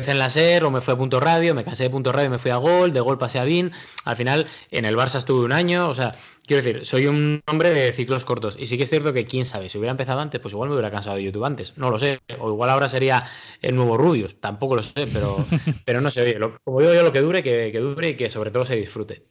en 0.07 0.19
la 0.19 0.31
SER 0.31 0.65
o 0.65 0.71
me 0.71 0.81
fui 0.81 0.95
a 0.95 0.97
Punto 0.97 1.19
Radio, 1.19 1.55
me 1.55 1.65
casé 1.65 1.85
de 1.85 1.91
Punto 1.91 2.13
Radio, 2.13 2.31
me 2.31 2.39
fui 2.39 2.51
a 2.51 2.57
Gol, 2.57 2.93
de 2.93 3.01
Gol 3.01 3.19
pasé 3.19 3.39
a 3.41 3.45
Bean, 3.45 3.73
al 4.05 4.17
final 4.17 4.47
en 4.71 4.85
el 4.85 4.97
Barça 4.97 5.19
estuve 5.19 5.45
un 5.45 5.53
año, 5.53 5.89
o 5.89 5.95
sea, 5.95 6.13
Quiero 6.49 6.63
decir, 6.63 6.87
soy 6.87 7.07
un 7.07 7.43
hombre 7.47 7.69
de 7.75 7.93
ciclos 7.93 8.25
cortos. 8.25 8.57
Y 8.59 8.65
sí 8.65 8.79
que 8.79 8.85
es 8.85 8.89
cierto 8.89 9.13
que, 9.13 9.27
quién 9.27 9.45
sabe, 9.45 9.69
si 9.69 9.77
hubiera 9.77 9.91
empezado 9.91 10.21
antes, 10.21 10.41
pues 10.41 10.55
igual 10.55 10.71
me 10.71 10.77
hubiera 10.77 10.91
cansado 10.91 11.17
de 11.17 11.25
YouTube 11.25 11.45
antes. 11.45 11.77
No 11.77 11.91
lo 11.91 11.99
sé. 11.99 12.21
O 12.39 12.49
igual 12.51 12.71
ahora 12.71 12.89
sería 12.89 13.25
el 13.61 13.77
nuevo 13.77 13.99
Rubius. 13.99 14.41
Tampoco 14.41 14.75
lo 14.75 14.83
sé, 14.83 15.07
pero, 15.13 15.45
pero 15.85 16.01
no 16.01 16.09
sé. 16.09 16.23
Oye, 16.23 16.39
como 16.65 16.81
digo 16.81 16.95
yo, 16.95 17.03
lo 17.03 17.13
que 17.13 17.21
dure, 17.21 17.43
que, 17.43 17.71
dure 17.79 18.09
y 18.09 18.17
que 18.17 18.31
sobre 18.31 18.51
todo 18.51 18.65
se 18.65 18.77
disfrute. 18.77 19.27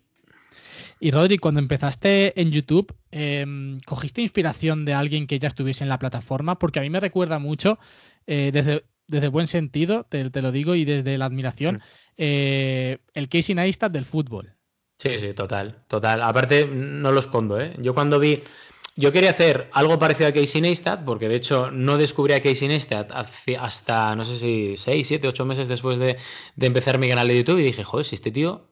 Y 0.99 1.09
Rodri, 1.09 1.39
cuando 1.39 1.59
empezaste 1.59 2.39
en 2.39 2.51
YouTube, 2.51 2.93
em, 3.09 3.79
¿cogiste 3.79 4.21
inspiración 4.21 4.85
de 4.85 4.93
alguien 4.93 5.25
que 5.25 5.39
ya 5.39 5.47
estuviese 5.47 5.83
en 5.83 5.89
la 5.89 5.97
plataforma? 5.97 6.59
Porque 6.59 6.77
a 6.77 6.83
mí 6.83 6.91
me 6.91 6.99
recuerda 6.99 7.39
mucho, 7.39 7.79
eh, 8.27 8.51
desde, 8.53 8.83
desde 9.07 9.27
buen 9.29 9.47
sentido, 9.47 10.05
te, 10.09 10.29
lo 10.41 10.51
digo, 10.51 10.75
y 10.75 10.85
desde 10.85 11.17
la 11.17 11.25
admiración, 11.25 11.75
mm. 11.75 11.81
eh, 12.17 12.97
el 13.13 13.29
Casey 13.29 13.55
Neistat 13.55 13.91
del 13.91 14.05
fútbol. 14.05 14.53
Sí, 14.99 15.19
sí, 15.19 15.33
total, 15.33 15.83
total. 15.87 16.21
Aparte, 16.21 16.67
no 16.67 17.11
lo 17.11 17.19
escondo, 17.19 17.59
¿eh? 17.59 17.75
Yo 17.79 17.93
cuando 17.93 18.19
vi 18.19 18.41
yo 18.97 19.11
quería 19.11 19.29
hacer 19.29 19.69
algo 19.73 19.99
parecido 19.99 20.27
a 20.27 20.31
Casey 20.31 20.59
Neistat, 20.59 21.05
porque 21.05 21.29
de 21.29 21.35
hecho 21.35 21.69
no 21.69 21.99
descubrí 21.99 22.33
a 22.33 22.41
Casey 22.41 22.67
Neistat 22.67 23.11
hasta, 23.59 24.15
no 24.15 24.25
sé 24.25 24.35
si 24.35 24.75
6, 24.75 25.07
7, 25.07 25.27
8 25.27 25.45
meses 25.45 25.67
después 25.67 25.99
de, 25.99 26.17
de 26.55 26.65
empezar 26.65 26.97
mi 26.97 27.07
canal 27.07 27.27
de 27.27 27.37
YouTube 27.37 27.59
y 27.59 27.63
dije, 27.63 27.83
joder, 27.83 28.07
si 28.07 28.15
este 28.15 28.31
tío 28.31 28.67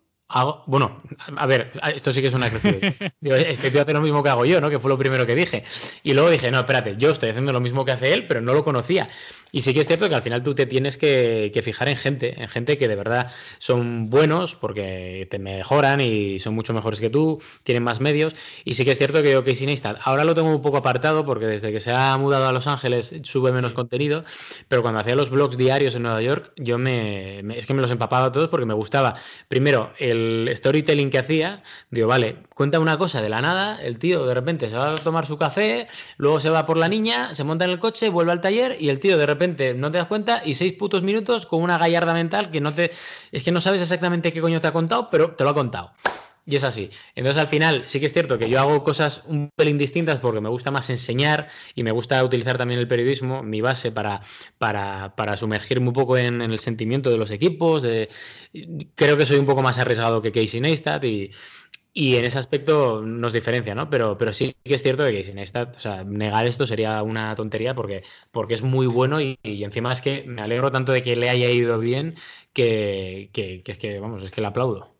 bueno, 0.65 1.01
a 1.37 1.45
ver, 1.45 1.71
esto 1.93 2.11
sí 2.11 2.21
que 2.21 2.27
es 2.27 2.33
una 2.33 2.49
Digo, 3.21 3.35
este 3.35 3.71
tío 3.71 3.81
hace 3.81 3.93
lo 3.93 4.01
mismo 4.01 4.23
que 4.23 4.29
hago 4.29 4.45
yo, 4.45 4.59
¿no? 4.59 4.69
Que 4.69 4.79
fue 4.79 4.89
lo 4.89 4.97
primero 4.97 5.25
que 5.25 5.35
dije. 5.35 5.63
Y 6.03 6.13
luego 6.13 6.29
dije, 6.29 6.51
no, 6.51 6.59
espérate, 6.59 6.95
yo 6.97 7.11
estoy 7.11 7.29
haciendo 7.29 7.53
lo 7.53 7.59
mismo 7.59 7.85
que 7.85 7.91
hace 7.91 8.13
él, 8.13 8.27
pero 8.27 8.41
no 8.41 8.53
lo 8.53 8.63
conocía. 8.63 9.09
Y 9.51 9.61
sí 9.61 9.73
que 9.73 9.79
es 9.79 9.87
cierto 9.87 10.09
que 10.09 10.15
al 10.15 10.21
final 10.21 10.43
tú 10.43 10.53
te 10.53 10.65
tienes 10.65 10.97
que, 10.97 11.61
fijar 11.63 11.87
en 11.87 11.95
gente, 11.95 12.41
en 12.41 12.49
gente 12.49 12.77
que 12.77 12.89
de 12.89 12.95
verdad 12.97 13.31
son 13.57 14.09
buenos 14.09 14.53
porque 14.53 15.27
te 15.31 15.39
mejoran 15.39 16.01
y 16.01 16.39
son 16.39 16.55
mucho 16.55 16.73
mejores 16.73 16.99
que 16.99 17.09
tú, 17.09 17.41
tienen 17.63 17.81
más 17.81 18.01
medios. 18.01 18.35
Y 18.65 18.73
sí 18.73 18.83
que 18.83 18.91
es 18.91 18.97
cierto 18.97 19.23
que 19.23 19.31
yo 19.31 19.45
Casey 19.45 19.65
Neistat, 19.67 19.99
ahora 20.03 20.25
lo 20.25 20.35
tengo 20.35 20.49
un 20.49 20.61
poco 20.61 20.75
apartado 20.75 21.25
porque 21.25 21.45
desde 21.45 21.71
que 21.71 21.79
se 21.79 21.91
ha 21.91 22.17
mudado 22.17 22.47
a 22.47 22.51
Los 22.51 22.67
Ángeles 22.67 23.13
sube 23.23 23.53
menos 23.53 23.73
contenido, 23.73 24.25
pero 24.67 24.81
cuando 24.81 24.99
hacía 24.99 25.15
los 25.15 25.29
blogs 25.29 25.55
diarios 25.55 25.95
en 25.95 26.03
Nueva 26.03 26.21
York, 26.21 26.51
yo 26.57 26.77
me, 26.77 27.39
es 27.57 27.65
que 27.65 27.73
me 27.73 27.81
los 27.81 27.91
empapaba 27.91 28.33
todos 28.33 28.49
porque 28.49 28.65
me 28.65 28.73
gustaba, 28.73 29.15
primero, 29.47 29.93
el 29.99 30.14
el 30.15 30.55
storytelling 30.55 31.09
que 31.09 31.19
hacía, 31.19 31.63
digo, 31.91 32.07
vale, 32.07 32.37
cuenta 32.53 32.79
una 32.79 32.97
cosa 32.97 33.21
de 33.21 33.29
la 33.29 33.41
nada, 33.41 33.81
el 33.81 33.99
tío 33.99 34.25
de 34.25 34.33
repente 34.33 34.69
se 34.69 34.77
va 34.77 34.93
a 34.93 34.95
tomar 34.95 35.25
su 35.25 35.37
café, 35.37 35.87
luego 36.17 36.39
se 36.39 36.49
va 36.49 36.65
por 36.65 36.77
la 36.77 36.87
niña, 36.87 37.33
se 37.33 37.43
monta 37.43 37.65
en 37.65 37.71
el 37.71 37.79
coche, 37.79 38.09
vuelve 38.09 38.31
al 38.31 38.41
taller 38.41 38.77
y 38.79 38.89
el 38.89 38.99
tío 38.99 39.17
de 39.17 39.25
repente 39.25 39.73
no 39.73 39.91
te 39.91 39.97
das 39.97 40.07
cuenta 40.07 40.41
y 40.45 40.55
seis 40.55 40.73
putos 40.73 41.03
minutos 41.03 41.45
con 41.45 41.61
una 41.61 41.77
gallarda 41.77 42.13
mental 42.13 42.51
que 42.51 42.61
no 42.61 42.73
te... 42.73 42.91
Es 43.31 43.43
que 43.43 43.51
no 43.51 43.61
sabes 43.61 43.81
exactamente 43.81 44.31
qué 44.31 44.41
coño 44.41 44.61
te 44.61 44.67
ha 44.67 44.73
contado, 44.73 45.09
pero 45.09 45.35
te 45.35 45.43
lo 45.43 45.51
ha 45.51 45.53
contado. 45.53 45.91
Y 46.47 46.55
es 46.55 46.63
así. 46.63 46.91
Entonces, 47.15 47.41
al 47.41 47.47
final, 47.47 47.83
sí 47.87 47.99
que 47.99 48.05
es 48.05 48.13
cierto 48.13 48.37
que 48.37 48.49
yo 48.49 48.59
hago 48.59 48.83
cosas 48.83 49.23
un 49.25 49.49
pelín 49.55 49.79
distintas 49.79 50.19
porque 50.19 50.41
me 50.41 50.49
gusta 50.49 50.69
más 50.69 50.91
enseñar 50.91 51.47
y 51.73 51.81
me 51.83 51.91
gusta 51.91 52.23
utilizar 52.23 52.57
también 52.57 52.79
el 52.79 52.87
periodismo, 52.87 53.41
mi 53.41 53.61
base, 53.61 53.91
para, 53.91 54.21
para, 54.59 55.37
sumergirme 55.37 55.87
un 55.87 55.93
poco 55.93 56.17
en, 56.17 56.41
el 56.41 56.59
sentimiento 56.59 57.09
de 57.09 57.17
los 57.17 57.31
equipos. 57.31 57.83
creo 58.95 59.17
que 59.17 59.25
soy 59.25 59.37
un 59.37 59.45
poco 59.47 59.61
más 59.63 59.77
arriesgado 59.79 60.21
que 60.21 60.31
Casey 60.31 60.61
Neistat 60.61 61.03
y, 61.03 61.31
y 61.93 62.17
en 62.17 62.25
ese 62.25 62.39
aspecto 62.39 63.01
nos 63.01 63.33
diferencia, 63.33 63.73
¿no? 63.73 63.89
Pero, 63.89 64.17
pero 64.17 64.33
sí 64.33 64.55
que 64.63 64.75
es 64.75 64.83
cierto 64.83 65.03
que 65.05 65.17
Casey 65.17 65.33
Neistat, 65.33 65.77
o 65.77 65.79
sea, 65.79 66.03
negar 66.03 66.45
esto 66.45 66.67
sería 66.67 67.01
una 67.03 67.35
tontería 67.35 67.73
porque, 67.75 68.03
porque 68.31 68.53
es 68.53 68.61
muy 68.61 68.87
bueno 68.87 69.21
y, 69.21 69.39
encima 69.43 69.93
es 69.93 70.01
que 70.01 70.23
me 70.27 70.41
alegro 70.41 70.71
tanto 70.71 70.91
de 70.91 71.01
que 71.01 71.15
le 71.15 71.29
haya 71.29 71.49
ido 71.49 71.79
bien 71.79 72.15
que, 72.53 73.29
que 73.33 73.63
es 73.65 73.77
que, 73.79 73.99
vamos, 73.99 74.23
es 74.23 74.31
que 74.31 74.41
le 74.41 74.47
aplaudo. 74.47 74.94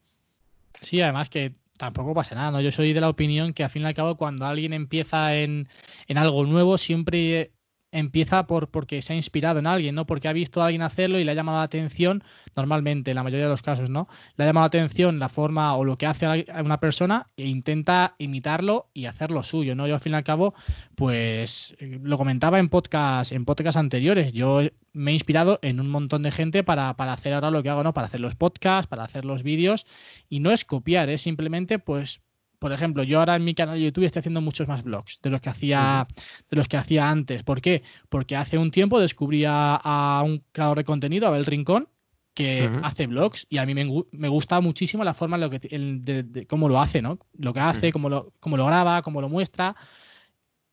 Sí, 0.82 1.02
además 1.02 1.30
que 1.30 1.56
tampoco 1.78 2.14
pasa 2.14 2.36
nada, 2.36 2.52
¿no? 2.52 2.62
Yo 2.62 2.72
soy 2.72 2.94
de 2.94 3.02
la 3.02 3.10
opinión 3.10 3.54
que 3.54 3.64
al 3.64 3.70
fin 3.70 3.84
y 3.84 3.86
al 3.86 3.94
cabo 3.94 4.16
cuando 4.18 4.46
alguien 4.46 4.74
empieza 4.74 5.36
en, 5.36 5.68
en 6.08 6.18
algo 6.18 6.46
nuevo 6.46 6.78
siempre 6.78 7.55
empieza 7.96 8.46
por 8.46 8.70
porque 8.70 9.02
se 9.02 9.14
ha 9.14 9.16
inspirado 9.16 9.60
en 9.60 9.68
alguien, 9.68 9.96
¿no? 9.96 10.06
Porque 10.06 10.28
ha 10.28 10.34
visto 10.34 10.62
a 10.62 10.66
alguien 10.66 10.82
hacerlo 10.82 11.20
y 11.20 11.24
le 11.24 11.32
ha 11.32 11.34
llamado 11.34 11.60
la 11.60 11.64
atención, 11.64 12.24
normalmente, 12.56 13.12
en 13.12 13.16
la 13.16 13.24
mayoría 13.24 13.46
de 13.46 13.52
los 13.52 13.62
casos, 13.62 13.90
¿no? 13.90 14.08
Le 14.36 14.44
ha 14.44 14.48
llamado 14.48 14.64
la 14.64 14.68
atención 14.68 15.20
la 15.20 15.30
forma 15.30 15.76
o 15.76 15.84
lo 15.84 15.98
que 15.98 16.06
hace 16.06 16.46
una 16.64 16.80
persona 16.80 17.28
e 17.38 17.48
intenta 17.48 18.16
imitarlo 18.18 18.90
y 18.94 19.06
hacerlo 19.06 19.44
suyo, 19.44 19.76
¿no? 19.76 19.88
Yo 19.88 19.96
al 19.96 20.02
fin 20.02 20.14
y 20.14 20.16
al 20.16 20.24
cabo, 20.24 20.54
pues 20.96 21.76
lo 21.80 22.18
comentaba 22.18 22.60
en 22.60 22.70
podcast, 22.70 23.32
en 23.32 23.46
podcast 23.46 23.78
anteriores. 23.78 24.34
Yo 24.34 24.62
me 24.94 25.12
he 25.12 25.14
inspirado 25.14 25.60
en 25.62 25.80
un 25.80 25.90
montón 25.90 26.24
de 26.24 26.32
gente 26.32 26.64
para, 26.64 26.96
para 26.96 27.14
hacer 27.14 27.34
ahora 27.34 27.52
lo 27.52 27.64
que 27.64 27.70
hago, 27.70 27.84
¿no? 27.84 27.94
Para 27.94 28.08
hacer 28.08 28.20
los 28.20 28.36
podcasts, 28.36 28.88
para 28.88 29.04
hacer 29.04 29.26
los 29.26 29.44
vídeos. 29.44 29.86
Y 30.30 30.40
no 30.40 30.52
es 30.52 30.66
copiar, 30.66 31.10
es 31.10 31.22
simplemente, 31.22 31.80
pues, 31.80 32.22
por 32.66 32.74
ejemplo, 32.74 33.04
yo 33.04 33.20
ahora 33.20 33.36
en 33.36 33.44
mi 33.44 33.54
canal 33.54 33.78
de 33.78 33.84
YouTube 33.84 34.06
estoy 34.06 34.22
haciendo 34.22 34.42
muchos 34.42 34.68
más 34.68 34.82
vlogs 34.82 35.20
de 35.22 35.30
los 35.30 35.40
que 35.40 35.50
hacía, 35.52 36.08
de 36.50 36.58
los 36.58 36.68
que 36.68 36.78
hacía 36.78 37.12
antes. 37.12 37.44
¿Por 37.44 37.62
qué? 37.62 37.84
Porque 38.10 38.36
hace 38.36 38.58
un 38.58 38.72
tiempo 38.72 39.00
descubrí 39.00 39.44
a, 39.46 40.24
un 40.26 40.44
creador 40.52 40.80
de 40.80 40.84
contenido, 40.84 41.28
Abel 41.28 41.46
Rincón, 41.46 41.88
que 42.34 42.68
hace 42.82 43.06
vlogs 43.06 43.46
y 43.52 43.60
a 43.60 43.68
mí 43.68 43.76
me, 43.76 44.30
gusta 44.30 44.62
muchísimo 44.62 45.04
la 45.04 45.14
forma 45.14 45.38
en 45.38 45.42
lo 45.42 45.52
que, 45.52 45.60
de, 45.60 46.48
cómo 46.48 46.68
lo 46.68 46.82
hace, 46.82 47.04
¿no? 47.04 47.20
Lo 47.38 47.54
que 47.54 47.60
hace, 47.60 47.92
cómo, 47.92 48.10
lo, 48.10 48.34
cómo 48.40 48.58
lo 48.58 48.66
graba, 48.66 49.04
cómo 49.04 49.22
lo 49.22 49.30
muestra. 49.30 49.76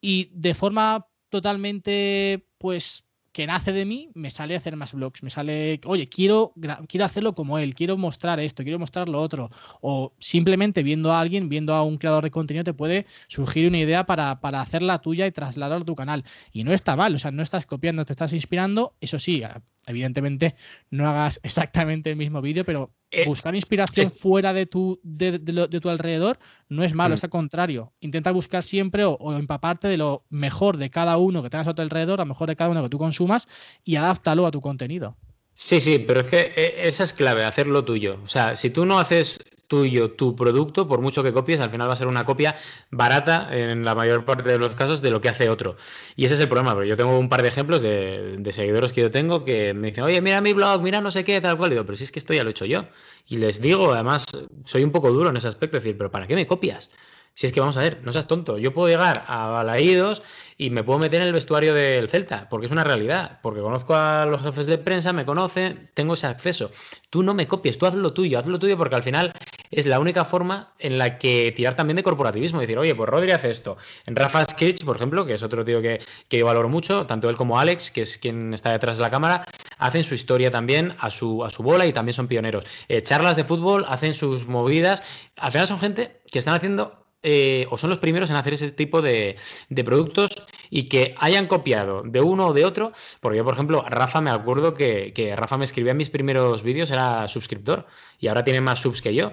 Y 0.01 0.31
de 0.33 0.55
forma 0.55 1.07
totalmente, 1.29 2.47
pues, 2.57 3.05
que 3.33 3.47
nace 3.47 3.73
de 3.73 3.85
mí, 3.85 4.11
me 4.15 4.31
sale 4.31 4.57
hacer 4.57 4.77
más 4.77 4.93
vlogs, 4.93 5.23
me 5.23 5.31
sale, 5.31 5.81
oye, 5.87 6.09
quiero, 6.09 6.53
quiero 6.89 7.05
hacerlo 7.05 7.35
como 7.35 7.59
él, 7.59 7.75
quiero 7.75 7.97
mostrar 7.97 8.41
esto, 8.41 8.63
quiero 8.63 8.79
mostrar 8.79 9.09
lo 9.09 9.21
otro, 9.21 9.51
o 9.81 10.13
simplemente 10.19 10.83
viendo 10.83 11.13
a 11.13 11.21
alguien, 11.21 11.49
viendo 11.49 11.75
a 11.75 11.83
un 11.83 11.97
creador 11.99 12.25
de 12.25 12.31
contenido, 12.31 12.65
te 12.65 12.75
puede 12.75 13.07
surgir 13.29 13.69
una 13.69 13.79
idea 13.79 14.05
para, 14.05 14.41
para 14.41 14.61
hacerla 14.61 15.01
tuya 15.01 15.27
y 15.27 15.33
trasladarla 15.33 15.83
a 15.83 15.87
tu 15.87 15.97
canal. 15.97 16.25
Y 16.53 16.65
no 16.65 16.73
está 16.73 16.95
mal, 16.97 17.15
o 17.15 17.19
sea, 17.19 17.31
no 17.31 17.43
estás 17.43 17.67
copiando, 17.67 18.05
te 18.05 18.13
estás 18.13 18.33
inspirando, 18.33 18.95
eso 19.01 19.19
sí, 19.19 19.43
evidentemente 19.87 20.55
no 20.91 21.09
hagas 21.09 21.41
exactamente 21.43 22.11
el 22.11 22.17
mismo 22.17 22.43
vídeo, 22.43 22.65
pero 22.65 22.93
eh, 23.13 23.27
buscar 23.27 23.55
inspiración 23.55 24.07
fuera 24.07 24.55
de 24.55 24.65
tu, 24.65 24.99
de, 25.03 25.39
tu 25.39 25.89
alrededor 25.91 26.39
no 26.71 26.83
es 26.83 26.95
malo, 26.95 27.15
mm. 27.15 27.17
es 27.17 27.25
al 27.25 27.31
contrario. 27.31 27.93
Intenta 28.01 28.33
buscar 28.33 28.63
siempre 28.63 29.05
o, 29.05 29.37
empaparte 29.37 29.87
de 29.87 29.99
lo 29.99 30.25
mejor 30.31 30.79
de 30.79 30.89
cada 30.89 31.19
uno 31.19 31.43
que 31.43 31.51
tengas 31.51 31.69
a 31.69 31.75
tu 31.75 31.83
alrededor, 31.83 32.21
a 32.21 32.25
lo 32.25 32.29
mejor 32.29 32.49
de 32.49 32.57
cada 32.57 32.71
uno 32.71 32.83
que 32.83 32.89
tú 32.89 32.99
consumas 32.99 33.49
y 33.85 33.97
adáptalo 33.97 34.47
a 34.47 34.51
tu 34.51 34.63
contenido. 34.63 35.17
Sí, 35.55 35.81
sí, 35.81 35.99
pero 35.99 36.21
es 36.21 36.27
que 36.29 36.53
eh, 36.57 36.87
esa 36.89 37.05
es 37.05 37.13
clave, 37.13 37.45
hacerlo 37.45 37.85
tuyo. 37.85 38.19
O 38.25 38.29
sea, 38.29 38.57
si 38.57 38.71
tú 38.71 38.87
no 38.87 38.99
haces 38.99 39.39
tuyo 39.69 40.13
tu 40.13 40.35
producto, 40.35 40.89
por 40.89 41.01
mucho 41.01 41.23
que 41.23 41.33
copies, 41.33 41.61
al 41.61 41.71
final 41.71 41.89
va 41.89 41.93
a 41.93 41.97
ser 41.97 42.07
una 42.07 42.25
copia 42.25 42.57
barata 42.91 43.49
en 43.53 43.85
la 43.85 43.95
mayor 43.95 44.25
parte 44.25 44.49
de 44.49 44.59
los 44.59 44.75
casos 44.75 45.03
de 45.03 45.11
lo 45.11 45.21
que 45.21 45.29
hace 45.29 45.49
otro. 45.51 45.77
Y 46.17 46.25
ese 46.25 46.35
es 46.35 46.41
el 46.41 46.49
problema, 46.49 46.73
pero 46.75 46.85
yo 46.87 46.97
tengo 46.97 47.19
un 47.19 47.29
par 47.29 47.43
de 47.43 47.49
ejemplos 47.49 47.83
de, 47.83 48.43
seguidores 48.51 48.93
que 48.93 49.03
yo 49.03 49.11
tengo 49.11 49.45
que 49.45 49.73
me 49.75 49.89
dicen, 49.89 50.05
oye, 50.05 50.21
mira 50.21 50.41
mi 50.41 50.53
blog, 50.53 50.83
mira 50.83 51.01
no 51.01 51.11
sé 51.11 51.25
qué, 51.25 51.41
tal 51.41 51.57
cual. 51.57 51.71
Y 51.73 51.75
digo, 51.75 51.87
pero 51.87 51.97
si 51.97 52.05
es 52.05 52.13
que 52.13 52.19
esto 52.19 52.35
ya 52.35 52.43
lo 52.45 52.51
he 52.51 52.53
hecho 52.53 52.65
yo. 52.67 52.87
Y 53.27 53.37
les 53.39 53.61
digo, 53.61 53.93
además, 53.93 54.27
soy 54.65 54.85
un 54.85 54.91
poco 54.93 55.11
duro 55.13 55.31
en 55.31 55.37
ese 55.37 55.49
aspecto, 55.49 55.77
decir, 55.77 55.97
pero 55.97 56.11
¿para 56.11 56.27
qué 56.27 56.35
me 56.35 56.47
copias? 56.47 56.91
Si 57.35 57.47
es 57.47 57.53
que 57.53 57.61
vamos 57.61 57.77
a 57.77 57.81
ver, 57.81 58.01
no 58.03 58.13
seas 58.13 58.27
tonto. 58.27 58.59
Yo 58.59 58.75
puedo 58.75 58.89
llegar 58.89 59.25
a 59.27 59.47
Balaídos 59.47 60.23
y 60.59 60.71
me 60.71 60.85
puedo 60.85 60.99
meter 60.99 61.21
en 61.21 61.27
el 61.27 61.33
vestuario 61.33 61.73
del 61.73 62.09
Celta, 62.09 62.49
porque 62.51 62.67
es 62.67 62.73
una 62.73 62.85
realidad. 62.85 63.41
Porque 63.43 63.61
conozco 63.61 63.95
a 63.95 64.27
los 64.27 64.43
jefes 64.43 64.67
de 64.67 64.79
prensa, 64.79 65.13
me 65.13 65.25
conocen, 65.25 65.91
tengo 65.95 66.15
ese 66.15 66.27
acceso. 66.27 66.71
Tú 67.11 67.23
no 67.23 67.33
me 67.35 67.49
copies, 67.49 67.79
tú 67.79 67.87
haz 67.87 67.95
lo 67.95 68.13
tuyo, 68.13 68.39
haz 68.39 68.47
lo 68.47 68.59
tuyo, 68.59 68.77
porque 68.77 68.95
al 68.95 69.03
final 69.03 69.33
es 69.71 69.87
la 69.87 69.99
única 69.99 70.27
forma 70.27 70.75
en 70.79 70.99
la 70.99 71.19
que 71.19 71.53
tirar 71.57 71.75
también 71.75 71.97
de 71.97 72.03
corporativismo. 72.03 72.61
Decir, 72.61 72.79
oye, 72.79 72.95
pues 72.95 73.09
Rodri 73.09 73.31
hace 73.33 73.51
esto. 73.51 73.79
En 74.07 74.15
Rafa 74.15 74.45
Skritch, 74.45 74.85
por 74.85 74.97
ejemplo, 74.97 75.25
que 75.25 75.35
es 75.35 75.43
otro 75.43 75.65
tío 75.65 75.81
que, 75.81 76.01
yo 76.31 76.47
valoro 76.47 76.69
mucho, 76.69 77.07
tanto 77.07 77.31
él 77.31 77.37
como 77.37 77.59
Alex, 77.59 77.91
que 77.91 78.03
es 78.03 78.19
quien 78.19 78.53
está 78.53 78.73
detrás 78.73 78.99
de 78.99 79.03
la 79.03 79.11
cámara, 79.11 79.45
hacen 79.79 80.05
su 80.05 80.15
historia 80.15 80.51
también 80.51 80.95
a 81.01 81.11
su, 81.11 81.45
a 81.45 81.51
su 81.51 81.63
bola 81.63 81.87
y 81.87 81.93
también 81.93 82.15
son 82.15 82.29
pioneros. 82.29 82.67
Eh, 82.89 83.03
charlas 83.03 83.37
de 83.37 83.45
fútbol, 83.45 83.87
hacen 83.89 84.15
sus 84.15 84.47
movidas. 84.47 85.03
Al 85.37 85.51
final 85.51 85.67
son 85.67 85.79
gente 85.79 86.21
que 86.31 86.39
están 86.39 86.55
haciendo 86.55 87.02
eh, 87.23 87.67
o 87.71 87.79
son 87.79 87.91
los 87.91 88.01
primeros 88.01 88.31
en 88.31 88.37
hacer 88.37 88.55
ese 88.55 88.71
tipo 88.73 89.01
de, 89.01 89.37
productos 89.85 90.31
y 90.71 90.89
que 90.89 91.15
hayan 91.19 91.47
copiado 91.47 92.03
de 92.03 92.21
uno 92.21 92.49
o 92.49 92.53
de 92.53 92.65
otro, 92.65 92.93
porque 93.21 93.39
yo, 93.39 93.45
por 93.45 93.55
ejemplo, 93.55 93.85
Rafa 93.89 94.21
me 94.21 94.31
acuerdo 94.31 94.75
que, 94.75 95.35
Rafa 95.37 95.59
me 95.59 95.65
escribía 95.65 95.93
en 95.93 95.99
mis 95.99 96.11
primeros 96.11 96.63
vídeos, 96.63 96.91
era 96.91 97.29
suscriptor 97.29 97.87
y 98.19 98.27
ahora 98.29 98.45
tiene 98.45 98.61
más 98.61 98.81
subs 98.81 99.03
que 99.03 99.15
yo. 99.15 99.33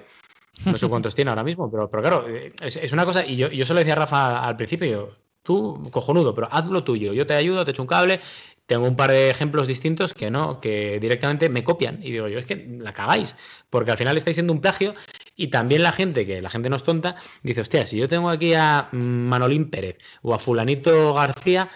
No 0.66 0.78
sé 0.78 0.88
cuántos 0.90 1.16
tiene 1.16 1.30
ahora 1.30 1.44
mismo, 1.44 1.72
pero, 1.72 1.90
pero 1.90 2.04
claro, 2.04 2.26
eh, 2.28 2.54
es, 2.62 2.92
una 2.92 3.06
cosa, 3.06 3.26
y 3.26 3.38
yo, 3.38 3.50
yo 3.50 3.66
solo 3.66 3.80
decía 3.80 3.94
a 3.94 3.98
Rafa 3.98 4.46
al 4.46 4.58
principio, 4.58 5.10
tú, 5.42 5.90
cojonudo, 5.92 6.36
pero 6.36 6.48
haz 6.52 6.70
lo 6.70 6.84
tuyo, 6.84 7.14
yo 7.14 7.26
te 7.26 7.34
ayudo, 7.34 7.66
te 7.66 7.72
echo 7.72 7.82
un 7.82 7.88
cable, 7.88 8.20
tengo 8.70 8.86
un 8.86 8.96
par 8.96 9.10
de 9.10 9.32
ejemplos 9.32 9.68
distintos 9.68 10.14
que 10.14 10.30
no, 10.30 10.62
que 10.62 11.00
directamente 11.00 11.50
me 11.50 11.64
copian. 11.64 12.00
Y 12.04 12.12
digo 12.12 12.28
yo, 12.28 12.38
es 12.38 12.46
que 12.46 12.68
la 12.80 12.94
cagáis, 12.94 13.36
porque 13.72 13.90
al 13.90 13.98
final 13.98 14.16
estáis 14.16 14.36
siendo 14.36 14.54
un 14.54 14.62
plagio. 14.62 14.94
Y 15.36 15.48
también 15.48 15.82
la 15.82 15.92
gente, 15.92 16.28
que 16.28 16.40
la 16.40 16.52
gente 16.52 16.70
no 16.70 16.76
es 16.76 16.84
tonta, 16.84 17.16
dice, 17.42 17.62
hostia, 17.62 17.88
si 17.88 17.98
yo 17.98 18.08
tengo 18.08 18.30
aquí 18.30 18.54
a 18.54 18.90
Manolín 18.92 19.72
Pérez 19.72 19.98
o 20.22 20.36
a 20.36 20.40
Fulanito 20.40 21.16
García, 21.16 21.72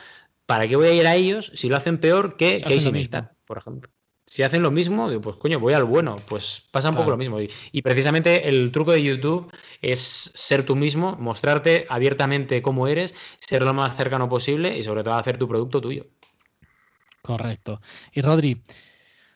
¿para 0.46 0.68
qué 0.68 0.76
voy 0.76 0.86
a 0.86 0.94
ir 0.94 1.08
a 1.08 1.16
ellos 1.16 1.52
si 1.56 1.68
lo 1.68 1.78
hacen 1.78 1.98
peor 1.98 2.38
que 2.38 2.62
Casey 2.62 2.92
Neistat, 2.92 3.32
por 3.48 3.58
ejemplo? 3.58 3.90
Si 4.28 4.44
hacen 4.44 4.62
lo 4.62 4.70
mismo, 4.70 5.10
pues 5.20 5.38
coño, 5.38 5.60
voy 5.60 5.74
al 5.74 5.86
bueno. 5.86 6.18
Pues 6.30 6.68
pasa 6.70 6.92
un 6.92 6.96
poco 6.96 7.10
lo 7.10 7.18
mismo. 7.18 7.40
y, 7.42 7.82
precisamente 7.82 8.50
el 8.50 8.72
truco 8.72 8.92
de 8.92 9.02
YouTube 9.02 9.52
es 9.82 10.00
ser 10.36 10.64
tú 10.64 10.76
mismo, 10.76 11.16
mostrarte 11.20 11.88
abiertamente 11.90 12.62
cómo 12.62 12.88
eres, 12.88 13.16
ser 13.40 13.64
lo 13.64 13.74
más 13.74 13.96
cercano 13.96 14.30
posible 14.30 14.78
y 14.78 14.84
sobre 14.84 15.04
todo 15.04 15.16
hacer 15.16 15.38
tu 15.38 15.48
producto 15.48 15.82
tuyo. 15.82 16.06
Correcto. 17.24 17.82
Y 18.14 18.22
Rodri, 18.22 18.62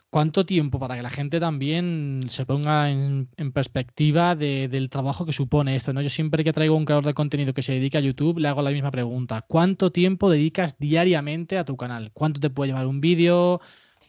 ¿Cuánto 0.09 0.45
tiempo 0.45 0.79
para 0.79 0.95
que 0.95 1.01
la 1.01 1.09
gente 1.09 1.37
también 1.37 2.27
se 2.29 2.45
ponga 2.45 2.89
en, 2.89 3.27
perspectiva 3.53 4.35
del 4.35 4.89
trabajo 4.89 5.25
que 5.25 5.33
supone 5.33 5.75
esto? 5.75 5.91
¿no? 5.91 6.01
Yo 6.01 6.09
siempre 6.09 6.45
que 6.45 6.53
traigo 6.53 6.77
un 6.77 6.85
creador 6.85 7.05
de 7.05 7.13
contenido 7.13 7.53
que 7.53 7.61
se 7.61 7.73
dedica 7.73 7.97
a 7.97 8.01
YouTube, 8.01 8.39
le 8.39 8.47
hago 8.47 8.61
la 8.61 8.71
misma 8.71 8.89
pregunta. 8.89 9.43
¿Cuánto 9.45 9.91
tiempo 9.91 10.29
dedicas 10.29 10.79
diariamente 10.79 11.57
a 11.57 11.65
tu 11.65 11.75
canal? 11.75 12.11
¿Cuánto 12.13 12.39
te 12.39 12.49
puede 12.49 12.69
llevar 12.69 12.87
un 12.87 13.01
vídeo? 13.01 13.59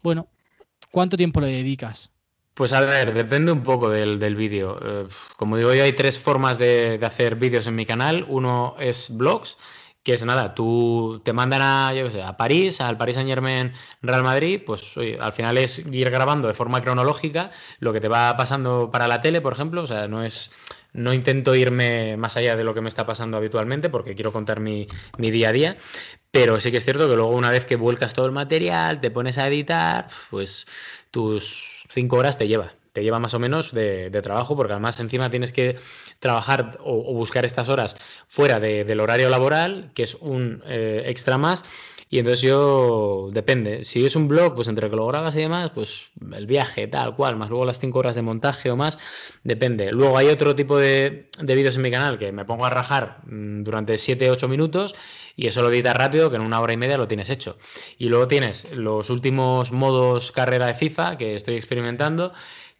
Bueno, 0.04 0.28
¿cuánto 0.92 1.16
tiempo 1.16 1.40
le 1.40 1.48
dedicas? 1.48 2.12
Pues 2.54 2.72
a 2.72 2.80
ver, 2.80 3.12
depende 3.12 3.50
un 3.50 3.64
poco 3.64 3.90
del, 3.90 4.36
vídeo. 4.36 4.78
Eh, 4.80 5.08
como 5.36 5.56
digo, 5.56 5.74
yo 5.74 5.82
hay 5.82 5.92
tres 5.92 6.16
formas 6.16 6.58
de, 6.58 6.98
de 6.98 7.06
hacer 7.06 7.34
vídeos 7.34 7.66
en 7.66 7.74
mi 7.74 7.86
canal. 7.86 8.24
Uno 8.28 8.76
es 8.78 9.14
blogs 9.16 9.58
que 10.02 10.12
es 10.12 10.24
nada, 10.24 10.54
tú 10.54 11.20
te 11.24 11.32
mandan 11.32 11.62
a, 11.62 11.88
a 11.88 12.36
París, 12.36 12.80
al 12.80 12.96
Paris 12.96 13.16
Saint 13.16 13.28
Germain 13.28 13.72
Real 14.00 14.24
Madrid, 14.24 14.62
pues 14.64 14.94
al 15.20 15.32
final 15.32 15.58
es 15.58 15.84
ir 15.86 16.10
grabando 16.10 16.48
de 16.48 16.54
forma 16.54 16.82
cronológica 16.82 17.50
lo 17.80 17.92
que 17.92 18.00
te 18.00 18.08
va 18.08 18.36
pasando 18.36 18.90
para 18.90 19.08
la 19.08 19.20
tele, 19.20 19.40
por 19.40 19.52
ejemplo, 19.52 19.82
o 19.82 19.86
sea, 19.86 20.08
no 20.08 20.22
es, 20.22 20.52
no 20.92 21.12
intento 21.12 21.54
irme 21.54 22.16
más 22.16 22.36
allá 22.36 22.56
de 22.56 22.64
lo 22.64 22.74
que 22.74 22.80
me 22.80 22.88
está 22.88 23.06
pasando 23.06 23.36
habitualmente 23.36 23.90
porque 23.90 24.14
quiero 24.14 24.32
contar 24.32 24.60
mi, 24.60 24.88
mi 25.18 25.30
día 25.30 25.50
a 25.50 25.52
día, 25.52 25.76
pero 26.30 26.60
sí 26.60 26.70
que 26.70 26.78
es 26.78 26.84
cierto 26.84 27.08
que 27.08 27.16
luego 27.16 27.30
una 27.30 27.50
vez 27.50 27.66
que 27.66 27.76
vuelcas 27.76 28.14
todo 28.14 28.26
el 28.26 28.32
material, 28.32 29.00
te 29.00 29.10
pones 29.10 29.38
a 29.38 29.48
editar, 29.48 30.08
pues 30.30 30.66
tus 31.10 31.84
cinco 31.90 32.16
horas 32.16 32.38
te 32.38 32.48
lleva 32.48 32.72
lleva 33.02 33.18
más 33.18 33.34
o 33.34 33.38
menos 33.38 33.72
de, 33.72 34.10
trabajo, 34.22 34.56
porque 34.56 34.72
además 34.72 35.00
encima 35.00 35.30
tienes 35.30 35.52
que 35.52 35.76
trabajar 36.18 36.78
o, 36.84 37.14
buscar 37.14 37.44
estas 37.44 37.68
horas 37.68 37.96
fuera 38.28 38.60
del 38.60 39.00
horario 39.00 39.28
laboral, 39.28 39.90
que 39.94 40.02
es 40.04 40.14
un 40.14 40.62
eh, 40.66 41.04
extra 41.06 41.38
más. 41.38 41.64
Y 42.10 42.18
entonces 42.18 42.40
yo, 42.40 43.28
depende, 43.32 43.84
si 43.84 44.06
es 44.06 44.16
un 44.16 44.28
blog, 44.28 44.54
pues 44.54 44.68
entre 44.68 44.88
que 44.88 44.96
lo 44.96 45.06
grabas 45.06 45.36
y 45.36 45.40
demás, 45.40 45.70
pues 45.74 46.08
el 46.32 46.46
viaje, 46.46 46.88
tal 46.88 47.14
cual, 47.14 47.36
más 47.36 47.50
luego 47.50 47.66
las 47.66 47.78
cinco 47.78 47.98
horas 47.98 48.16
de 48.16 48.22
montaje 48.22 48.70
o 48.70 48.76
más, 48.76 48.98
depende. 49.44 49.92
Luego 49.92 50.16
hay 50.16 50.28
otro 50.28 50.56
tipo 50.56 50.78
de, 50.78 51.28
de 51.38 51.54
vídeos 51.54 51.76
en 51.76 51.82
mi 51.82 51.90
canal 51.90 52.16
que 52.16 52.32
me 52.32 52.46
pongo 52.46 52.64
a 52.64 52.70
rajar 52.70 53.18
mm, 53.26 53.62
durante 53.62 53.94
7-8 53.94 54.48
minutos 54.48 54.94
y 55.38 55.46
eso 55.46 55.62
lo 55.62 55.70
editas 55.70 55.96
rápido, 55.96 56.30
que 56.30 56.36
en 56.36 56.42
una 56.42 56.60
hora 56.60 56.72
y 56.72 56.76
media 56.76 56.96
lo 56.96 57.06
tienes 57.06 57.30
hecho. 57.30 57.58
Y 57.96 58.08
luego 58.08 58.26
tienes 58.26 58.72
los 58.72 59.08
últimos 59.08 59.70
modos 59.70 60.32
carrera 60.32 60.66
de 60.66 60.74
FIFA 60.74 61.16
que 61.16 61.36
estoy 61.36 61.54
experimentando 61.54 62.32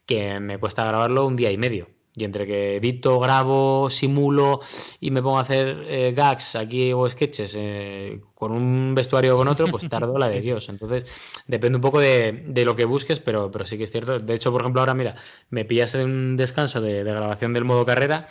que 0.09 0.41
me 0.41 0.59
cuesta 0.59 0.85
grabarlo 0.85 1.27
un 1.27 1.37
día 1.37 1.53
y 1.53 1.59
medio. 1.59 1.89
Y 2.17 2.25
entre 2.25 2.47
que 2.47 2.77
edito, 2.77 3.21
grabo, 3.21 3.91
simulo 3.91 4.61
y 4.99 5.13
me 5.13 5.23
pongo 5.23 5.39
a 5.39 5.43
hacer 5.43 5.85
eh, 5.87 6.13
gags 6.17 6.57
aquí 6.57 6.93
o 6.93 7.09
sketches 7.09 7.55
eh, 7.57 8.21
con 8.35 8.51
un 8.51 8.93
vestuario 8.97 9.35
o 9.35 9.39
con 9.39 9.47
otro, 9.47 9.69
pues 9.69 9.89
tardo 9.89 10.19
la 10.19 10.29
de 10.31 10.41
Dios. 10.41 10.69
Entonces, 10.69 11.07
depende 11.47 11.77
un 11.77 11.83
poco 11.83 12.01
de, 12.01 12.43
lo 12.65 12.75
que 12.75 12.87
busques, 12.87 13.21
pero, 13.21 13.53
pero 13.53 13.67
sí 13.67 13.79
que 13.79 13.85
es 13.85 13.93
cierto. 13.93 14.19
De 14.19 14.35
hecho, 14.35 14.51
por 14.51 14.63
ejemplo, 14.63 14.81
ahora 14.81 14.95
mira, 14.95 15.15
me 15.51 15.65
pillas 15.65 15.95
en 15.95 16.07
un 16.07 16.37
descanso 16.37 16.81
de, 16.81 17.05
grabación 17.05 17.53
del 17.53 17.65
modo 17.65 17.87
carrera, 17.87 18.27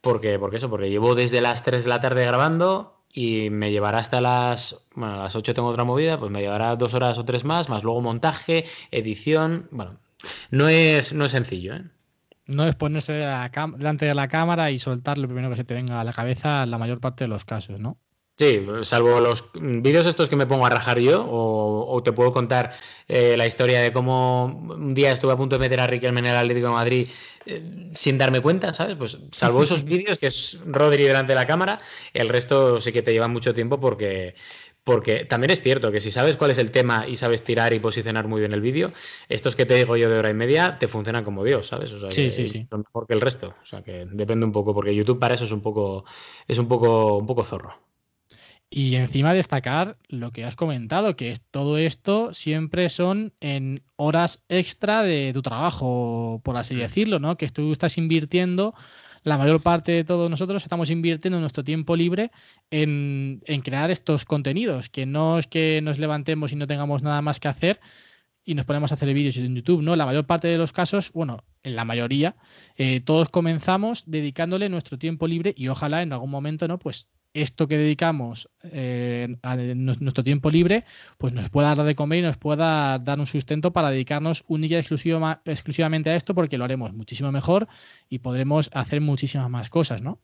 porque, 0.00 0.38
porque 0.38 0.56
eso, 0.56 0.70
porque 0.70 0.88
llevo 0.88 1.14
desde 1.14 1.42
las 1.42 1.64
3 1.64 1.84
de 1.84 1.90
la 1.90 2.00
tarde 2.00 2.24
grabando 2.24 3.02
y 3.12 3.50
me 3.50 3.72
llevará 3.72 3.98
hasta 3.98 4.22
las, 4.22 4.86
bueno, 4.94 5.14
a 5.14 5.24
las 5.24 5.36
8 5.36 5.52
tengo 5.52 5.68
otra 5.68 5.84
movida, 5.84 6.18
pues 6.18 6.30
me 6.30 6.40
llevará 6.40 6.76
dos 6.76 6.94
horas 6.94 7.18
o 7.18 7.24
tres 7.26 7.44
más, 7.44 7.68
más 7.68 7.82
luego 7.82 8.00
montaje, 8.00 8.64
edición, 8.90 9.66
bueno, 9.70 9.98
no 10.50 10.68
es, 10.68 11.12
no 11.12 11.24
es 11.24 11.32
sencillo, 11.32 11.76
¿eh? 11.76 11.84
No 12.46 12.66
es 12.66 12.74
ponerse 12.76 13.12
delante 13.12 14.06
de 14.06 14.14
la 14.14 14.28
cámara 14.28 14.70
y 14.70 14.78
soltar 14.78 15.18
lo 15.18 15.28
primero 15.28 15.50
que 15.50 15.56
se 15.56 15.64
te 15.64 15.74
venga 15.74 16.00
a 16.00 16.04
la 16.04 16.14
cabeza 16.14 16.62
en 16.62 16.70
la 16.70 16.78
mayor 16.78 16.98
parte 16.98 17.24
de 17.24 17.28
los 17.28 17.44
casos, 17.44 17.78
¿no? 17.78 17.98
Sí, 18.38 18.64
salvo 18.82 19.18
los 19.20 19.50
vídeos 19.52 20.06
estos 20.06 20.28
que 20.28 20.36
me 20.36 20.46
pongo 20.46 20.64
a 20.64 20.70
rajar 20.70 21.00
yo, 21.00 21.26
o, 21.28 22.00
te 22.04 22.12
puedo 22.12 22.30
contar 22.32 22.72
eh, 23.08 23.36
la 23.36 23.48
historia 23.48 23.80
de 23.80 23.92
cómo 23.92 24.44
un 24.46 24.94
día 24.94 25.10
estuve 25.10 25.32
a 25.32 25.36
punto 25.36 25.56
de 25.56 25.60
meter 25.60 25.80
a 25.80 25.88
Riquelme 25.88 26.20
en 26.20 26.26
el 26.26 26.36
Atlético 26.36 26.68
de 26.68 26.72
Madrid 26.72 27.08
eh, 27.46 27.90
sin 27.94 28.16
darme 28.16 28.40
cuenta, 28.40 28.72
¿sabes? 28.72 28.96
Pues 28.96 29.18
salvo 29.32 29.62
esos 29.64 29.82
vídeos 29.84 30.18
que 30.18 30.28
es 30.28 30.56
Rodri 30.64 31.02
delante 31.02 31.32
de 31.32 31.36
la 31.36 31.48
cámara, 31.48 31.80
el 32.14 32.28
resto 32.28 32.80
sí 32.80 32.92
que 32.92 33.02
te 33.02 33.12
lleva 33.12 33.26
mucho 33.26 33.52
tiempo 33.54 33.80
porque 33.80 34.36
porque 34.88 35.26
también 35.26 35.50
es 35.50 35.60
cierto 35.60 35.92
que 35.92 36.00
si 36.00 36.10
sabes 36.10 36.36
cuál 36.36 36.50
es 36.50 36.56
el 36.56 36.70
tema 36.70 37.06
y 37.06 37.16
sabes 37.16 37.44
tirar 37.44 37.74
y 37.74 37.78
posicionar 37.78 38.26
muy 38.26 38.40
bien 38.40 38.54
el 38.54 38.62
vídeo, 38.62 38.90
estos 39.28 39.54
que 39.54 39.66
te 39.66 39.74
digo 39.74 39.98
yo 39.98 40.08
de 40.08 40.18
hora 40.18 40.30
y 40.30 40.34
media 40.34 40.78
te 40.78 40.88
funcionan 40.88 41.24
como 41.24 41.44
Dios, 41.44 41.66
¿sabes? 41.66 41.92
O 41.92 42.00
sea, 42.00 42.10
sí, 42.10 42.30
sí, 42.30 42.46
sí. 42.46 42.66
Son 42.70 42.80
mejor 42.80 43.06
que 43.06 43.12
el 43.12 43.20
resto. 43.20 43.54
O 43.62 43.66
sea, 43.66 43.82
que 43.82 44.06
depende 44.10 44.46
un 44.46 44.52
poco, 44.52 44.72
porque 44.72 44.94
YouTube 44.94 45.18
para 45.18 45.34
eso 45.34 45.44
es 45.44 45.52
un 45.52 45.60
poco, 45.60 46.06
es 46.46 46.56
un 46.56 46.68
poco, 46.68 47.18
un 47.18 47.26
poco 47.26 47.44
zorro. 47.44 47.74
Y 48.70 48.94
encima 48.94 49.34
destacar 49.34 49.98
lo 50.08 50.30
que 50.30 50.46
has 50.46 50.56
comentado, 50.56 51.16
que 51.16 51.32
es, 51.32 51.42
todo 51.50 51.76
esto 51.76 52.32
siempre 52.32 52.88
son 52.88 53.34
en 53.40 53.82
horas 53.96 54.42
extra 54.48 55.02
de 55.02 55.32
tu 55.34 55.42
trabajo, 55.42 56.40
por 56.42 56.56
así 56.56 56.76
mm. 56.76 56.78
decirlo, 56.78 57.18
¿no? 57.18 57.36
Que 57.36 57.46
tú 57.48 57.72
estás 57.72 57.98
invirtiendo 57.98 58.74
la 59.28 59.38
mayor 59.38 59.60
parte 59.60 59.92
de 59.92 60.04
todos 60.04 60.30
nosotros 60.30 60.62
estamos 60.62 60.90
invirtiendo 60.90 61.38
nuestro 61.40 61.62
tiempo 61.62 61.96
libre 61.96 62.30
en, 62.70 63.40
crear 63.62 63.90
estos 63.90 64.24
contenidos, 64.24 64.88
que 64.88 65.06
no 65.06 65.38
es 65.38 65.46
que 65.46 65.80
nos 65.82 65.98
levantemos 65.98 66.52
y 66.52 66.56
no 66.56 66.66
tengamos 66.66 67.02
nada 67.02 67.22
más 67.22 67.38
que 67.40 67.48
hacer 67.48 67.80
y 68.44 68.54
nos 68.54 68.64
ponemos 68.64 68.90
a 68.90 68.94
hacer 68.94 69.12
vídeos 69.12 69.36
en 69.36 69.54
YouTube, 69.54 69.82
¿no? 69.82 69.94
La 69.94 70.06
mayor 70.06 70.26
parte 70.26 70.48
de 70.48 70.56
los 70.56 70.72
casos, 70.72 71.12
bueno, 71.12 71.44
en 71.62 71.76
la 71.76 71.84
mayoría, 71.84 72.36
eh, 72.76 73.00
todos 73.00 73.28
comenzamos 73.28 74.04
dedicándole 74.06 74.70
nuestro 74.70 74.98
tiempo 74.98 75.26
libre 75.26 75.52
y 75.56 75.68
ojalá 75.68 76.02
en 76.02 76.12
algún 76.14 76.30
momento, 76.30 76.66
¿no? 76.66 76.78
Pues 76.78 77.08
esto 77.34 77.68
que 77.68 77.78
dedicamos 77.78 78.48
eh, 78.62 79.36
a 79.42 79.56
nuestro 79.56 80.24
tiempo 80.24 80.50
libre, 80.50 80.84
pues 81.18 81.32
nos 81.32 81.48
pueda 81.50 81.74
dar 81.74 81.86
de 81.86 81.94
comer 81.94 82.20
y 82.20 82.22
nos 82.22 82.36
pueda 82.36 82.98
dar 82.98 83.18
un 83.18 83.26
sustento 83.26 83.72
para 83.72 83.90
dedicarnos 83.90 84.44
única 84.48 84.74
y 84.74 84.78
exclusivamente 84.78 86.10
a 86.10 86.16
esto, 86.16 86.34
porque 86.34 86.58
lo 86.58 86.64
haremos 86.64 86.92
muchísimo 86.92 87.32
mejor 87.32 87.68
y 88.08 88.18
podremos 88.18 88.70
hacer 88.72 89.00
muchísimas 89.00 89.50
más 89.50 89.70
cosas, 89.70 90.02
¿no? 90.02 90.18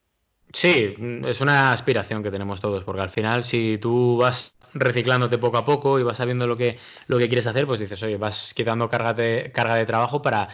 Sí, 0.53 0.95
es 1.27 1.41
una 1.41 1.73
aspiración 1.73 2.23
que 2.23 2.31
tenemos 2.31 2.61
todos, 2.61 2.85
porque 2.85 3.03
al 3.03 3.11
final 3.11 3.43
si 3.43 3.77
tú 3.79 4.19
vas 4.19 4.55
reciclándote 4.73 5.39
poco 5.39 5.57
a 5.57 5.65
poco 5.65 5.99
y 5.99 6.05
vas 6.05 6.19
sabiendo 6.19 6.47
lo 6.47 6.57
que, 6.57 6.79
lo 7.09 7.19
que 7.19 7.27
quieres 7.27 7.47
hacer, 7.47 7.67
pues 7.67 7.81
dices, 7.81 8.01
oye, 8.05 8.17
vas 8.17 8.55
quitando 8.55 8.89
carga 8.89 9.15
de, 9.15 9.51
carga 9.53 9.75
de 9.75 9.87
trabajo 9.87 10.23
para, 10.23 10.49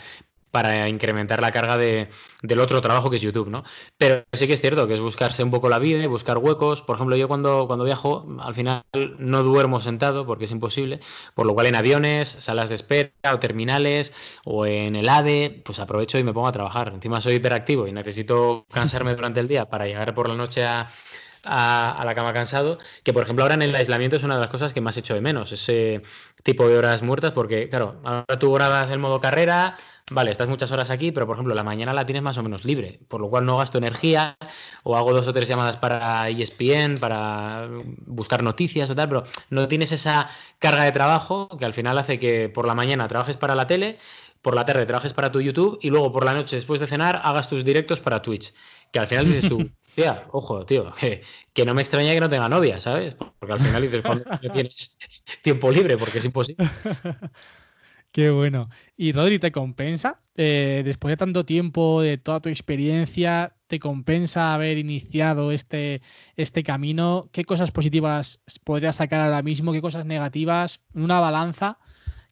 para 0.50 0.88
incrementar 0.88 1.40
la 1.40 1.52
carga 1.52 1.78
de, 1.78 2.08
del 2.42 2.60
otro 2.60 2.80
trabajo 2.80 3.10
que 3.10 3.16
es 3.16 3.22
YouTube, 3.22 3.48
¿no? 3.48 3.64
Pero 3.98 4.24
sí 4.32 4.46
que 4.46 4.54
es 4.54 4.60
cierto 4.60 4.86
que 4.86 4.94
es 4.94 5.00
buscarse 5.00 5.42
un 5.42 5.50
poco 5.50 5.68
la 5.68 5.78
vida, 5.78 6.06
buscar 6.08 6.38
huecos. 6.38 6.82
Por 6.82 6.96
ejemplo, 6.96 7.16
yo 7.16 7.28
cuando, 7.28 7.66
cuando 7.66 7.84
viajo, 7.84 8.26
al 8.40 8.54
final 8.54 8.82
no 8.92 9.42
duermo 9.42 9.80
sentado 9.80 10.26
porque 10.26 10.44
es 10.44 10.50
imposible, 10.50 11.00
por 11.34 11.46
lo 11.46 11.54
cual 11.54 11.66
en 11.66 11.76
aviones, 11.76 12.36
salas 12.38 12.68
de 12.68 12.74
espera 12.74 13.10
o 13.32 13.38
terminales 13.38 14.12
o 14.44 14.66
en 14.66 14.96
el 14.96 15.08
AVE, 15.08 15.62
pues 15.64 15.78
aprovecho 15.78 16.18
y 16.18 16.24
me 16.24 16.32
pongo 16.32 16.48
a 16.48 16.52
trabajar. 16.52 16.92
Encima 16.94 17.20
soy 17.20 17.34
hiperactivo 17.34 17.86
y 17.86 17.92
necesito 17.92 18.66
cansarme 18.72 19.14
durante 19.14 19.40
el 19.40 19.48
día 19.48 19.66
para 19.66 19.86
llegar 19.86 20.14
por 20.14 20.28
la 20.28 20.34
noche 20.34 20.64
a, 20.64 20.90
a, 21.44 22.02
la 22.04 22.14
cama 22.14 22.32
cansado, 22.32 22.78
que 23.02 23.12
por 23.12 23.22
ejemplo 23.22 23.44
ahora 23.44 23.54
en 23.54 23.62
el 23.62 23.74
aislamiento 23.74 24.16
es 24.16 24.22
una 24.22 24.34
de 24.34 24.40
las 24.40 24.50
cosas 24.50 24.72
que 24.72 24.80
más 24.80 24.96
hecho 24.96 25.14
de 25.14 25.20
menos, 25.20 25.52
ese 25.52 26.02
tipo 26.42 26.68
de 26.68 26.76
horas 26.76 27.02
muertas, 27.02 27.32
porque 27.32 27.68
claro, 27.68 28.00
ahora 28.04 28.38
tú 28.38 28.52
grabas 28.52 28.90
el 28.90 28.98
modo 28.98 29.20
carrera, 29.20 29.76
vale, 30.10 30.30
estás 30.30 30.48
muchas 30.48 30.70
horas 30.72 30.90
aquí, 30.90 31.12
pero 31.12 31.26
por 31.26 31.36
ejemplo 31.36 31.54
la 31.54 31.64
mañana 31.64 31.92
la 31.92 32.06
tienes 32.06 32.22
más 32.22 32.38
o 32.38 32.42
menos 32.42 32.64
libre, 32.64 33.00
por 33.08 33.20
lo 33.20 33.28
cual 33.30 33.46
no 33.46 33.56
gasto 33.56 33.78
energía 33.78 34.36
o 34.82 34.96
hago 34.96 35.12
dos 35.12 35.26
o 35.26 35.32
tres 35.32 35.48
llamadas 35.48 35.76
para 35.76 36.28
ESPN, 36.28 36.98
para 36.98 37.68
buscar 38.06 38.42
noticias 38.42 38.90
o 38.90 38.94
tal, 38.94 39.08
pero 39.08 39.24
no 39.50 39.68
tienes 39.68 39.92
esa 39.92 40.28
carga 40.58 40.84
de 40.84 40.92
trabajo 40.92 41.48
que 41.58 41.64
al 41.64 41.74
final 41.74 41.98
hace 41.98 42.18
que 42.18 42.48
por 42.48 42.66
la 42.66 42.74
mañana 42.74 43.08
trabajes 43.08 43.36
para 43.36 43.54
la 43.54 43.66
tele, 43.66 43.98
por 44.42 44.54
la 44.54 44.64
tarde 44.64 44.86
trabajes 44.86 45.12
para 45.12 45.30
tu 45.30 45.40
YouTube 45.40 45.78
y 45.82 45.90
luego 45.90 46.12
por 46.12 46.24
la 46.24 46.34
noche 46.34 46.56
después 46.56 46.80
de 46.80 46.86
cenar 46.86 47.20
hagas 47.22 47.48
tus 47.48 47.64
directos 47.64 48.00
para 48.00 48.22
Twitch. 48.22 48.52
Que 48.90 48.98
al 48.98 49.06
final 49.06 49.26
dices 49.26 49.48
tú, 49.48 49.70
ojo, 50.32 50.64
tío, 50.66 50.92
que, 50.92 51.22
que, 51.52 51.64
no 51.64 51.74
me 51.74 51.82
extraña 51.82 52.12
que 52.12 52.20
no 52.20 52.28
tenga 52.28 52.48
novia, 52.48 52.80
¿sabes? 52.80 53.14
Porque 53.14 53.52
al 53.52 53.60
final 53.60 53.82
dices, 53.82 54.02
cuando 54.02 54.24
tienes 54.52 54.96
tiempo 55.42 55.70
libre, 55.70 55.96
porque 55.96 56.18
es 56.18 56.24
imposible. 56.24 56.68
Qué 58.12 58.30
bueno. 58.30 58.70
Y 58.96 59.12
Rodri, 59.12 59.38
¿te 59.38 59.52
compensa? 59.52 60.20
Eh, 60.36 60.82
después 60.84 61.12
de 61.12 61.16
tanto 61.16 61.44
tiempo, 61.44 62.02
de 62.02 62.18
toda 62.18 62.40
tu 62.40 62.48
experiencia, 62.48 63.54
¿te 63.68 63.78
compensa 63.78 64.52
haber 64.52 64.78
iniciado 64.78 65.52
este, 65.52 66.02
este 66.36 66.64
camino? 66.64 67.28
¿Qué 67.30 67.44
cosas 67.44 67.70
positivas 67.70 68.42
podrías 68.64 68.96
sacar 68.96 69.20
ahora 69.20 69.42
mismo? 69.42 69.72
¿Qué 69.72 69.80
cosas 69.80 70.06
negativas? 70.06 70.80
Una 70.92 71.20
balanza, 71.20 71.78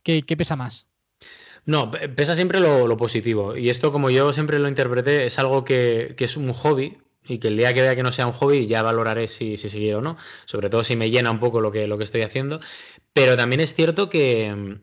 ¿qué, 0.03 0.23
qué 0.23 0.37
pesa 0.37 0.57
más? 0.57 0.89
No, 1.69 1.91
pesa 1.91 2.35
siempre 2.35 2.61
lo, 2.61 2.97
positivo. 2.97 3.55
Y 3.55 3.69
esto, 3.69 3.93
como 3.93 4.09
yo 4.09 4.33
siempre 4.33 4.59
lo 4.59 4.69
interpreté, 4.69 5.27
es 5.27 5.39
algo 5.39 5.67
que, 5.67 6.17
es 6.19 6.37
un 6.39 6.51
hobby, 6.55 6.97
y 7.29 7.39
que 7.39 7.49
el 7.49 7.57
día 7.57 7.75
que 7.75 7.83
vea 7.83 7.95
que 7.95 8.03
no 8.03 8.13
sea 8.13 8.27
un 8.27 8.33
hobby 8.33 8.67
ya 8.67 8.83
valoraré 8.83 9.29
si, 9.29 9.57
si 9.57 9.69
seguir 9.69 9.95
o 9.95 10.01
no, 10.01 10.17
sobre 10.47 10.71
todo 10.71 10.83
si 10.85 10.97
me 10.97 11.11
llena 11.11 11.31
un 11.31 11.41
poco 11.41 11.61
lo 11.61 11.71
que, 11.71 11.87
lo 11.87 11.99
que 11.99 12.05
estoy 12.05 12.23
haciendo. 12.23 12.61
Pero 13.13 13.37
también 13.37 13.61
es 13.61 13.75
cierto 13.75 14.09
que, 14.09 14.79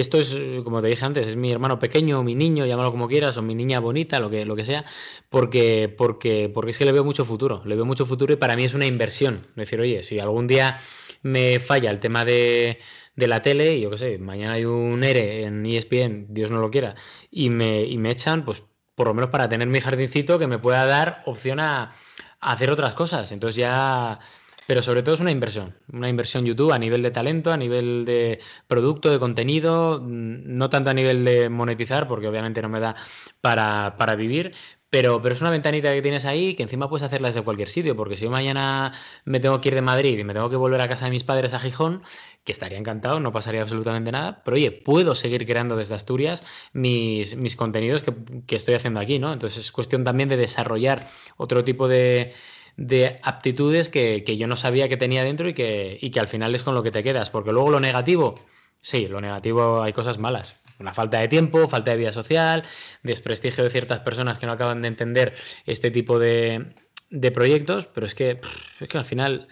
esto 0.00 0.18
es, 0.18 0.34
como 0.64 0.80
te 0.80 0.88
dije 0.88 1.04
antes, 1.04 1.26
es 1.26 1.36
mi 1.36 1.52
hermano 1.52 1.78
pequeño, 1.78 2.22
mi 2.22 2.34
niño, 2.34 2.64
llámalo 2.64 2.90
como 2.90 3.08
quieras, 3.08 3.36
o 3.36 3.42
mi 3.42 3.54
niña 3.54 3.80
bonita, 3.80 4.20
lo 4.20 4.30
que, 4.30 4.46
lo 4.46 4.56
que 4.56 4.64
sea, 4.64 4.84
porque, 5.28 5.92
porque, 5.96 6.50
porque 6.52 6.70
es 6.70 6.78
que 6.78 6.84
le 6.84 6.92
veo 6.92 7.04
mucho 7.04 7.24
futuro, 7.24 7.62
le 7.66 7.74
veo 7.74 7.84
mucho 7.84 8.06
futuro 8.06 8.32
y 8.32 8.36
para 8.36 8.56
mí 8.56 8.64
es 8.64 8.74
una 8.74 8.86
inversión. 8.86 9.46
Decir, 9.54 9.80
oye, 9.80 10.02
si 10.02 10.18
algún 10.18 10.46
día 10.46 10.78
me 11.22 11.60
falla 11.60 11.90
el 11.90 12.00
tema 12.00 12.24
de, 12.24 12.78
de 13.16 13.26
la 13.26 13.42
tele 13.42 13.74
y 13.74 13.82
yo 13.82 13.90
qué 13.90 13.98
sé, 13.98 14.18
mañana 14.18 14.54
hay 14.54 14.64
un 14.64 15.04
ERE 15.04 15.44
en 15.44 15.66
ESPN, 15.66 16.26
Dios 16.30 16.50
no 16.50 16.60
lo 16.60 16.70
quiera, 16.70 16.94
y 17.30 17.50
me, 17.50 17.84
y 17.84 17.98
me 17.98 18.10
echan, 18.10 18.44
pues 18.44 18.62
por 18.94 19.06
lo 19.06 19.14
menos 19.14 19.30
para 19.30 19.48
tener 19.48 19.68
mi 19.68 19.80
jardincito 19.80 20.38
que 20.38 20.46
me 20.46 20.58
pueda 20.58 20.86
dar 20.86 21.22
opción 21.26 21.60
a, 21.60 21.94
hacer 22.40 22.70
otras 22.70 22.94
cosas. 22.94 23.30
Entonces 23.32 23.56
ya 23.56 24.18
pero 24.66 24.82
sobre 24.82 25.02
todo 25.02 25.14
es 25.14 25.20
una 25.20 25.30
inversión, 25.30 25.74
una 25.92 26.08
inversión 26.08 26.44
YouTube 26.44 26.72
a 26.72 26.78
nivel 26.78 27.02
de 27.02 27.10
talento, 27.10 27.52
a 27.52 27.56
nivel 27.56 28.04
de 28.04 28.40
producto, 28.68 29.10
de 29.10 29.18
contenido, 29.18 30.00
mm, 30.00 30.56
no 30.56 30.70
tanto 30.70 30.90
a 30.90 30.94
nivel 30.94 31.24
de 31.24 31.48
monetizar, 31.48 32.06
porque 32.08 32.28
obviamente 32.28 32.62
no 32.62 32.68
me 32.68 32.80
da 32.80 32.94
para, 33.40 33.96
para 33.98 34.14
vivir, 34.14 34.54
pero, 34.92 35.22
pero, 35.22 35.34
es 35.34 35.40
una 35.40 35.48
ventanita 35.48 35.90
que 35.92 36.02
tienes 36.02 36.26
ahí 36.26 36.54
que 36.54 36.62
encima 36.62 36.88
puedes 36.88 37.02
hacerla 37.02 37.28
desde 37.28 37.40
cualquier 37.42 37.70
sitio, 37.70 37.96
porque 37.96 38.16
si 38.16 38.24
yo 38.24 38.30
mañana 38.30 38.92
me 39.24 39.40
tengo 39.40 39.60
que 39.62 39.70
ir 39.70 39.74
de 39.74 39.80
Madrid 39.80 40.18
y 40.18 40.24
me 40.24 40.34
tengo 40.34 40.50
que 40.50 40.56
volver 40.56 40.82
a 40.82 40.88
casa 40.88 41.06
de 41.06 41.12
mis 41.12 41.24
padres 41.24 41.54
a 41.54 41.60
Gijón, 41.60 42.02
que 42.44 42.52
estaría 42.52 42.76
encantado, 42.76 43.18
no 43.18 43.32
pasaría 43.32 43.62
absolutamente 43.62 44.12
nada, 44.12 44.42
pero 44.44 44.56
oye, 44.56 44.70
puedo 44.70 45.14
seguir 45.14 45.46
creando 45.46 45.76
desde 45.76 45.94
Asturias 45.94 46.42
mis, 46.74 47.36
mis 47.36 47.56
contenidos 47.56 48.02
que, 48.02 48.14
que 48.46 48.56
estoy 48.56 48.74
haciendo 48.74 49.00
aquí, 49.00 49.18
¿no? 49.18 49.32
Entonces 49.32 49.64
es 49.64 49.72
cuestión 49.72 50.04
también 50.04 50.28
de 50.28 50.36
desarrollar 50.36 51.08
otro 51.38 51.64
tipo 51.64 51.88
de 51.88 52.34
de 52.76 53.20
aptitudes 53.22 53.88
que, 53.88 54.24
yo 54.24 54.46
no 54.46 54.56
sabía 54.56 54.88
que 54.88 54.96
tenía 54.96 55.24
dentro 55.24 55.48
y 55.48 55.54
que, 55.54 55.98
y 56.00 56.10
que 56.10 56.20
al 56.20 56.28
final 56.28 56.54
es 56.54 56.62
con 56.62 56.74
lo 56.74 56.82
que 56.82 56.90
te 56.90 57.02
quedas. 57.02 57.30
Porque 57.30 57.52
luego 57.52 57.70
lo 57.70 57.80
negativo, 57.80 58.34
sí, 58.80 59.08
lo 59.08 59.20
negativo 59.20 59.82
hay 59.82 59.92
cosas 59.92 60.18
malas. 60.18 60.61
Una 60.78 60.94
falta 60.94 61.18
de 61.18 61.28
tiempo, 61.28 61.68
falta 61.68 61.92
de 61.92 61.96
vida 61.98 62.12
social, 62.12 62.64
desprestigio 63.02 63.64
de 63.64 63.70
ciertas 63.70 64.00
personas 64.00 64.38
que 64.38 64.46
no 64.46 64.52
acaban 64.52 64.82
de 64.82 64.88
entender 64.88 65.34
este 65.66 65.90
tipo 65.90 66.18
de, 66.18 66.74
de 67.10 67.30
proyectos, 67.30 67.86
pero 67.86 68.06
es 68.06 68.14
que, 68.14 68.40
es 68.80 68.88
que 68.88 68.98
al 68.98 69.04
final 69.04 69.48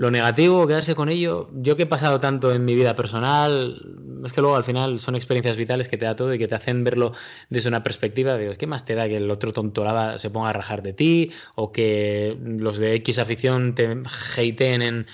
lo 0.00 0.10
negativo, 0.10 0.66
quedarse 0.66 0.94
con 0.94 1.10
ello. 1.10 1.50
Yo 1.52 1.76
que 1.76 1.82
he 1.82 1.86
pasado 1.86 2.20
tanto 2.20 2.54
en 2.54 2.64
mi 2.64 2.74
vida 2.74 2.96
personal, 2.96 4.22
es 4.24 4.32
que 4.32 4.40
luego 4.40 4.56
al 4.56 4.64
final 4.64 4.98
son 4.98 5.14
experiencias 5.14 5.58
vitales 5.58 5.90
que 5.90 5.98
te 5.98 6.06
da 6.06 6.16
todo 6.16 6.32
y 6.32 6.38
que 6.38 6.48
te 6.48 6.54
hacen 6.54 6.84
verlo 6.84 7.12
desde 7.50 7.68
una 7.68 7.82
perspectiva 7.82 8.34
de 8.38 8.56
¿qué 8.56 8.66
más 8.66 8.86
te 8.86 8.94
da 8.94 9.06
que 9.08 9.18
el 9.18 9.30
otro 9.30 9.52
tontolaba 9.52 10.18
se 10.18 10.30
ponga 10.30 10.48
a 10.48 10.52
rajar 10.54 10.82
de 10.82 10.94
ti? 10.94 11.32
O 11.54 11.70
que 11.70 12.34
los 12.40 12.78
de 12.78 12.94
X 12.94 13.18
afición 13.18 13.74
te 13.74 14.02
hateen 14.38 14.80
en 14.80 15.06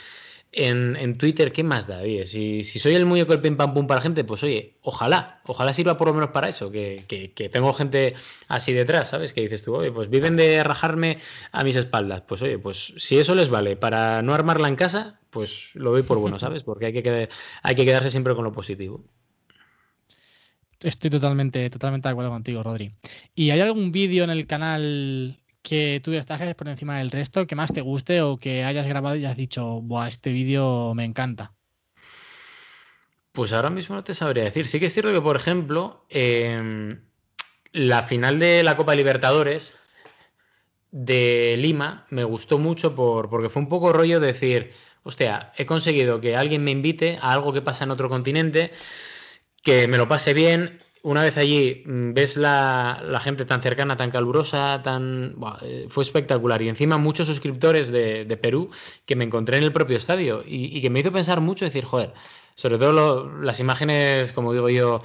en, 0.56 1.18
Twitter, 1.18 1.52
¿qué 1.52 1.62
más 1.62 1.86
da? 1.86 2.00
Oye, 2.00 2.24
si, 2.24 2.64
soy 2.64 2.94
el 2.94 3.04
muñeco 3.04 3.32
del 3.32 3.42
pim 3.42 3.56
pam 3.56 3.74
pum 3.74 3.86
para 3.86 3.98
la 3.98 4.02
gente, 4.02 4.24
pues 4.24 4.42
oye, 4.42 4.78
ojalá, 4.82 5.40
ojalá 5.44 5.72
sirva 5.72 5.98
por 5.98 6.08
lo 6.08 6.14
menos 6.14 6.30
para 6.30 6.48
eso, 6.48 6.70
que, 6.70 7.04
tengo 7.52 7.72
gente 7.74 8.14
así 8.48 8.72
detrás, 8.72 9.10
¿sabes? 9.10 9.32
Que 9.32 9.42
dices 9.42 9.62
tú, 9.62 9.76
oye, 9.76 9.92
pues 9.92 10.08
viven 10.08 10.36
de 10.36 10.64
rajarme 10.64 11.18
a 11.52 11.62
mis 11.62 11.76
espaldas. 11.76 12.22
Pues 12.22 12.42
oye, 12.42 12.58
pues 12.58 12.94
si 12.96 13.18
eso 13.18 13.34
les 13.34 13.50
vale 13.50 13.76
para 13.76 14.22
no 14.22 14.34
armarla 14.34 14.68
en 14.68 14.76
casa, 14.76 15.20
pues 15.30 15.70
lo 15.74 15.92
doy 15.92 16.02
por 16.02 16.18
bueno, 16.18 16.38
¿sabes? 16.40 16.62
Porque 16.62 16.86
hay 16.86 16.92
que, 16.94 17.28
hay 17.62 17.74
que 17.74 17.84
quedarse 17.84 18.10
siempre 18.10 18.34
con 18.34 18.44
lo 18.44 18.52
positivo. 18.52 19.04
Estoy 20.80 21.10
totalmente, 21.10 21.68
totalmente 21.70 22.08
de 22.08 22.12
acuerdo 22.12 22.30
contigo, 22.30 22.62
Rodri. 22.62 22.92
¿Y 23.34 23.50
hay 23.50 23.60
algún 23.60 23.92
vídeo 23.92 24.24
en 24.24 24.30
el 24.30 24.46
canal 24.46 25.38
que 25.66 26.00
tú 26.00 26.12
destaques 26.12 26.54
por 26.54 26.68
encima 26.68 26.98
del 26.98 27.10
resto, 27.10 27.44
que 27.48 27.56
más 27.56 27.72
te 27.72 27.80
guste 27.80 28.22
o 28.22 28.36
que 28.36 28.62
hayas 28.62 28.86
grabado 28.86 29.16
y 29.16 29.24
has 29.24 29.36
dicho, 29.36 29.80
Buah, 29.82 30.06
este 30.06 30.30
vídeo 30.30 30.94
me 30.94 31.04
encanta? 31.04 31.54
Pues 33.32 33.52
ahora 33.52 33.68
mismo 33.68 33.96
no 33.96 34.04
te 34.04 34.14
sabría 34.14 34.44
decir. 34.44 34.68
Sí 34.68 34.78
que 34.78 34.86
es 34.86 34.94
cierto 34.94 35.12
que, 35.12 35.20
por 35.20 35.34
ejemplo, 35.34 36.06
em, 36.08 37.00
la 37.72 38.04
final 38.04 38.38
de 38.38 38.62
la 38.62 38.76
Copa 38.76 38.94
Libertadores 38.94 39.76
de 40.92 41.56
Lima 41.58 42.06
me 42.10 42.22
gustó 42.22 42.58
mucho 42.58 42.94
por, 42.94 43.28
porque 43.28 43.48
fue 43.48 43.60
un 43.60 43.68
poco 43.68 43.92
rollo 43.92 44.20
decir, 44.20 44.72
hostia, 45.02 45.52
he 45.56 45.66
conseguido 45.66 46.20
que 46.20 46.36
alguien 46.36 46.62
me 46.62 46.70
invite 46.70 47.18
a 47.20 47.32
algo 47.32 47.52
que 47.52 47.60
pasa 47.60 47.82
en 47.82 47.90
otro 47.90 48.08
continente, 48.08 48.70
que 49.64 49.88
me 49.88 49.98
lo 49.98 50.06
pase 50.06 50.32
bien, 50.32 50.80
una 51.06 51.22
vez 51.22 51.36
allí 51.36 51.84
mm, 51.86 52.14
ves 52.14 52.36
la, 52.36 53.20
gente 53.22 53.44
tan 53.44 53.62
cercana, 53.62 53.96
tan 53.96 54.10
calurosa, 54.10 54.82
tan 54.82 55.36
eh, 55.62 55.86
fue 55.88 56.02
espectacular. 56.02 56.60
Y 56.62 56.68
encima 56.68 56.98
muchos 56.98 57.28
suscriptores 57.28 57.92
de, 57.92 58.38
Perú 58.42 58.70
que 59.06 59.14
me 59.14 59.24
encontré 59.24 59.56
en 59.56 59.62
el 59.62 59.72
propio 59.72 59.96
estadio 59.96 60.42
y, 60.44 60.80
que 60.80 60.90
me 60.90 60.98
hizo 61.00 61.12
pensar 61.12 61.40
mucho, 61.40 61.64
decir, 61.64 61.84
joder, 61.84 62.12
sobre 62.56 62.78
todo 62.78 63.30
las 63.40 63.60
imágenes, 63.60 64.32
como 64.32 64.52
digo 64.52 64.68
yo, 64.68 65.00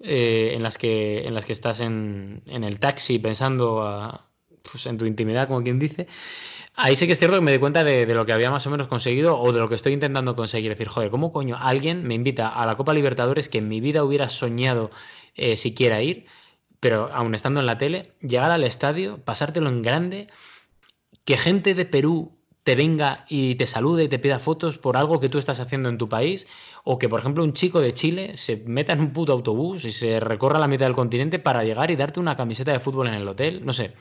eh, 0.00 0.52
en, 0.54 0.62
las 0.62 0.76
que, 0.76 1.26
en 1.26 1.34
las 1.34 1.46
que 1.46 1.52
estás 1.52 1.80
en, 1.80 2.42
el 2.46 2.78
taxi 2.78 3.18
pensando 3.18 4.20
pues, 4.70 4.84
en 4.84 4.98
tu 4.98 5.06
intimidad, 5.06 5.48
como 5.48 5.62
quien 5.62 5.78
dice. 5.78 6.06
Ahí 6.78 6.94
sí 6.94 7.06
que 7.06 7.12
es 7.12 7.18
cierto 7.18 7.36
que 7.38 7.40
me 7.40 7.52
di 7.52 7.58
cuenta 7.58 7.84
de, 7.84 8.06
lo 8.14 8.26
que 8.26 8.34
había 8.34 8.50
más 8.50 8.66
o 8.66 8.70
menos 8.70 8.86
conseguido 8.86 9.38
o 9.38 9.50
de 9.50 9.60
lo 9.60 9.68
que 9.68 9.74
estoy 9.74 9.94
intentando 9.94 10.36
conseguir. 10.36 10.72
Es 10.72 10.76
decir, 10.76 10.88
joder, 10.88 11.10
¿cómo 11.10 11.32
coño 11.32 11.56
alguien 11.58 12.06
me 12.06 12.14
invita 12.14 12.48
a 12.48 12.66
la 12.66 12.76
Copa 12.76 12.92
Libertadores 12.92 13.48
que 13.48 13.58
en 13.58 13.68
mi 13.68 13.80
vida 13.80 14.04
hubiera 14.04 14.28
soñado 14.28 14.90
eh, 15.34 15.56
si 15.56 15.74
quiera 15.74 16.02
ir, 16.02 16.26
pero 16.78 17.10
aún 17.14 17.34
estando 17.34 17.60
en 17.60 17.66
la 17.66 17.78
tele, 17.78 18.12
llegar 18.20 18.50
al 18.50 18.62
estadio, 18.62 19.18
pasártelo 19.24 19.70
en 19.70 19.80
grande, 19.80 20.28
que 21.24 21.38
gente 21.38 21.74
de 21.74 21.86
Perú 21.86 22.36
te 22.62 22.74
venga 22.74 23.24
y 23.28 23.54
te 23.54 23.66
salude 23.66 24.04
y 24.04 24.08
te 24.08 24.18
pida 24.18 24.38
fotos 24.38 24.76
por 24.76 24.96
algo 24.96 25.18
que 25.18 25.28
tú 25.28 25.38
estás 25.38 25.60
haciendo 25.60 25.88
en 25.88 25.98
tu 25.98 26.08
país, 26.08 26.46
o 26.84 26.98
que 26.98 27.08
por 27.08 27.20
ejemplo 27.20 27.42
un 27.42 27.54
chico 27.54 27.80
de 27.80 27.94
Chile 27.94 28.36
se 28.36 28.64
meta 28.66 28.92
en 28.92 29.00
un 29.00 29.12
puto 29.12 29.32
autobús 29.32 29.84
y 29.84 29.92
se 29.92 30.20
recorra 30.20 30.58
la 30.58 30.68
mitad 30.68 30.86
del 30.86 30.94
continente 30.94 31.38
para 31.38 31.64
llegar 31.64 31.90
y 31.90 31.96
darte 31.96 32.20
una 32.20 32.36
camiseta 32.36 32.72
de 32.72 32.80
fútbol 32.80 33.08
en 33.08 33.14
el 33.14 33.28
hotel, 33.28 33.64
no 33.64 33.72
sé. 33.72 33.94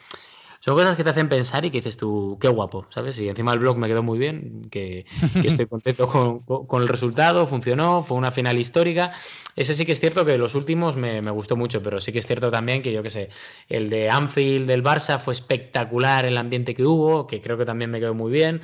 Son 0.65 0.73
cosas 0.73 0.95
que 0.95 1.03
te 1.03 1.11
hacen 1.11 1.29
pensar 1.29 1.63
y 1.63 1.69
que 1.69 1.77
dices 1.77 1.95
tú, 1.95 2.39
qué 2.41 2.47
guapo, 2.47 2.87
¿sabes? 2.89 3.19
Y 3.19 3.29
encima 3.29 3.53
el 3.53 3.59
blog 3.59 3.77
me 3.77 3.87
quedó 3.87 4.01
muy 4.01 4.17
bien, 4.17 4.67
que, 4.71 5.05
estoy 5.43 5.67
contento 5.69 6.07
con, 6.07 6.81
el 6.81 6.87
resultado, 6.87 7.45
funcionó, 7.45 8.01
fue 8.01 8.17
una 8.17 8.31
final 8.31 8.57
histórica. 8.57 9.11
Ese 9.55 9.75
sí 9.75 9.85
que 9.85 9.91
es 9.91 9.99
cierto 9.99 10.25
que 10.25 10.39
los 10.39 10.55
últimos 10.55 10.95
me, 10.95 11.21
gustó 11.29 11.55
mucho, 11.55 11.83
pero 11.83 12.01
sí 12.01 12.11
que 12.11 12.17
es 12.17 12.25
cierto 12.25 12.49
también 12.49 12.81
que 12.81 12.91
yo 12.91 13.03
qué 13.03 13.11
sé, 13.11 13.29
el 13.69 13.91
de 13.91 14.09
Anfield 14.09 14.65
del 14.65 14.83
Barça 14.83 15.19
fue 15.19 15.35
espectacular 15.35 16.25
el 16.25 16.35
ambiente 16.35 16.73
que 16.73 16.83
hubo, 16.83 17.27
que 17.27 17.41
creo 17.41 17.59
que 17.59 17.65
también 17.65 17.91
me 17.91 17.99
quedó 17.99 18.15
muy 18.15 18.31
bien. 18.31 18.61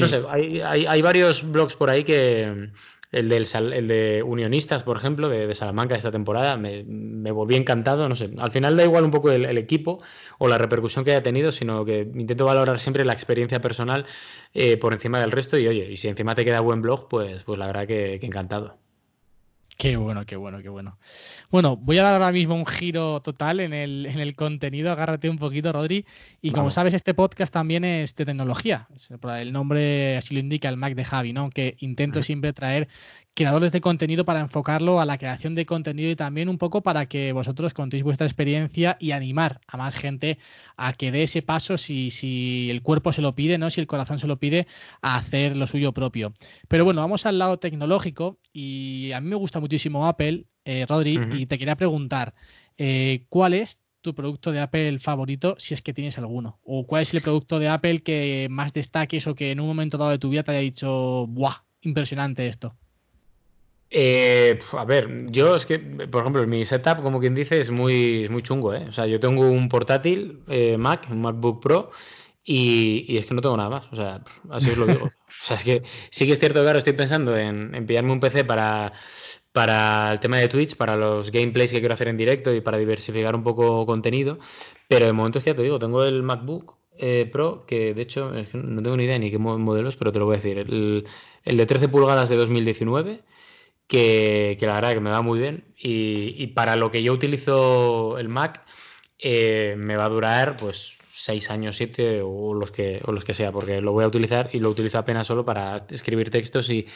No 0.00 0.08
sé, 0.08 0.24
hay, 0.28 0.60
hay 0.60 1.00
varios 1.00 1.48
blogs 1.48 1.74
por 1.74 1.90
ahí 1.90 2.02
que 2.02 2.70
el, 3.12 3.28
del, 3.28 3.46
el 3.72 3.88
de 3.88 4.22
Unionistas, 4.22 4.82
por 4.82 4.96
ejemplo, 4.96 5.28
de, 5.28 5.52
Salamanca 5.54 5.96
esta 5.96 6.10
temporada, 6.12 6.56
me, 6.56 6.82
volví 7.30 7.56
encantado. 7.56 8.08
No 8.08 8.14
sé, 8.14 8.30
al 8.38 8.52
final 8.52 8.76
da 8.76 8.84
igual 8.84 9.04
un 9.04 9.10
poco 9.10 9.30
el, 9.30 9.58
equipo 9.58 10.02
o 10.38 10.48
la 10.48 10.58
repercusión 10.58 11.04
que 11.04 11.12
haya 11.12 11.22
tenido, 11.22 11.52
sino 11.52 11.84
que 11.84 12.00
intento 12.14 12.44
valorar 12.44 12.80
siempre 12.80 13.04
la 13.04 13.12
experiencia 13.12 13.60
personal 13.60 14.06
eh, 14.54 14.76
por 14.76 14.92
encima 14.92 15.20
del 15.20 15.32
resto. 15.32 15.58
Y 15.58 15.68
oye, 15.68 15.90
y 15.90 15.96
si 15.96 16.08
encima 16.08 16.34
te 16.34 16.44
queda 16.44 16.60
buen 16.60 16.82
blog, 16.82 17.08
pues, 17.08 17.44
pues 17.44 17.58
la 17.58 17.66
verdad 17.66 17.86
que 17.86 18.14
encantado. 18.22 18.85
Qué 19.76 19.96
bueno, 19.96 20.24
qué 20.24 20.36
bueno, 20.36 20.62
qué 20.62 20.70
bueno. 20.70 20.98
Bueno, 21.50 21.76
voy 21.76 21.98
a 21.98 22.02
dar 22.02 22.14
ahora 22.14 22.32
mismo 22.32 22.54
un 22.54 22.64
giro 22.64 23.20
total 23.20 23.60
en 23.60 23.74
el, 23.74 24.06
en 24.06 24.18
el 24.20 24.34
contenido. 24.34 24.90
Agárrate 24.90 25.28
un 25.28 25.36
poquito, 25.36 25.70
Rodri. 25.70 26.06
Y 26.40 26.50
como 26.52 26.70
sabes, 26.70 26.94
este 26.94 27.12
podcast 27.12 27.52
también 27.52 27.84
es 27.84 28.16
de 28.16 28.24
tecnología. 28.24 28.88
El 29.38 29.52
nombre 29.52 30.16
así 30.16 30.32
lo 30.32 30.40
indica, 30.40 30.70
el 30.70 30.78
Mac 30.78 30.94
de 30.94 31.04
Javi, 31.04 31.34
¿no? 31.34 31.50
Que 31.50 31.76
intento 31.80 32.22
siempre 32.22 32.54
traer 32.54 32.88
creadores 33.36 33.70
de 33.70 33.82
contenido 33.82 34.24
para 34.24 34.40
enfocarlo 34.40 34.98
a 34.98 35.04
la 35.04 35.18
creación 35.18 35.54
de 35.54 35.66
contenido 35.66 36.10
y 36.10 36.16
también 36.16 36.48
un 36.48 36.56
poco 36.56 36.80
para 36.80 37.04
que 37.04 37.32
vosotros 37.32 37.74
contéis 37.74 38.02
vuestra 38.02 38.26
experiencia 38.26 38.96
y 38.98 39.10
animar 39.10 39.60
a 39.66 39.76
más 39.76 39.94
gente 39.94 40.38
a 40.78 40.94
que 40.94 41.12
dé 41.12 41.24
ese 41.24 41.42
paso 41.42 41.76
si, 41.76 42.10
si 42.10 42.70
el 42.70 42.80
cuerpo 42.80 43.12
se 43.12 43.20
lo 43.20 43.34
pide, 43.34 43.58
¿no? 43.58 43.68
Si 43.68 43.78
el 43.78 43.86
corazón 43.86 44.18
se 44.18 44.26
lo 44.26 44.38
pide, 44.38 44.66
a 45.02 45.18
hacer 45.18 45.54
lo 45.54 45.66
suyo 45.66 45.92
propio. 45.92 46.32
Pero 46.66 46.86
bueno, 46.86 47.02
vamos 47.02 47.26
al 47.26 47.38
lado 47.38 47.58
tecnológico 47.58 48.38
y 48.54 49.12
a 49.12 49.20
mí 49.20 49.28
me 49.28 49.36
gusta 49.36 49.60
muchísimo 49.60 50.06
Apple, 50.06 50.46
eh, 50.64 50.86
Rodri, 50.88 51.20
y 51.32 51.44
te 51.44 51.58
quería 51.58 51.76
preguntar, 51.76 52.32
eh, 52.78 53.26
¿cuál 53.28 53.52
es 53.52 53.80
tu 54.00 54.14
producto 54.14 54.50
de 54.50 54.60
Apple 54.60 54.98
favorito, 54.98 55.56
si 55.58 55.74
es 55.74 55.82
que 55.82 55.92
tienes 55.92 56.16
alguno? 56.16 56.58
¿O 56.64 56.86
cuál 56.86 57.02
es 57.02 57.12
el 57.12 57.20
producto 57.20 57.58
de 57.58 57.68
Apple 57.68 58.00
que 58.00 58.46
más 58.48 58.72
destaques 58.72 59.26
o 59.26 59.34
que 59.34 59.50
en 59.50 59.60
un 59.60 59.66
momento 59.66 59.98
dado 59.98 60.12
de 60.12 60.18
tu 60.18 60.30
vida 60.30 60.42
te 60.42 60.52
haya 60.52 60.60
dicho, 60.60 61.26
¡buah! 61.26 61.66
Impresionante 61.82 62.46
esto. 62.46 62.74
Eh, 63.90 64.58
a 64.72 64.84
ver, 64.84 65.30
yo 65.30 65.56
es 65.56 65.64
que, 65.64 65.78
por 65.78 66.22
ejemplo, 66.22 66.46
mi 66.46 66.64
setup, 66.64 67.02
como 67.02 67.20
quien 67.20 67.34
dice, 67.34 67.60
es 67.60 67.70
muy, 67.70 68.28
muy 68.30 68.42
chungo, 68.42 68.74
¿eh? 68.74 68.86
O 68.88 68.92
sea, 68.92 69.06
yo 69.06 69.20
tengo 69.20 69.48
un 69.48 69.68
portátil 69.68 70.42
eh, 70.48 70.76
Mac, 70.76 71.06
un 71.10 71.22
MacBook 71.22 71.62
Pro, 71.62 71.90
y, 72.44 73.16
es 73.16 73.26
que 73.26 73.34
no 73.34 73.42
tengo 73.42 73.56
nada 73.56 73.70
más. 73.70 73.86
O 73.92 73.96
sea, 73.96 74.22
así 74.50 74.70
os 74.70 74.78
lo 74.78 74.86
digo. 74.86 75.06
o 75.06 75.44
sea, 75.44 75.56
es 75.56 75.64
que 75.64 75.82
sí 76.10 76.26
que 76.26 76.32
es 76.32 76.38
cierto 76.40 76.62
que 76.62 76.66
ahora 76.66 76.78
estoy 76.78 76.94
pensando 76.94 77.36
en, 77.36 77.74
en 77.74 77.86
pillarme 77.86 78.12
un 78.12 78.20
PC 78.20 78.44
para, 78.44 78.92
para 79.52 80.12
el 80.12 80.20
tema 80.20 80.38
de 80.38 80.48
Twitch, 80.48 80.76
para 80.76 80.96
los 80.96 81.30
gameplays 81.32 81.72
que 81.72 81.80
quiero 81.80 81.94
hacer 81.94 82.08
en 82.08 82.16
directo 82.16 82.54
y 82.54 82.60
para 82.60 82.78
diversificar 82.78 83.34
un 83.34 83.42
poco 83.44 83.86
contenido. 83.86 84.38
Pero 84.88 85.06
de 85.06 85.12
momento 85.12 85.38
es 85.38 85.44
que 85.44 85.50
ya 85.50 85.56
te 85.56 85.62
digo, 85.62 85.78
tengo 85.78 86.04
el 86.04 86.22
MacBook 86.22 86.76
eh, 86.98 87.28
Pro, 87.32 87.66
que 87.66 87.94
de 87.94 88.02
hecho 88.02 88.30
no 88.52 88.82
tengo 88.82 88.96
ni 88.96 89.04
idea 89.04 89.18
ni 89.18 89.30
qué 89.30 89.38
modelos, 89.38 89.96
pero 89.96 90.12
te 90.12 90.18
lo 90.18 90.26
voy 90.26 90.34
a 90.34 90.38
decir. 90.38 90.58
El, 90.58 91.06
el 91.44 91.56
de 91.56 91.66
13 91.66 91.88
pulgadas 91.88 92.28
de 92.28 92.36
2019 92.36 93.22
que, 93.86 94.56
la 94.60 94.74
verdad 94.74 94.94
que 94.94 95.00
me 95.00 95.10
va 95.10 95.22
muy 95.22 95.38
bien. 95.38 95.64
Y, 95.78 96.46
para 96.48 96.76
lo 96.76 96.90
que 96.90 97.02
yo 97.02 97.12
utilizo 97.12 98.18
el 98.18 98.28
Mac, 98.28 98.64
eh, 99.18 99.74
me 99.78 99.96
va 99.96 100.06
a 100.06 100.08
durar 100.08 100.56
pues 100.56 100.96
seis 101.26 101.50
años, 101.50 101.76
siete 101.76 102.20
o 102.22 102.52
los 102.54 102.70
que 102.70 103.00
o 103.04 103.10
los 103.10 103.24
que 103.24 103.32
sea, 103.34 103.50
porque 103.50 103.80
lo 103.80 103.92
voy 103.92 104.04
a 104.04 104.06
utilizar 104.08 104.50
y 104.52 104.60
lo 104.60 104.68
utilizo 104.70 104.98
apenas 104.98 105.26
solo 105.26 105.44
para 105.44 105.86
escribir 105.88 106.30
textos 106.30 106.68
y, 106.70 106.86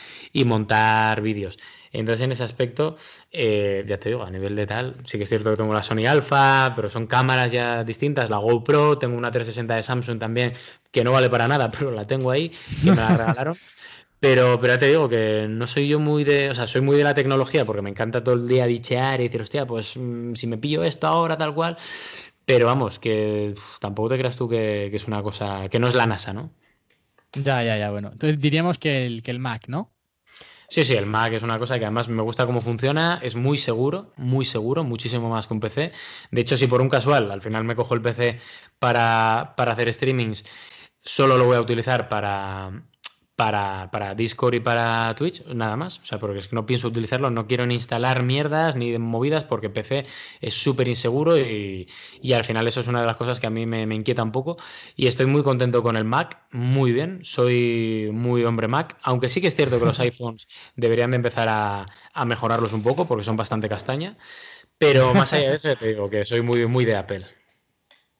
montar 0.44 1.20
vídeos. 1.22 1.58
Entonces, 1.92 2.24
en 2.24 2.32
ese 2.32 2.44
aspecto, 2.44 2.96
eh, 3.32 3.84
ya 3.88 3.98
te 3.98 4.10
digo, 4.10 4.22
a 4.22 4.30
nivel 4.30 4.54
de 4.56 4.66
tal, 4.66 4.96
sí 5.06 5.16
que 5.16 5.24
es 5.24 5.28
cierto 5.28 5.50
que 5.50 5.56
tengo 5.56 5.74
la 5.74 5.82
Sony 5.82 6.06
Alpha, 6.06 6.74
pero 6.76 6.88
son 6.90 7.06
cámaras 7.06 7.50
ya 7.50 7.82
distintas, 7.82 8.30
la 8.30 8.36
GoPro, 8.38 8.98
tengo 8.98 9.16
una 9.16 9.30
360 9.30 9.74
de 9.74 9.82
Samsung 9.82 10.18
también, 10.18 10.52
que 10.92 11.02
no 11.02 11.12
vale 11.12 11.30
para 11.30 11.48
nada, 11.48 11.70
pero 11.76 11.90
la 11.90 12.06
tengo 12.06 12.30
ahí, 12.30 12.50
que 12.84 12.90
me 12.90 12.96
la 12.96 13.16
regalaron. 13.16 13.56
Pero, 14.20 14.60
pero 14.60 14.74
ya 14.74 14.78
te 14.78 14.88
digo 14.88 15.08
que 15.08 15.46
no 15.48 15.66
soy 15.66 15.88
yo 15.88 15.98
muy 15.98 16.24
de, 16.24 16.50
o 16.50 16.54
sea, 16.54 16.66
soy 16.66 16.82
muy 16.82 16.96
de 16.96 17.04
la 17.04 17.14
tecnología 17.14 17.64
porque 17.64 17.80
me 17.80 17.88
encanta 17.88 18.22
todo 18.22 18.34
el 18.34 18.46
día 18.46 18.66
bichear 18.66 19.20
y 19.20 19.24
decir, 19.24 19.40
hostia, 19.40 19.66
pues 19.66 19.96
mm, 19.96 20.34
si 20.34 20.46
me 20.46 20.58
pillo 20.58 20.84
esto 20.84 21.06
ahora, 21.06 21.38
tal 21.38 21.54
cual, 21.54 21.78
pero 22.44 22.66
vamos, 22.66 22.98
que 22.98 23.54
tampoco 23.80 24.10
te 24.10 24.18
creas 24.18 24.36
tú 24.36 24.46
que, 24.46 24.94
es 24.94 25.06
una 25.06 25.22
cosa, 25.22 25.70
que 25.70 25.78
no 25.78 25.88
es 25.88 25.94
la 25.94 26.06
NASA, 26.06 26.34
¿no? 26.34 26.50
Ya, 27.32 27.62
ya, 27.62 27.78
ya, 27.78 27.90
bueno. 27.90 28.10
Entonces 28.12 28.38
diríamos 28.40 28.78
que 28.78 29.06
el, 29.06 29.22
que 29.22 29.30
el 29.30 29.38
Mac, 29.38 29.68
¿no? 29.68 29.90
Sí, 30.68 30.84
sí, 30.84 30.94
el 30.94 31.06
Mac 31.06 31.32
es 31.32 31.42
una 31.42 31.58
cosa 31.58 31.78
que 31.78 31.86
además 31.86 32.08
me 32.08 32.22
gusta 32.22 32.44
cómo 32.44 32.60
funciona, 32.60 33.18
es 33.22 33.36
muy 33.36 33.56
seguro, 33.56 34.12
muy 34.16 34.44
seguro, 34.44 34.84
muchísimo 34.84 35.30
más 35.30 35.46
que 35.46 35.54
un 35.54 35.60
PC. 35.60 35.92
De 36.30 36.40
hecho, 36.42 36.56
si 36.58 36.66
por 36.66 36.82
un 36.82 36.90
casual 36.90 37.30
al 37.30 37.40
final 37.40 37.64
me 37.64 37.74
cojo 37.74 37.94
el 37.94 38.02
PC 38.02 38.38
para, 38.78 39.54
para 39.56 39.72
hacer 39.72 39.92
streamings, 39.92 40.44
solo 41.02 41.38
lo 41.38 41.46
voy 41.46 41.56
a 41.56 41.60
utilizar 41.60 42.08
para, 42.08 42.70
para, 43.40 44.14
Discord 44.14 44.54
y 44.54 44.60
para 44.60 45.14
Twitch, 45.16 45.46
nada 45.46 45.74
más. 45.74 45.98
O 46.00 46.04
sea, 46.04 46.18
porque 46.18 46.38
es 46.38 46.48
que 46.48 46.54
no 46.54 46.66
pienso 46.66 46.88
utilizarlo, 46.88 47.30
no 47.30 47.46
quiero 47.46 47.64
ni 47.64 47.74
instalar 47.74 48.22
mierdas 48.22 48.76
ni 48.76 48.98
movidas 48.98 49.44
porque 49.44 49.70
PC 49.70 50.04
es 50.42 50.54
súper 50.54 50.88
inseguro 50.88 51.38
y, 51.38 51.88
al 52.34 52.44
final 52.44 52.66
eso 52.68 52.80
es 52.80 52.88
una 52.88 53.00
de 53.00 53.06
las 53.06 53.16
cosas 53.16 53.40
que 53.40 53.46
a 53.46 53.50
mí 53.50 53.64
me, 53.64 53.94
inquieta 53.94 54.22
un 54.22 54.32
poco. 54.32 54.58
Y 54.94 55.06
estoy 55.06 55.24
muy 55.24 55.42
contento 55.42 55.82
con 55.82 55.96
el 55.96 56.04
Mac, 56.04 56.42
muy 56.52 56.92
bien, 56.92 57.20
soy 57.22 58.10
muy 58.12 58.44
hombre 58.44 58.68
Mac, 58.68 58.98
aunque 59.02 59.30
sí 59.30 59.40
que 59.40 59.46
es 59.46 59.56
cierto 59.56 59.78
que 59.78 59.86
los 59.86 60.00
iPhones 60.00 60.46
deberían 60.76 61.10
de 61.10 61.16
empezar 61.16 61.48
a, 61.48 61.86
mejorarlos 62.26 62.74
un 62.74 62.82
poco 62.82 63.06
porque 63.08 63.24
son 63.24 63.36
bastante 63.36 63.70
castaña. 63.70 64.18
Pero 64.76 65.14
más 65.14 65.32
allá 65.32 65.50
de 65.50 65.56
eso, 65.56 65.76
te 65.76 65.88
digo 65.88 66.10
que 66.10 66.26
soy 66.26 66.42
muy, 66.42 66.66
muy 66.66 66.84
de 66.84 66.96
Apple. 66.96 67.26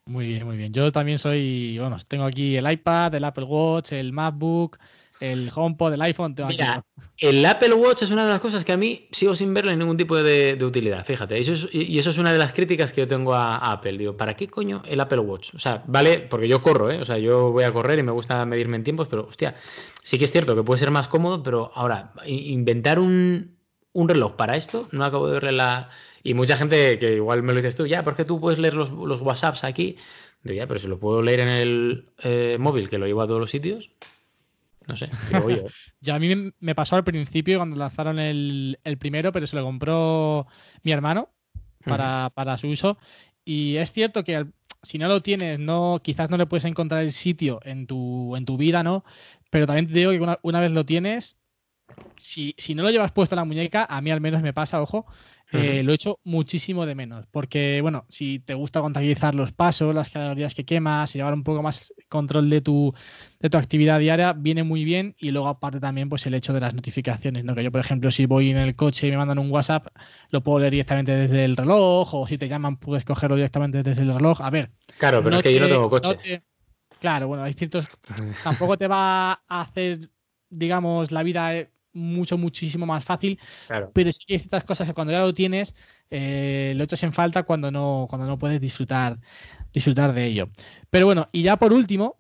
Muy 0.07 0.27
bien, 0.27 0.47
muy 0.47 0.57
bien. 0.57 0.73
Yo 0.73 0.91
también 0.91 1.19
soy, 1.19 1.79
bueno, 1.79 1.99
tengo 2.09 2.25
aquí 2.25 2.57
el 2.57 2.71
iPad, 2.71 3.15
el 3.15 3.25
Apple 3.25 3.45
Watch, 3.45 3.93
el 3.93 4.13
MacBook, 4.13 4.79
el 5.21 5.51
HomePod, 5.55 5.93
el 5.93 6.03
iPhone. 6.03 6.35
Mira, 6.49 6.83
el 7.19 7.45
Apple 7.45 7.75
Watch 7.75 8.03
es 8.03 8.11
una 8.11 8.25
de 8.25 8.31
las 8.31 8.41
cosas 8.41 8.65
que 8.65 8.73
a 8.73 8.79
mí 8.79 9.09
sigo 9.13 9.37
sin 9.37 9.53
verle 9.53 9.77
ningún 9.77 9.99
tipo 9.99 10.21
de, 10.21 10.59
utilidad, 10.63 11.05
fíjate. 11.05 11.39
y 11.39 11.99
eso 11.99 12.11
es 12.11 12.19
una 12.19 12.33
de 12.33 12.39
las 12.39 12.55
críticas 12.55 12.93
que 12.93 13.03
yo 13.03 13.09
tengo 13.09 13.35
a, 13.35 13.73
Apple. 13.73 13.99
Digo, 13.99 14.17
¿para 14.17 14.35
qué 14.35 14.49
coño 14.49 14.83
el 14.87 14.99
Apple 14.99 15.19
Watch? 15.21 15.55
O 15.55 15.59
sea, 15.59 15.85
vale, 15.87 16.21
porque 16.21 16.49
yo 16.49 16.63
corro, 16.63 16.91
¿eh? 16.91 17.01
O 17.01 17.05
sea, 17.05 17.19
yo 17.19 17.53
voy 17.53 17.65
a 17.65 17.73
correr 17.73 17.99
y 17.99 18.03
me 18.03 18.13
gusta 18.13 18.45
medirme 18.47 18.77
en 18.77 18.85
tiempos, 18.85 19.09
pero 19.09 19.27
hostia, 19.27 19.55
sí 20.03 20.19
que 20.19 20.25
es 20.25 20.33
cierto 20.33 20.57
que 20.57 20.63
puede 20.63 20.79
ser 20.79 20.91
más 20.91 21.09
cómodo, 21.09 21.43
pero 21.43 21.71
ahora, 21.75 22.15
inventar 22.27 22.99
un, 22.99 23.59
reloj 23.95 24.37
para 24.37 24.57
esto, 24.57 24.89
no 24.93 25.05
acabo 25.05 25.27
de 25.27 25.35
verle 25.35 25.53
la... 25.53 25.91
Y 26.23 26.35
mucha 26.35 26.57
gente 26.57 26.99
que 26.99 27.17
igual 27.17 27.43
me 27.43 27.53
lo 27.53 27.59
dices 27.59 27.77
tú, 27.77 27.87
ya, 27.87 28.05
porque 28.05 28.25
tú 28.25 28.41
puedes 28.41 28.59
leer 28.59 28.75
los, 28.75 28.91
los 28.91 29.21
WhatsApps 29.21 29.65
aquí. 29.65 29.97
Digo, 30.43 30.57
ya, 30.57 30.67
pero 30.67 30.81
si 30.81 30.87
lo 30.87 30.99
puedo 30.99 31.23
leer 31.23 31.41
en 31.41 31.49
el 31.49 32.09
eh, 32.23 32.57
móvil, 32.59 32.89
que 32.89 32.99
lo 32.99 33.07
llevo 33.07 33.23
a 33.23 33.27
todos 33.27 33.41
los 33.41 33.51
sitios, 33.51 33.91
no 34.91 34.97
sé, 34.97 35.09
ya 36.01 36.17
a 36.17 36.19
mí 36.19 36.53
me 36.59 36.75
pasó 36.75 36.97
al 36.97 37.05
principio 37.05 37.59
cuando 37.59 37.77
lanzaron 37.77 38.19
el, 38.19 38.79
primero, 38.99 39.33
pero 39.33 39.47
se 39.47 39.57
lo 39.57 39.63
compró 39.63 40.47
mi 40.83 40.93
hermano 40.93 41.31
para, 41.85 42.31
para 42.35 42.59
su 42.59 42.69
uso. 42.69 42.99
Y 43.45 43.77
es 43.77 43.93
cierto 43.93 44.25
que 44.25 44.47
si 44.83 44.99
no 44.99 45.09
lo 45.09 45.23
tienes, 45.23 45.59
no, 45.59 46.01
quizás 46.03 46.31
no 46.31 46.37
le 46.37 46.47
puedes 46.47 46.65
encontrar 46.65 47.03
el 47.03 47.13
sitio 47.13 47.61
en 47.65 47.87
tu, 47.87 48.35
en 48.37 48.45
tu 48.45 48.57
vida, 48.57 48.83
¿no? 48.83 49.05
Pero 49.51 49.67
también 49.67 49.87
te 49.87 49.95
digo 49.95 50.11
que 50.11 50.21
una, 50.21 50.39
una 50.43 50.61
vez 50.61 50.73
lo 50.73 50.85
tienes, 50.85 51.37
si, 52.17 52.55
si, 52.59 52.75
no 52.75 52.83
lo 52.83 52.91
llevas 52.91 53.13
puesto 53.13 53.35
en 53.35 53.41
la 53.41 53.45
muñeca, 53.45 53.87
a 53.89 54.01
mí 54.01 54.11
al 54.11 54.21
menos 54.21 54.43
me 54.43 54.53
pasa, 54.53 54.81
ojo, 54.81 55.07
eh, 55.53 55.83
lo 55.83 55.93
he 55.93 55.95
hecho 55.95 56.21
muchísimo 56.25 56.87
de 56.87 56.95
menos. 56.95 57.27
Porque, 57.31 57.81
bueno, 57.81 58.07
si 58.09 58.39
te 58.39 58.55
gusta 58.55 58.81
contabilizar 58.81 59.35
los 59.35 59.53
pasos, 59.53 59.95
las 59.95 60.11
calorías 60.11 60.55
que 60.55 60.65
quemas 60.65 61.15
y 61.15 61.19
llevar 61.19 61.35
un 61.35 61.43
poco 61.43 61.63
más 61.63 61.93
control 62.09 62.51
de 62.51 62.61
tu, 62.61 62.95
de 63.41 63.51
tu 63.51 63.59
actividad 63.59 63.99
diaria, 63.99 64.33
viene 64.33 64.63
muy 64.63 64.85
bien. 64.85 65.15
Y 65.19 65.31
luego, 65.31 65.49
aparte, 65.49 65.81
también, 65.81 66.09
pues 66.09 66.27
el 66.27 66.35
hecho 66.35 66.53
de 66.53 66.61
las 66.61 66.75
notificaciones, 66.75 67.45
¿no? 67.45 67.55
Que 67.55 67.65
yo, 67.65 67.73
por 67.73 67.81
ejemplo, 67.81 68.11
si 68.11 68.27
voy 68.27 68.51
en 68.51 68.59
el 68.59 68.77
coche 68.77 69.09
y 69.09 69.11
me 69.11 69.17
mandan 69.17 69.39
un 69.39 69.51
WhatsApp, 69.51 69.89
lo 70.31 70.43
puedo 70.43 70.61
leer 70.61 70.73
directamente 70.73 71.13
desde 71.13 71.45
el 71.45 71.57
reloj, 71.57 72.15
o 72.15 72.27
si 72.27 72.39
te 72.39 72.49
llaman, 72.49 72.77
puedes 72.77 73.05
cogerlo 73.05 73.37
directamente 73.37 73.83
desde 73.83 74.03
el 74.03 74.15
reloj. 74.15 74.41
A 74.41 74.51
ver. 74.51 74.71
Claro, 74.99 75.23
pero 75.23 75.37
es 75.37 75.43
que 75.43 75.55
yo 75.55 75.61
no 75.61 75.69
tengo 75.69 75.91
coche. 75.91 76.43
Claro, 77.01 77.29
bueno, 77.29 77.43
hay 77.43 77.55
ciertos. 77.55 77.89
Tampoco 78.45 78.77
te 78.77 78.87
va 78.87 79.33
a 79.33 79.61
hacer, 79.63 80.11
digamos, 80.51 81.11
la 81.11 81.23
vida 81.23 81.57
eh, 81.57 81.71
mucho, 81.93 82.39
muchísimo 82.39 82.87
más 82.87 83.05
fácil. 83.05 83.39
Pero 83.93 84.13
sí 84.13 84.25
hay 84.29 84.39
ciertas 84.39 84.65
cosas 84.65 84.89
que 84.89 84.95
cuando 84.95 85.13
ya 85.13 85.21
lo 85.21 85.35
tienes, 85.35 85.75
eh, 86.11 86.73
lo 86.77 86.85
echas 86.85 87.03
en 87.03 87.13
falta 87.13 87.43
cuando 87.45 87.71
no, 87.71 88.07
cuando 88.09 88.27
no 88.27 88.39
puedes 88.39 88.61
disfrutar, 88.61 89.19
disfrutar 89.73 90.13
de 90.13 90.27
ello. 90.27 90.51
Pero 90.91 91.07
bueno, 91.07 91.29
y 91.33 91.43
ya 91.43 91.57
por 91.57 91.73
último, 91.73 92.19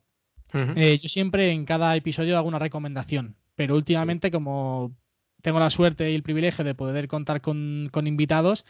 eh, 0.52 0.98
yo 0.98 1.08
siempre 1.08 1.52
en 1.52 1.64
cada 1.64 1.94
episodio 1.96 2.36
hago 2.36 2.48
una 2.48 2.58
recomendación. 2.58 3.36
Pero 3.54 3.74
últimamente, 3.74 4.30
como 4.30 4.96
tengo 5.42 5.58
la 5.58 5.70
suerte 5.70 6.10
y 6.10 6.14
el 6.14 6.22
privilegio 6.22 6.64
de 6.64 6.74
poder 6.74 7.08
contar 7.08 7.40
con, 7.40 7.88
con 7.92 8.06
invitados, 8.06 8.64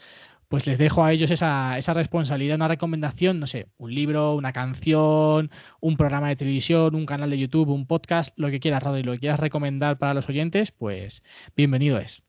pues 0.51 0.66
les 0.66 0.80
dejo 0.80 1.05
a 1.05 1.12
ellos 1.12 1.30
esa, 1.30 1.78
esa, 1.78 1.94
responsabilidad, 1.94 2.57
una 2.57 2.66
recomendación, 2.66 3.38
no 3.38 3.46
sé, 3.46 3.68
un 3.78 3.94
libro, 3.94 4.34
una 4.34 4.53
canción, 4.53 5.48
un 5.80 5.96
programa 5.96 6.28
de 6.28 6.34
televisión, 6.34 6.96
un 6.96 7.07
canal 7.07 7.30
de 7.30 7.38
YouTube, 7.38 7.68
un 7.68 7.86
podcast, 7.86 8.36
lo 8.36 8.51
que 8.51 8.59
quieras, 8.59 8.82
Rodri, 8.82 9.05
lo 9.05 9.12
que 9.12 9.20
quieras 9.20 9.38
recomendar 9.38 9.96
para 9.96 10.12
los 10.12 10.28
oyentes, 10.28 10.72
pues 10.72 11.22
bienvenido 11.55 11.98
es. 11.98 12.24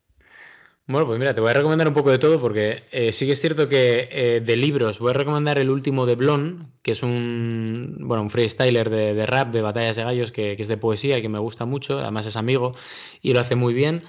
Bueno, 0.86 1.07
pues 1.07 1.17
mira, 1.17 1.34
te 1.34 1.41
voy 1.41 1.49
a 1.49 1.53
recomendar 1.53 1.88
un 1.88 1.95
poco 1.95 2.11
de 2.11 2.19
todo 2.19 2.39
porque 2.39 2.84
eh, 2.91 3.11
sí 3.11 3.26
que 3.26 3.32
es 3.32 3.41
cierto 3.41 3.67
que 3.67 4.07
eh, 4.11 4.39
de 4.45 4.55
libros 4.55 4.99
voy 4.99 5.09
a 5.09 5.13
recomendar 5.13 5.57
el 5.57 5.72
último 5.72 6.05
de 6.05 6.13
Blon, 6.13 6.74
que 6.84 6.91
es 6.91 7.01
un, 7.01 7.97
bueno, 8.01 8.22
un 8.22 8.30
freestyler 8.30 8.91
de, 8.91 9.26
rap, 9.26 9.51
de 9.51 9.63
batallas 9.63 9.95
de 9.95 10.03
gallos, 10.03 10.32
que, 10.32 10.55
que, 10.55 10.61
es 10.61 10.67
de 10.67 10.78
poesía 10.78 11.17
y 11.17 11.24
que 11.24 11.30
me 11.30 11.39
gusta 11.39 11.65
mucho, 11.65 11.97
además 11.97 12.28
es 12.28 12.36
amigo 12.36 12.74
y 13.19 13.34
lo 13.34 13.39
hace 13.39 13.55
muy 13.55 13.74
bien. 13.74 14.03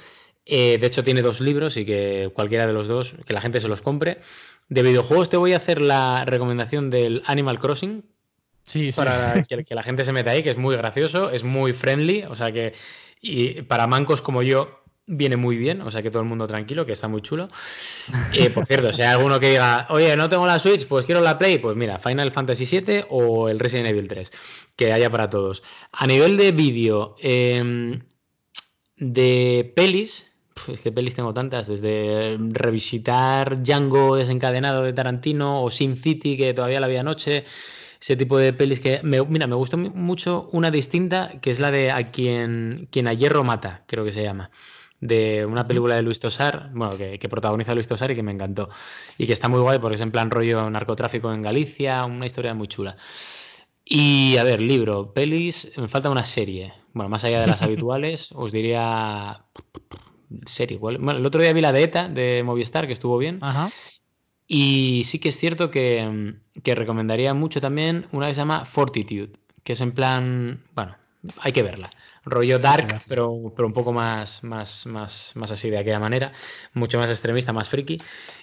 Eh, 0.44 0.78
de 0.78 0.86
hecho, 0.86 1.04
tiene 1.04 1.22
dos 1.22 1.40
libros 1.40 1.76
y 1.76 1.84
que 1.84 2.30
cualquiera 2.34 2.66
de 2.66 2.72
los 2.72 2.88
dos, 2.88 3.14
que 3.26 3.32
la 3.32 3.40
gente 3.40 3.60
se 3.60 3.68
los 3.68 3.82
compre. 3.82 4.20
De 4.68 4.82
videojuegos 4.82 5.28
te 5.28 5.36
voy 5.36 5.52
a 5.52 5.58
hacer 5.58 5.80
la 5.80 6.24
recomendación 6.24 6.90
del 6.90 7.22
Animal 7.26 7.58
Crossing. 7.58 8.04
Sí, 8.64 8.90
para 8.92 9.44
Que, 9.48 9.74
la 9.74 9.82
gente 9.82 10.04
se 10.04 10.12
meta 10.12 10.30
ahí, 10.30 10.42
que 10.42 10.50
es 10.50 10.58
muy 10.58 10.76
gracioso, 10.76 11.30
es 11.30 11.44
muy 11.44 11.72
friendly, 11.72 12.24
o 12.24 12.34
sea 12.34 12.52
que 12.52 12.74
y 13.20 13.62
para 13.62 13.86
mancos 13.86 14.20
como 14.20 14.42
yo 14.42 14.82
viene 15.06 15.36
muy 15.36 15.56
bien, 15.56 15.80
o 15.82 15.90
sea 15.90 16.02
que 16.02 16.10
todo 16.10 16.22
el 16.22 16.28
mundo 16.28 16.46
tranquilo, 16.46 16.86
que 16.86 16.92
está 16.92 17.08
muy 17.08 17.22
chulo. 17.22 17.48
Eh, 18.32 18.50
por 18.50 18.66
cierto, 18.66 18.92
si 18.94 19.02
hay 19.02 19.08
alguno 19.08 19.38
que 19.38 19.50
diga, 19.50 19.86
oye, 19.90 20.16
no 20.16 20.28
tengo 20.28 20.46
la 20.46 20.58
Switch, 20.58 20.86
pues 20.86 21.04
quiero 21.06 21.20
la 21.20 21.38
Play, 21.38 21.58
pues 21.58 21.76
mira, 21.76 21.98
Final 21.98 22.32
Fantasy 22.32 22.64
VII 22.64 23.04
o 23.10 23.48
el 23.48 23.58
Resident 23.58 23.88
Evil 23.88 24.08
3, 24.08 24.32
que 24.74 24.92
haya 24.92 25.10
para 25.10 25.28
todos. 25.28 25.62
A 25.92 26.06
nivel 26.06 26.36
de 26.36 26.52
vídeo, 26.52 27.14
em, 27.20 28.00
de 28.96 29.72
pelis, 29.76 30.31
es 30.68 30.80
que 30.80 30.92
pelis 30.92 31.14
tengo 31.14 31.34
tantas, 31.34 31.66
desde 31.66 32.36
revisitar 32.38 33.62
Django 33.62 34.16
desencadenado 34.16 34.82
de 34.82 34.92
Tarantino 34.92 35.62
o 35.62 35.70
Sin 35.70 35.96
City, 35.96 36.36
que 36.36 36.54
todavía 36.54 36.80
la 36.80 36.88
vi 36.88 36.96
anoche, 36.96 37.44
ese 38.00 38.16
tipo 38.16 38.38
de 38.38 38.52
pelis 38.52 38.80
que, 38.80 39.00
me, 39.02 39.22
mira, 39.22 39.46
me 39.46 39.54
gustó 39.54 39.78
mucho 39.78 40.48
una 40.52 40.70
distinta, 40.70 41.40
que 41.40 41.50
es 41.50 41.60
la 41.60 41.70
de 41.70 41.90
A 41.90 42.10
quien, 42.10 42.88
quien 42.90 43.06
a 43.06 43.12
hierro 43.12 43.44
mata, 43.44 43.84
creo 43.86 44.04
que 44.04 44.12
se 44.12 44.22
llama, 44.22 44.50
de 45.00 45.46
una 45.46 45.66
película 45.66 45.94
de 45.94 46.02
Luis 46.02 46.20
Tosar, 46.20 46.70
bueno, 46.74 46.96
que, 46.96 47.18
que 47.18 47.28
protagoniza 47.28 47.74
Luis 47.74 47.88
Tosar 47.88 48.10
y 48.10 48.14
que 48.14 48.22
me 48.22 48.32
encantó, 48.32 48.70
y 49.18 49.26
que 49.26 49.32
está 49.32 49.48
muy 49.48 49.60
guay 49.60 49.78
porque 49.78 49.96
es 49.96 50.00
en 50.00 50.10
plan 50.10 50.30
rollo 50.30 50.68
narcotráfico 50.70 51.32
en 51.32 51.42
Galicia, 51.42 52.04
una 52.04 52.26
historia 52.26 52.54
muy 52.54 52.68
chula. 52.68 52.96
Y 53.84 54.36
a 54.36 54.44
ver, 54.44 54.60
libro, 54.60 55.12
pelis, 55.12 55.72
me 55.76 55.88
falta 55.88 56.08
una 56.08 56.24
serie. 56.24 56.72
Bueno, 56.92 57.08
más 57.08 57.24
allá 57.24 57.40
de 57.40 57.46
las 57.46 57.62
habituales, 57.62 58.32
os 58.32 58.52
diría 58.52 59.44
serie. 60.46 60.78
Bueno, 60.78 61.12
el 61.12 61.26
otro 61.26 61.40
día 61.42 61.52
vi 61.52 61.60
la 61.60 61.72
de 61.72 61.82
ETA 61.82 62.08
de 62.08 62.42
Movistar, 62.42 62.86
que 62.86 62.92
estuvo 62.92 63.18
bien. 63.18 63.40
Y 64.46 65.04
sí 65.04 65.18
que 65.18 65.30
es 65.30 65.38
cierto 65.38 65.70
que, 65.70 66.34
recomendaría 66.62 67.32
mucho 67.34 67.60
también 67.60 68.06
una 68.12 68.28
que 68.28 68.34
se 68.34 68.40
llama 68.40 68.66
Fortitude, 68.66 69.32
que 69.64 69.72
es 69.72 69.80
en 69.80 69.92
plan, 69.92 70.62
bueno, 70.74 70.96
hay 71.40 71.52
que 71.52 71.62
verla. 71.62 71.90
Rollo 72.24 72.60
dark, 72.60 73.02
pero, 73.08 73.52
pero 73.56 73.66
un 73.66 73.72
poco 73.72 73.92
más, 73.92 74.44
más, 74.44 74.86
más, 74.86 75.32
más 75.34 75.50
así 75.50 75.70
de 75.70 75.78
aquella 75.78 75.98
manera, 75.98 76.32
mucho 76.74 76.98
más 76.98 77.10
extremista, 77.10 77.52
más 77.52 77.68
friki. 77.68 78.00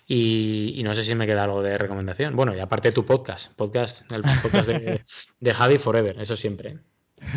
Y, 0.08 0.82
no 0.84 0.96
sé 0.96 1.04
si 1.04 1.16
me 1.16 1.28
queda 1.28 1.44
algo 1.44 1.62
de 1.62 1.78
recomendación. 1.78 2.36
Bueno, 2.36 2.56
y 2.56 2.60
aparte 2.60 2.92
tu 2.92 3.06
podcast, 3.06 3.54
podcast, 3.54 4.12
el 4.12 4.24
podcast 4.42 4.68
de, 4.68 5.04
de 5.40 5.54
Javi 5.54 5.78
Forever, 5.78 6.20
eso 6.20 6.36
siempre. 6.36 6.80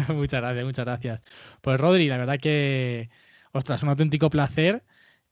muchas 0.08 0.40
gracias, 0.40 0.64
muchas 0.64 0.84
gracias. 0.86 1.20
Pues 1.60 1.78
Rodri, 1.78 2.08
la 2.08 2.16
verdad 2.16 2.38
que 2.40 3.10
ostras, 3.52 3.82
un 3.82 3.90
auténtico 3.90 4.30
placer. 4.30 4.84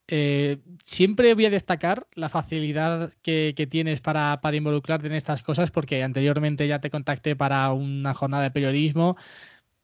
eh, 0.09 0.59
siempre 0.85 1.35
voy 1.35 1.47
a 1.47 1.51
destacar 1.51 2.07
la 2.15 2.29
facilidad 2.29 3.13
que, 3.23 3.55
tienes 3.71 4.01
para, 4.01 4.41
involucrarte 4.53 5.07
en 5.09 5.15
estas 5.15 5.43
cosas, 5.43 5.71
porque 5.71 6.03
anteriormente 6.03 6.67
ya 6.69 6.81
te 6.81 6.91
contacté 6.91 7.37
para 7.37 7.73
una 7.73 8.15
jornada 8.15 8.45
de 8.45 8.51
periodismo. 8.51 9.17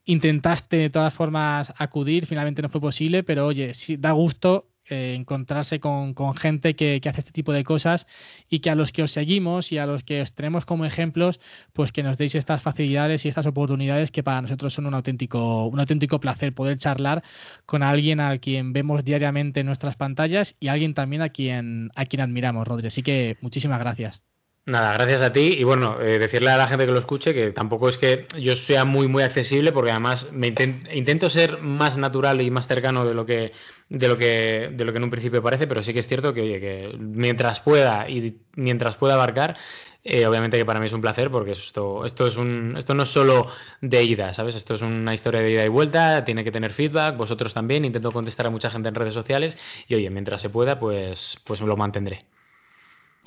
Intentaste 0.05 0.77
de 0.77 0.89
todas 0.89 1.13
formas 1.13 1.73
acudir, 1.77 2.25
finalmente 2.27 2.61
no 2.61 2.69
fue 2.69 2.81
posible, 2.81 3.23
pero 3.23 3.47
oye, 3.47 3.73
sí, 3.73 3.97
da 3.97 4.11
gusto 4.13 4.69
eh, 4.89 5.15
encontrarse 5.15 5.79
con, 5.79 6.15
gente 6.35 6.75
que, 6.75 7.01
hace 7.05 7.19
este 7.19 7.31
tipo 7.31 7.53
de 7.53 7.63
cosas 7.63 8.07
y 8.49 8.59
que 8.59 8.69
a 8.69 8.75
los 8.75 8.91
que 8.91 9.03
os 9.03 9.11
seguimos 9.11 9.71
y 9.71 9.77
a 9.77 9.85
los 9.85 10.03
que 10.03 10.21
os 10.21 10.33
tenemos 10.33 10.65
como 10.65 10.85
ejemplos, 10.85 11.39
pues 11.73 11.91
que 11.91 12.03
nos 12.03 12.17
deis 12.17 12.35
estas 12.35 12.61
facilidades 12.61 13.25
y 13.25 13.29
estas 13.29 13.45
oportunidades 13.45 14.11
que 14.11 14.23
para 14.23 14.41
nosotros 14.41 14.73
son 14.73 14.85
un 14.85 14.93
auténtico, 14.93 15.67
un 15.67 15.79
auténtico 15.79 16.19
placer 16.19 16.53
poder 16.53 16.77
charlar 16.77 17.23
con 17.65 17.83
alguien 17.83 18.19
a 18.19 18.37
quien 18.37 18.73
vemos 18.73 19.03
diariamente 19.03 19.61
en 19.61 19.65
nuestras 19.65 19.95
pantallas 19.95 20.55
y 20.59 20.67
alguien 20.69 20.93
también 20.93 21.21
a 21.21 21.29
quien, 21.29 21.91
a 21.95 22.05
quien 22.05 22.21
admiramos, 22.21 22.67
Rodri. 22.67 22.87
Así 22.87 23.03
que 23.03 23.37
muchísimas 23.41 23.79
gracias. 23.79 24.36
Nada, 24.67 24.91
gracias 24.95 25.21
a 25.21 25.31
ti. 25.31 25.55
Y 25.57 25.63
bueno, 25.63 26.01
eh, 26.01 26.19
decirle 26.19 26.49
a 26.49 26.57
la 26.57 26.67
gente 26.67 26.85
que 26.85 26.91
lo 26.91 26.97
escuche 26.99 27.33
que 27.33 27.51
tampoco 27.51 27.87
es 27.87 27.97
que 27.97 28.27
yo 28.37 28.53
sea 28.57 28.83
muy, 28.83 29.07
muy 29.07 29.23
accesible, 29.23 29.71
porque 29.71 29.91
además 29.91 30.27
me 30.33 30.53
intento 30.93 31.29
ser 31.29 31.61
más 31.61 31.97
natural 31.97 32.41
y 32.41 32.51
más 32.51 32.67
cercano 32.67 33.05
de 33.05 33.13
lo 33.13 33.25
que, 33.25 33.53
de 33.87 34.07
lo 34.09 34.17
que, 34.17 34.69
de 34.73 34.83
lo 34.83 34.91
que 34.91 34.97
en 34.97 35.05
un 35.05 35.09
principio 35.09 35.41
parece, 35.41 35.67
pero 35.67 35.81
sí 35.83 35.93
que 35.93 35.99
es 36.01 36.07
cierto 36.07 36.33
que, 36.33 36.41
oye, 36.41 36.59
que 36.59 36.97
mientras 36.99 37.61
pueda 37.61 38.09
y 38.09 38.41
mientras 38.55 38.97
pueda 38.97 39.13
abarcar, 39.13 39.57
eh, 40.03 40.25
obviamente 40.27 40.57
que 40.57 40.65
para 40.65 40.81
mí 40.81 40.87
es 40.87 40.93
un 40.93 41.01
placer, 41.01 41.31
porque 41.31 41.51
esto, 41.51 42.05
esto 42.05 42.27
es 42.27 42.35
un, 42.35 42.75
esto 42.77 42.93
no 42.93 43.03
es 43.03 43.09
solo 43.09 43.47
de 43.79 44.03
ida, 44.03 44.33
¿sabes? 44.33 44.55
Esto 44.55 44.75
es 44.75 44.81
una 44.81 45.13
historia 45.13 45.39
de 45.39 45.51
ida 45.51 45.65
y 45.65 45.69
vuelta, 45.69 46.25
tiene 46.25 46.43
que 46.43 46.51
tener 46.51 46.73
feedback, 46.73 47.15
vosotros 47.15 47.53
también, 47.53 47.85
intento 47.85 48.11
contestar 48.11 48.47
a 48.47 48.49
mucha 48.49 48.69
gente 48.69 48.89
en 48.89 48.95
redes 48.95 49.13
sociales, 49.13 49.57
y 49.87 49.95
oye, 49.95 50.09
mientras 50.09 50.41
se 50.41 50.49
pueda, 50.49 50.77
pues, 50.77 51.37
pues 51.45 51.61
lo 51.61 51.77
mantendré. 51.77 52.19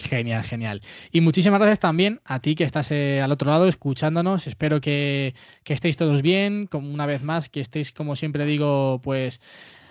Genial, 0.00 0.42
genial. 0.44 0.80
Y 1.12 1.20
muchísimas 1.20 1.60
gracias 1.60 1.80
también 1.80 2.20
a 2.24 2.40
ti 2.40 2.54
que 2.54 2.64
estás 2.64 2.90
eh, 2.90 3.20
al 3.20 3.32
otro 3.32 3.50
lado 3.50 3.68
escuchándonos. 3.68 4.46
Espero 4.46 4.80
que, 4.80 5.34
estéis 5.64 5.96
todos 5.96 6.22
bien, 6.22 6.66
como 6.66 6.92
una 6.92 7.06
vez 7.06 7.22
más, 7.22 7.48
que 7.48 7.60
estéis, 7.60 7.92
como 7.92 8.16
siempre 8.16 8.46
digo, 8.46 9.00
pues 9.02 9.40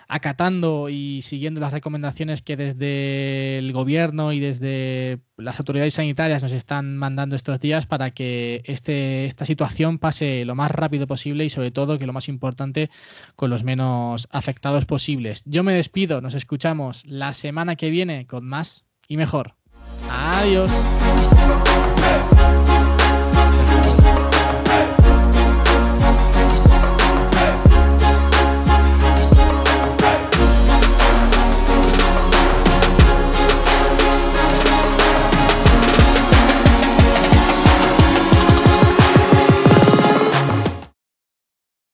acatando 0.08 0.88
y 0.88 1.22
siguiendo 1.22 1.60
las 1.60 1.72
recomendaciones 1.72 2.42
que 2.42 2.56
desde 2.56 3.58
el 3.58 3.72
gobierno 3.72 4.32
y 4.32 4.40
desde 4.40 5.20
las 5.36 5.60
autoridades 5.60 5.94
sanitarias 5.94 6.42
nos 6.42 6.50
están 6.50 6.96
mandando 6.96 7.36
estos 7.36 7.60
días 7.60 7.86
para 7.86 8.10
que 8.10 8.62
este, 8.64 9.26
esta 9.26 9.46
situación 9.46 10.00
pase 10.00 10.44
lo 10.44 10.56
más 10.56 10.72
rápido 10.72 11.06
posible 11.06 11.44
y 11.44 11.50
sobre 11.50 11.70
todo 11.70 11.96
que 11.96 12.06
lo 12.06 12.12
más 12.12 12.28
importante 12.28 12.90
con 13.36 13.50
los 13.50 13.62
menos 13.62 14.26
afectados 14.32 14.84
posibles. 14.84 15.44
Yo 15.46 15.62
me 15.62 15.74
despido, 15.74 16.20
nos 16.20 16.34
escuchamos 16.34 17.06
la 17.06 17.32
semana 17.32 17.76
que 17.76 17.90
viene 17.90 18.26
con 18.26 18.44
más 18.44 18.86
y 19.06 19.16
mejor. 19.16 19.59
Adiós. 20.08 20.70